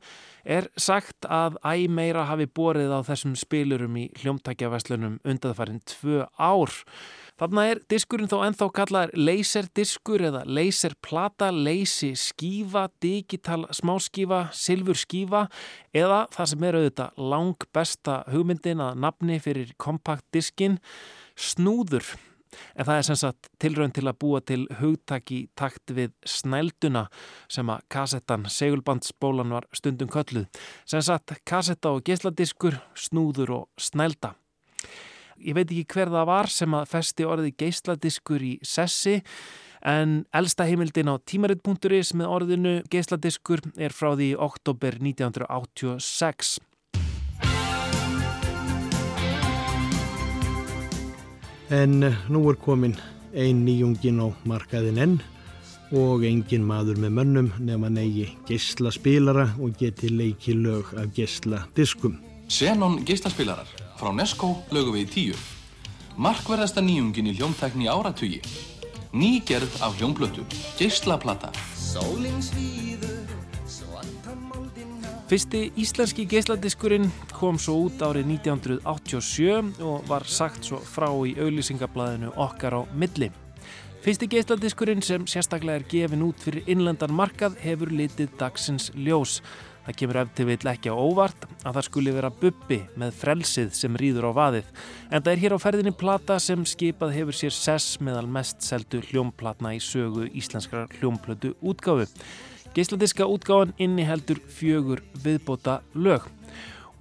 er 0.47 0.71
sagt 0.81 1.27
að 1.27 1.59
æg 1.67 1.91
meira 1.91 2.29
hafi 2.31 2.47
borið 2.47 2.95
á 2.95 3.03
þessum 3.11 3.35
spilurum 3.37 3.99
í 3.99 4.07
hljómtækjaverslunum 4.23 5.19
undanfarinn 5.27 5.83
tvö 5.91 6.23
ár. 6.39 6.73
Þarna 7.43 7.63
er 7.73 7.79
diskurinn 7.91 8.29
þó 8.31 8.37
ennþá 8.47 8.67
kallar 8.71 9.11
laserdiskur 9.19 10.23
eða 10.29 10.45
laserplata, 10.47 11.49
leysi 11.51 12.13
skífa, 12.15 12.85
digital 13.03 13.65
smáskífa, 13.75 14.45
silfur 14.55 14.95
skífa 15.01 15.41
eða 15.91 16.21
það 16.31 16.51
sem 16.53 16.67
er 16.69 16.77
auðvitað 16.79 17.25
lang 17.33 17.65
besta 17.75 18.21
hugmyndin 18.31 18.85
að 18.85 19.01
nafni 19.03 19.41
fyrir 19.43 19.73
kompaktdiskin, 19.83 20.77
snúður. 21.35 22.13
En 22.79 22.87
það 22.87 23.01
er 23.01 23.09
sem 23.09 23.19
sagt 23.25 23.49
tilraun 23.59 23.95
til 23.97 24.07
að 24.07 24.21
búa 24.23 24.43
til 24.47 24.61
hugtaki 24.79 25.41
takt 25.59 25.91
við 25.97 26.13
snælduna 26.23 27.09
sem 27.51 27.73
að 27.75 27.83
kassettan 27.91 28.47
segulbandsbólan 28.47 29.57
var 29.57 29.67
stundum 29.75 30.13
kölluð. 30.15 30.47
Sem 30.87 31.03
sagt 31.03 31.35
kassetta 31.43 31.91
og 31.91 32.07
geisladiskur, 32.07 32.79
snúður 32.95 33.57
og 33.57 33.69
snælda. 33.83 34.37
Ég 35.43 35.57
veit 35.57 35.71
ekki 35.73 35.97
hver 35.97 36.11
það 36.13 36.27
var 36.29 36.49
sem 36.55 36.75
að 36.79 36.91
festi 36.93 37.25
orði 37.27 37.51
geisladiskur 37.59 38.43
í 38.47 38.53
sessi 38.63 39.17
en 39.83 40.21
elsta 40.31 40.67
heimildin 40.69 41.11
á 41.11 41.19
tímarit.is 41.19 42.13
með 42.15 42.31
orðinu 42.31 42.75
geisladiskur 42.93 43.65
er 43.75 43.91
frá 43.91 44.13
því 44.15 44.29
oktober 44.39 45.01
1986. 45.03 46.61
En 51.73 51.99
nú 52.31 52.47
er 52.53 52.59
komin 52.63 52.95
ein 53.35 53.65
nýjungin 53.67 54.23
á 54.23 54.29
markaðin 54.47 55.01
enn 55.03 55.21
og 55.93 56.23
engin 56.29 56.63
maður 56.69 57.01
með 57.03 57.17
mönnum 57.19 57.49
nefn 57.59 57.89
að 57.89 57.97
negi 57.99 58.27
geislaspilara 58.47 59.51
og 59.59 59.75
geti 59.81 60.13
leiki 60.13 60.55
lög 60.55 60.95
af 60.95 61.11
geisladiskum. 61.17 62.21
Xenon 62.53 62.99
geislaspilarar 63.09 63.69
frá 63.97 64.11
Nesco 64.13 64.51
lögum 64.77 64.93
við 64.93 65.07
í 65.07 65.13
tíu. 65.13 65.37
Markverðasta 66.21 66.83
nýjungin 66.85 67.31
í 67.31 67.33
hljómtækni 67.39 67.89
áratugi. 67.89 68.43
Ný 69.17 69.41
gerð 69.49 69.79
af 69.81 69.97
hljómblötu, 69.97 70.45
geislaplata. 70.77 71.49
Fyrsti 75.33 75.63
íslenski 75.81 76.29
geisladiskurinn 76.29 77.09
kom 77.33 77.57
svo 77.57 77.87
út 77.87 78.05
árið 78.05 78.29
1987 78.35 79.81
og 79.81 80.05
var 80.13 80.29
sagt 80.29 80.69
svo 80.69 80.83
frá 80.85 81.09
í 81.25 81.33
auðlýsingablaðinu 81.41 82.35
okkar 82.37 82.77
á 82.77 82.81
milli. 82.93 83.33
Fyrsti 84.05 84.29
geisladiskurinn 84.29 85.01
sem 85.01 85.25
sérstaklega 85.25 85.81
er 85.81 85.89
gefin 85.89 86.29
út 86.29 86.41
fyrir 86.43 86.69
innlendan 86.69 87.17
markað 87.17 87.57
hefur 87.65 87.89
litið 87.89 88.37
dagsins 88.37 88.93
ljós. 88.93 89.41
Það 89.83 89.97
kemur 89.99 90.19
eftir 90.21 90.47
vill 90.47 90.71
ekki 90.71 90.93
á 90.93 90.95
óvart 90.95 91.47
að 91.65 91.79
það 91.79 91.87
skuli 91.89 92.15
vera 92.15 92.31
bubbi 92.43 92.79
með 92.99 93.17
frelsið 93.19 93.73
sem 93.75 93.97
rýður 93.99 94.29
á 94.31 94.33
vaðið. 94.37 94.69
En 95.11 95.25
það 95.25 95.33
er 95.33 95.43
hér 95.43 95.57
á 95.59 95.65
ferðinni 95.65 95.95
plata 95.99 96.39
sem 96.43 96.63
skipað 96.69 97.17
hefur 97.17 97.39
sér 97.39 97.57
sess 97.57 97.97
meðal 97.99 98.29
mest 98.31 98.63
seldu 98.63 99.03
hljómplatna 99.09 99.75
í 99.75 99.81
sögu 99.83 100.29
íslenskrar 100.31 100.93
hljómplötu 101.01 101.57
útgáfu. 101.59 102.07
Geisladiska 102.73 103.27
útgáfan 103.27 103.75
inni 103.83 104.07
heldur 104.07 104.39
fjögur 104.49 105.03
viðbóta 105.25 105.81
lög. 105.99 106.31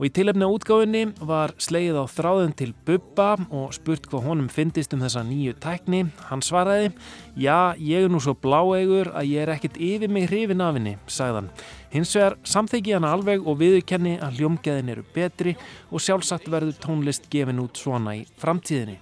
Og 0.02 0.08
í 0.08 0.10
tilefni 0.18 0.42
á 0.42 0.50
útgáfinni 0.50 1.04
var 1.22 1.52
sleið 1.62 2.00
á 2.02 2.10
þráðun 2.10 2.56
til 2.58 2.72
Bubba 2.88 3.36
og 3.54 3.76
spurt 3.78 4.08
hvað 4.10 4.24
honum 4.26 4.48
fyndist 4.50 4.96
um 4.98 5.04
þessa 5.06 5.22
nýju 5.22 5.54
tækni. 5.62 6.08
Hann 6.26 6.42
svaraði, 6.42 6.90
já, 7.38 7.78
ég 7.78 8.08
er 8.08 8.10
nú 8.10 8.18
svo 8.18 8.34
bláegur 8.34 9.12
að 9.14 9.30
ég 9.30 9.46
er 9.46 9.54
ekkert 9.54 9.78
yfir 9.78 10.10
mig 10.10 10.26
hrifin 10.32 10.66
af 10.66 10.74
henni, 10.80 10.96
sagðan. 11.06 11.52
Hins 11.92 12.14
vegar 12.16 12.38
samþyggi 12.48 12.94
hann 12.96 13.04
alveg 13.04 13.44
og 13.44 13.58
viðurkenni 13.60 14.14
að 14.24 14.38
hljómgeðin 14.40 14.92
eru 14.94 15.02
betri 15.12 15.58
og 15.92 16.00
sjálfsagt 16.00 16.46
verður 16.52 16.78
tónlist 16.80 17.26
gefin 17.34 17.60
út 17.60 17.76
svona 17.76 18.14
í 18.16 18.22
framtíðinni. 18.40 19.02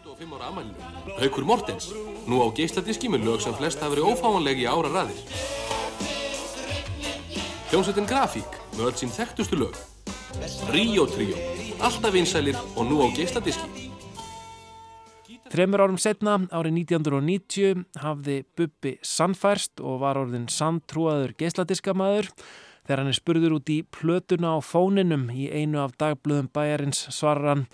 Haukur 1.20 1.46
Mortens, 1.46 1.92
nú 2.26 2.42
á 2.42 2.50
geisladiski 2.58 3.12
með 3.14 3.28
lög 3.30 3.44
sem 3.46 3.54
flest 3.60 3.84
hafa 3.84 3.94
verið 3.94 4.10
ófáanlegi 4.10 4.66
ára 4.66 4.90
raðir. 4.96 5.20
Hljómsveitin 7.70 8.10
Grafík 8.10 8.58
með 8.74 8.88
öll 8.88 8.98
sín 8.98 9.14
þekktustu 9.14 9.60
lög. 9.60 9.78
Ríó 10.74 11.06
Tríó, 11.12 11.38
alltaf 11.86 12.16
vinsælir 12.16 12.58
og 12.74 12.90
nú 12.90 13.04
á 13.06 13.08
geisladiski. 13.14 13.86
Þremur 15.50 15.84
árum 15.86 16.00
setna, 16.02 16.36
árið 16.54 16.76
1990, 16.86 17.86
hafði 18.02 18.40
Bubbi 18.58 18.96
sannfærst 19.06 19.82
og 19.82 20.02
var 20.02 20.18
orðin 20.22 20.50
sanntrúaður 20.50 21.36
geisladiskamaður. 21.38 22.30
Þegar 22.90 23.04
hann 23.04 23.12
er 23.12 23.18
spurður 23.20 23.54
út 23.60 23.70
í 23.70 23.84
plötuna 23.86 24.56
á 24.58 24.66
fóninum 24.66 25.28
í 25.30 25.44
einu 25.54 25.78
af 25.84 25.92
dagblöðum 26.02 26.48
bæjarins 26.50 27.04
svarar 27.14 27.52
hann 27.52 27.68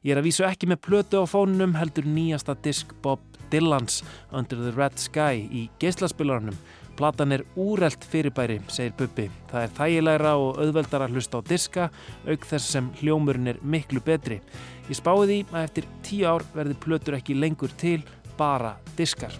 Ég 0.00 0.14
er 0.14 0.18
að 0.22 0.30
vísu 0.30 0.46
ekki 0.48 0.66
með 0.66 0.80
plötu 0.86 1.20
á 1.20 1.28
fóninum 1.28 1.76
heldur 1.76 2.08
nýjasta 2.08 2.56
disk 2.64 2.90
Bob 3.04 3.20
Dylans 3.52 4.00
Under 4.32 4.56
the 4.56 4.72
Red 4.72 4.96
Sky 4.96 5.44
í 5.44 5.66
geislaspilarunum. 5.78 6.56
Platan 6.96 7.36
er 7.36 7.44
úrelt 7.60 8.08
fyrirbæri, 8.08 8.62
segir 8.72 8.96
Bubbi. 8.96 9.28
Það 9.52 9.68
er 9.68 9.76
þægilegra 9.76 10.34
og 10.40 10.58
auðveldar 10.64 11.04
að 11.04 11.18
hlusta 11.18 11.44
á 11.44 11.48
diska, 11.52 11.88
auk 12.24 12.48
þess 12.48 12.74
sem 12.74 12.88
hljómurinn 13.02 13.52
er 13.52 13.60
miklu 13.62 14.00
betri. 14.02 14.40
Ég 14.88 14.98
spáði 14.98 15.28
því 15.28 15.40
að 15.52 15.66
eftir 15.68 15.90
tíu 16.08 16.24
ár 16.32 16.48
verði 16.56 16.80
plötur 16.80 17.20
ekki 17.20 17.36
lengur 17.36 17.76
til, 17.76 18.00
bara 18.40 18.78
diskar. 18.96 19.36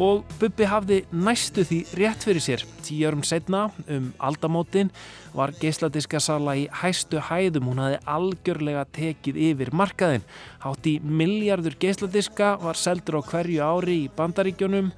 Og 0.00 0.22
Bubbi 0.40 0.64
hafði 0.64 1.02
næstu 1.12 1.60
því 1.66 1.78
rétt 1.98 2.22
fyrir 2.24 2.40
sér. 2.40 2.62
Tíu 2.86 3.08
árum 3.10 3.20
setna, 3.26 3.66
um 3.84 4.14
aldamótin, 4.16 4.88
var 5.36 5.52
geisladiskasala 5.60 6.54
í 6.56 6.62
hæstu 6.80 7.20
hæðum. 7.28 7.68
Hún 7.68 7.82
hafði 7.84 7.98
algjörlega 8.08 8.84
tekið 8.96 9.36
yfir 9.50 9.70
markaðin. 9.76 10.24
Hátt 10.64 10.88
í 10.88 11.04
miljardur 11.04 11.76
geisladiska 11.82 12.54
var 12.62 12.76
seldur 12.80 13.20
á 13.20 13.22
hverju 13.28 13.60
ári 13.60 13.96
í 14.06 14.12
bandaríkjónum 14.16 14.88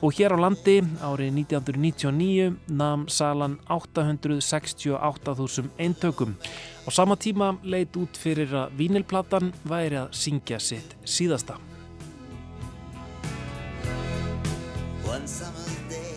og 0.00 0.14
hér 0.16 0.32
á 0.36 0.38
landi 0.44 0.76
árið 1.04 1.30
1999 1.40 2.56
nam 2.68 3.08
salan 3.08 3.58
868.000 3.68 5.68
eintökum. 5.80 6.36
Á 6.84 6.88
sama 6.92 7.16
tíma 7.16 7.56
leit 7.64 7.96
út 7.96 8.16
fyrir 8.16 8.52
að 8.52 8.76
vínilplatan 8.76 9.52
væri 9.64 9.96
að 10.04 10.12
syngja 10.16 10.58
sitt 10.60 10.96
síðasta. 11.04 11.69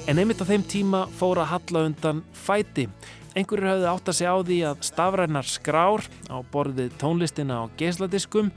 En 0.07 0.19
einmitt 0.19 0.41
á 0.43 0.45
þeim 0.45 0.63
tíma 0.67 1.05
fór 1.17 1.39
að 1.41 1.51
halla 1.53 1.83
undan 1.87 2.23
fæti. 2.35 2.87
Einhverjur 3.33 3.71
hafði 3.71 3.87
átt 3.89 4.09
að 4.11 4.17
segja 4.19 4.33
á 4.35 4.39
því 4.45 4.57
að 4.69 4.81
stafrænar 4.85 5.47
skrár 5.49 6.03
á 6.29 6.37
borðið 6.53 6.91
tónlistina 7.01 7.63
á 7.63 7.71
geisladiskum 7.79 8.51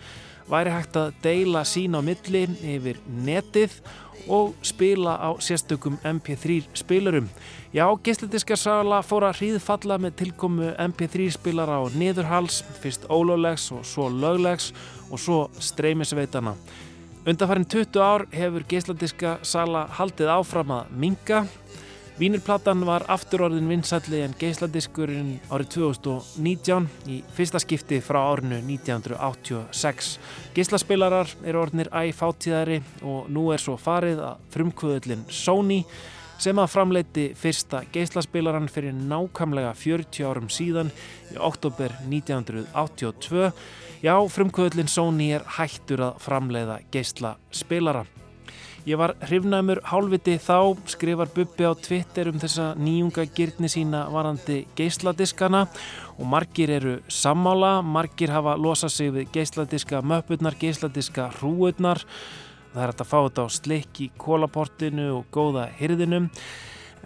væri 0.50 0.74
hægt 0.74 0.98
að 1.00 1.14
deila 1.24 1.62
sín 1.64 1.96
á 1.96 2.00
milli 2.04 2.42
yfir 2.60 3.00
netið 3.24 3.78
og 4.28 4.52
spila 4.66 5.14
á 5.16 5.30
sérstökum 5.40 5.96
MP3 6.04 6.66
spilurum. 6.74 7.28
Já, 7.72 7.86
geisladiskarsala 8.02 9.00
fór 9.06 9.28
að 9.28 9.40
hríðfalla 9.40 9.98
með 10.02 10.16
tilkomu 10.22 10.72
MP3 10.74 11.30
spilara 11.38 11.78
á 11.80 11.84
niðurhals, 11.94 12.62
fyrst 12.82 13.06
ólöglegs 13.08 13.70
og 13.72 13.86
svo 13.86 14.10
löglegs 14.10 14.72
og 15.10 15.22
svo 15.22 15.38
streymisveitana. 15.62 16.56
Undarfærin 17.26 17.64
20 17.66 17.98
ár 17.98 18.22
hefur 18.30 18.62
geisladiska 18.70 19.30
sala 19.42 19.80
haldið 19.96 20.28
áfram 20.30 20.68
að 20.70 20.90
minga. 20.94 21.40
Vínirplatan 22.20 22.84
var 22.86 23.02
aftur 23.10 23.42
orðin 23.48 23.66
vinsalli 23.66 24.20
en 24.22 24.36
geisladiskurinn 24.38 25.32
árið 25.50 25.72
2019 25.74 26.86
í 27.10 27.16
fyrsta 27.34 27.58
skipti 27.58 27.98
frá 27.98 28.20
árinu 28.30 28.60
1986. 28.62 30.12
Geislaspilarar 30.54 31.34
eru 31.42 31.64
orðinir 31.64 31.90
æfátíðari 31.90 32.78
og 33.02 33.26
nú 33.26 33.48
er 33.50 33.64
svo 33.64 33.74
farið 33.74 34.22
að 34.28 34.46
frumkvöðullin 34.54 35.26
Sony 35.26 35.82
sem 36.42 36.58
að 36.60 36.72
framleiti 36.72 37.26
fyrsta 37.38 37.82
geislaspilaran 37.94 38.68
fyrir 38.72 38.96
nákvæmlega 38.96 39.72
40 39.78 40.28
árum 40.28 40.50
síðan 40.52 40.92
í 41.32 41.38
oktober 41.40 41.94
1982. 42.08 43.50
Já, 44.04 44.14
frumkvöðlinn 44.30 44.92
Sony 44.92 45.32
er 45.36 45.46
hættur 45.56 46.04
að 46.10 46.22
framleiða 46.22 46.80
geislaspilara. 46.92 48.04
Ég 48.86 49.00
var 49.00 49.16
hrifnæmur 49.18 49.80
hálfviti 49.90 50.36
þá, 50.38 50.76
skrifar 50.86 51.26
Bubbi 51.34 51.66
á 51.66 51.74
Twitter 51.74 52.28
um 52.30 52.36
þessa 52.38 52.68
nýjunga 52.78 53.24
gyrni 53.34 53.66
sína 53.66 54.04
varandi 54.14 54.60
geisladiskana 54.78 55.64
og 56.14 56.28
margir 56.30 56.70
eru 56.70 56.92
sammála, 57.10 57.80
margir 57.82 58.30
hafa 58.30 58.54
losað 58.54 58.92
sig 58.94 59.10
við 59.16 59.32
geisladiska 59.34 60.04
möppurnar, 60.06 60.54
geisladiska 60.60 61.32
hrúurnar. 61.40 62.04
Það 62.76 62.82
er 62.84 62.90
hægt 62.90 63.00
að 63.00 63.08
fá 63.08 63.18
þetta 63.24 63.44
á 63.48 63.56
slikk 63.56 64.00
í 64.04 64.06
kólaportinu 64.20 65.06
og 65.14 65.30
góða 65.32 65.62
hyrðinum. 65.78 66.26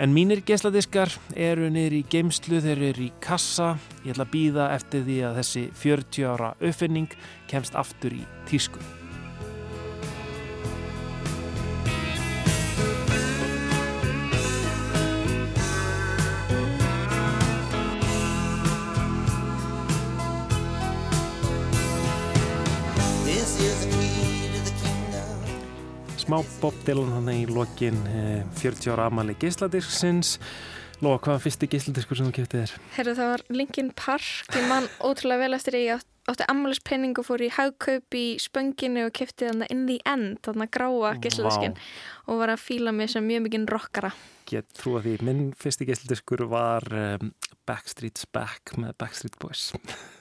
En 0.03 0.15
mínir 0.17 0.43
geisladiskar 0.43 1.15
eru 1.39 1.71
niður 1.71 2.01
í 2.01 2.05
geimslu, 2.11 2.59
þeir 2.65 2.87
eru 2.89 3.07
í 3.07 3.11
kassa. 3.23 3.77
Ég 4.03 4.17
ætla 4.17 4.27
að 4.27 4.33
býða 4.35 4.71
eftir 4.75 5.07
því 5.07 5.21
að 5.29 5.43
þessi 5.45 5.67
40 5.85 6.33
ára 6.33 6.55
uppfinning 6.59 7.21
kemst 7.53 7.79
aftur 7.79 8.19
í 8.19 8.25
tísku. 8.51 8.83
Smá 26.31 26.45
Bob 26.63 26.77
Dylan 26.87 27.09
hann 27.11 27.27
í 27.33 27.41
lokin 27.51 27.97
eh, 28.07 28.45
40 28.61 28.93
ára 28.93 29.09
amali 29.11 29.35
geisladisksins. 29.35 30.37
Lóa, 31.03 31.17
hvað 31.19 31.33
var 31.35 31.41
fyrsti 31.43 31.67
geisladiskur 31.73 32.21
sem 32.21 32.29
þú 32.29 32.35
kæftið 32.37 32.61
þér? 32.61 32.75
Herru, 32.95 33.15
það 33.19 33.31
var 33.33 33.43
Linkin 33.51 33.89
Park, 33.99 34.29
ég 34.55 34.69
man 34.71 34.87
ótrúlega 35.03 35.43
vel 35.43 35.57
eftir 35.59 35.75
ég 35.81 35.97
átt- 35.97 36.31
átti 36.31 36.47
ammælispenning 36.55 37.19
og 37.19 37.27
fór 37.27 37.43
í 37.43 37.49
hagkaup 37.57 38.15
í 38.15 38.23
spönginu 38.39 39.09
og 39.09 39.17
kefti 39.19 39.49
þarna 39.49 39.67
in 39.75 39.83
the 39.91 39.99
end, 40.07 40.39
þarna 40.47 40.69
gráa 40.71 41.11
gísladiskin 41.19 41.75
og 42.31 42.39
var 42.45 42.55
að 42.55 42.63
fíla 42.63 42.95
mig 42.95 43.11
sem 43.11 43.27
mjög 43.27 43.49
mikinn 43.49 43.67
rockara. 43.67 44.13
Get 44.47 44.71
trúa 44.79 45.03
því, 45.03 45.17
minn 45.27 45.43
fyrsti 45.59 45.91
geisladiskur 45.91 46.47
var 46.55 46.87
um, 46.95 47.35
Backstreet's 47.67 48.31
Back 48.31 48.77
með 48.79 48.95
Backstreet 49.03 49.35
Boys. 49.43 49.73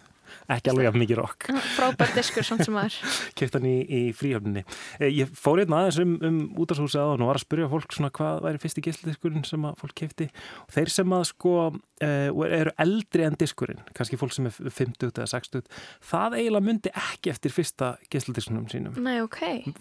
Ekki 0.50 0.72
alveg 0.72 0.88
af 0.89 0.95
mikið 0.97 1.20
rock. 1.20 1.45
Frábær 1.76 2.14
diskur 2.16 2.45
samt 2.47 2.64
sem 2.66 2.78
aður. 2.80 2.95
Keipt 3.38 3.54
hann 3.58 3.68
í, 3.70 3.76
í 3.86 4.00
fríhöfninni. 4.18 4.64
Eh, 5.00 5.12
Ég 5.20 5.30
fór 5.38 5.62
hérna 5.62 5.84
aðeins 5.84 6.00
um, 6.02 6.16
um 6.26 6.39
útashúsi 6.64 6.97
aðan 6.97 7.22
og 7.26 7.30
var 7.30 7.39
að 7.39 7.43
spyrja 7.45 7.68
fólk 7.70 7.93
svona 7.93 8.10
hvað 8.16 8.41
væri 8.47 8.62
fyrsti 8.64 8.84
geisladiskurinn 8.88 9.45
sem 9.45 9.68
að 9.70 9.78
fólk 9.84 9.93
keipti. 10.02 10.30
Og 10.66 10.74
þeir 10.74 10.93
sem 10.95 11.14
að 11.20 11.26
sko 11.30 11.54
uh, 11.70 12.47
eru 12.50 12.74
eldri 12.82 13.28
en 13.28 13.38
diskurinn, 13.39 13.84
kannski 13.97 14.18
fólk 14.22 14.34
sem 14.34 14.50
er 14.50 14.58
50 14.58 15.12
eða 15.14 15.30
60, 15.36 15.70
það 16.10 16.39
eiginlega 16.39 16.68
myndi 16.72 16.93
ekki 16.97 17.34
eftir 17.36 17.54
fyrsta 17.54 17.91
geisladiskunum 18.10 18.66
sínum. 18.72 18.97
Nei, 19.06 19.20
ok, 19.26 19.39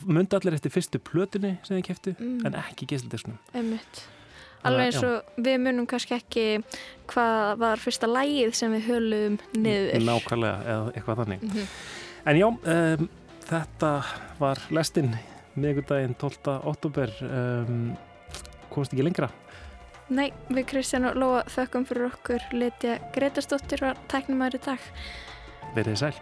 Myndi 0.09 0.37
allir 0.37 0.59
eftir 0.59 0.73
fyrstu 0.75 1.01
plötunni 1.01 1.57
sem 1.65 1.79
þeir 1.79 1.89
keiptu, 1.93 2.17
Mm. 2.19 2.41
en 2.49 2.57
ekki 2.61 2.87
geisladiskunum. 2.93 3.39
Alveg 4.67 4.89
eins 4.89 5.03
og 5.07 5.45
við 5.45 5.61
munum 5.63 5.87
kannski 5.87 6.17
ekki 6.19 6.47
hvað 7.13 7.59
var 7.63 7.83
fyrsta 7.83 8.11
lægið 8.11 8.57
sem 8.59 8.75
við 8.75 8.89
höluðum 8.91 9.39
niður. 9.55 10.05
Nákvæmlega, 10.09 10.59
eða 10.75 10.93
eitthvað 10.95 11.23
þannig. 11.23 11.47
Mhm. 11.49 11.73
En 12.29 12.37
já, 12.37 12.47
um, 12.49 13.09
þetta 13.49 13.93
var 14.41 14.59
lestinn 14.75 15.15
miðgudaginn 15.59 16.17
12. 16.19 16.57
oktober 16.71 17.13
um, 17.25 17.97
komst 18.73 18.95
ekki 18.95 19.07
lengra 19.07 19.31
Nei, 20.09 20.31
við 20.49 20.65
Kristján 20.71 21.05
og 21.11 21.19
Lóa 21.21 21.43
þökkum 21.53 21.85
fyrir 21.89 22.09
okkur 22.09 22.47
Litja 22.57 22.97
Gretarsdóttir 23.13 23.83
var 23.85 23.99
tæknumæður 24.09 24.57
í 24.57 24.65
dag. 24.71 24.81
verið 25.77 25.93
þið 25.93 26.01
sæl 26.05 26.17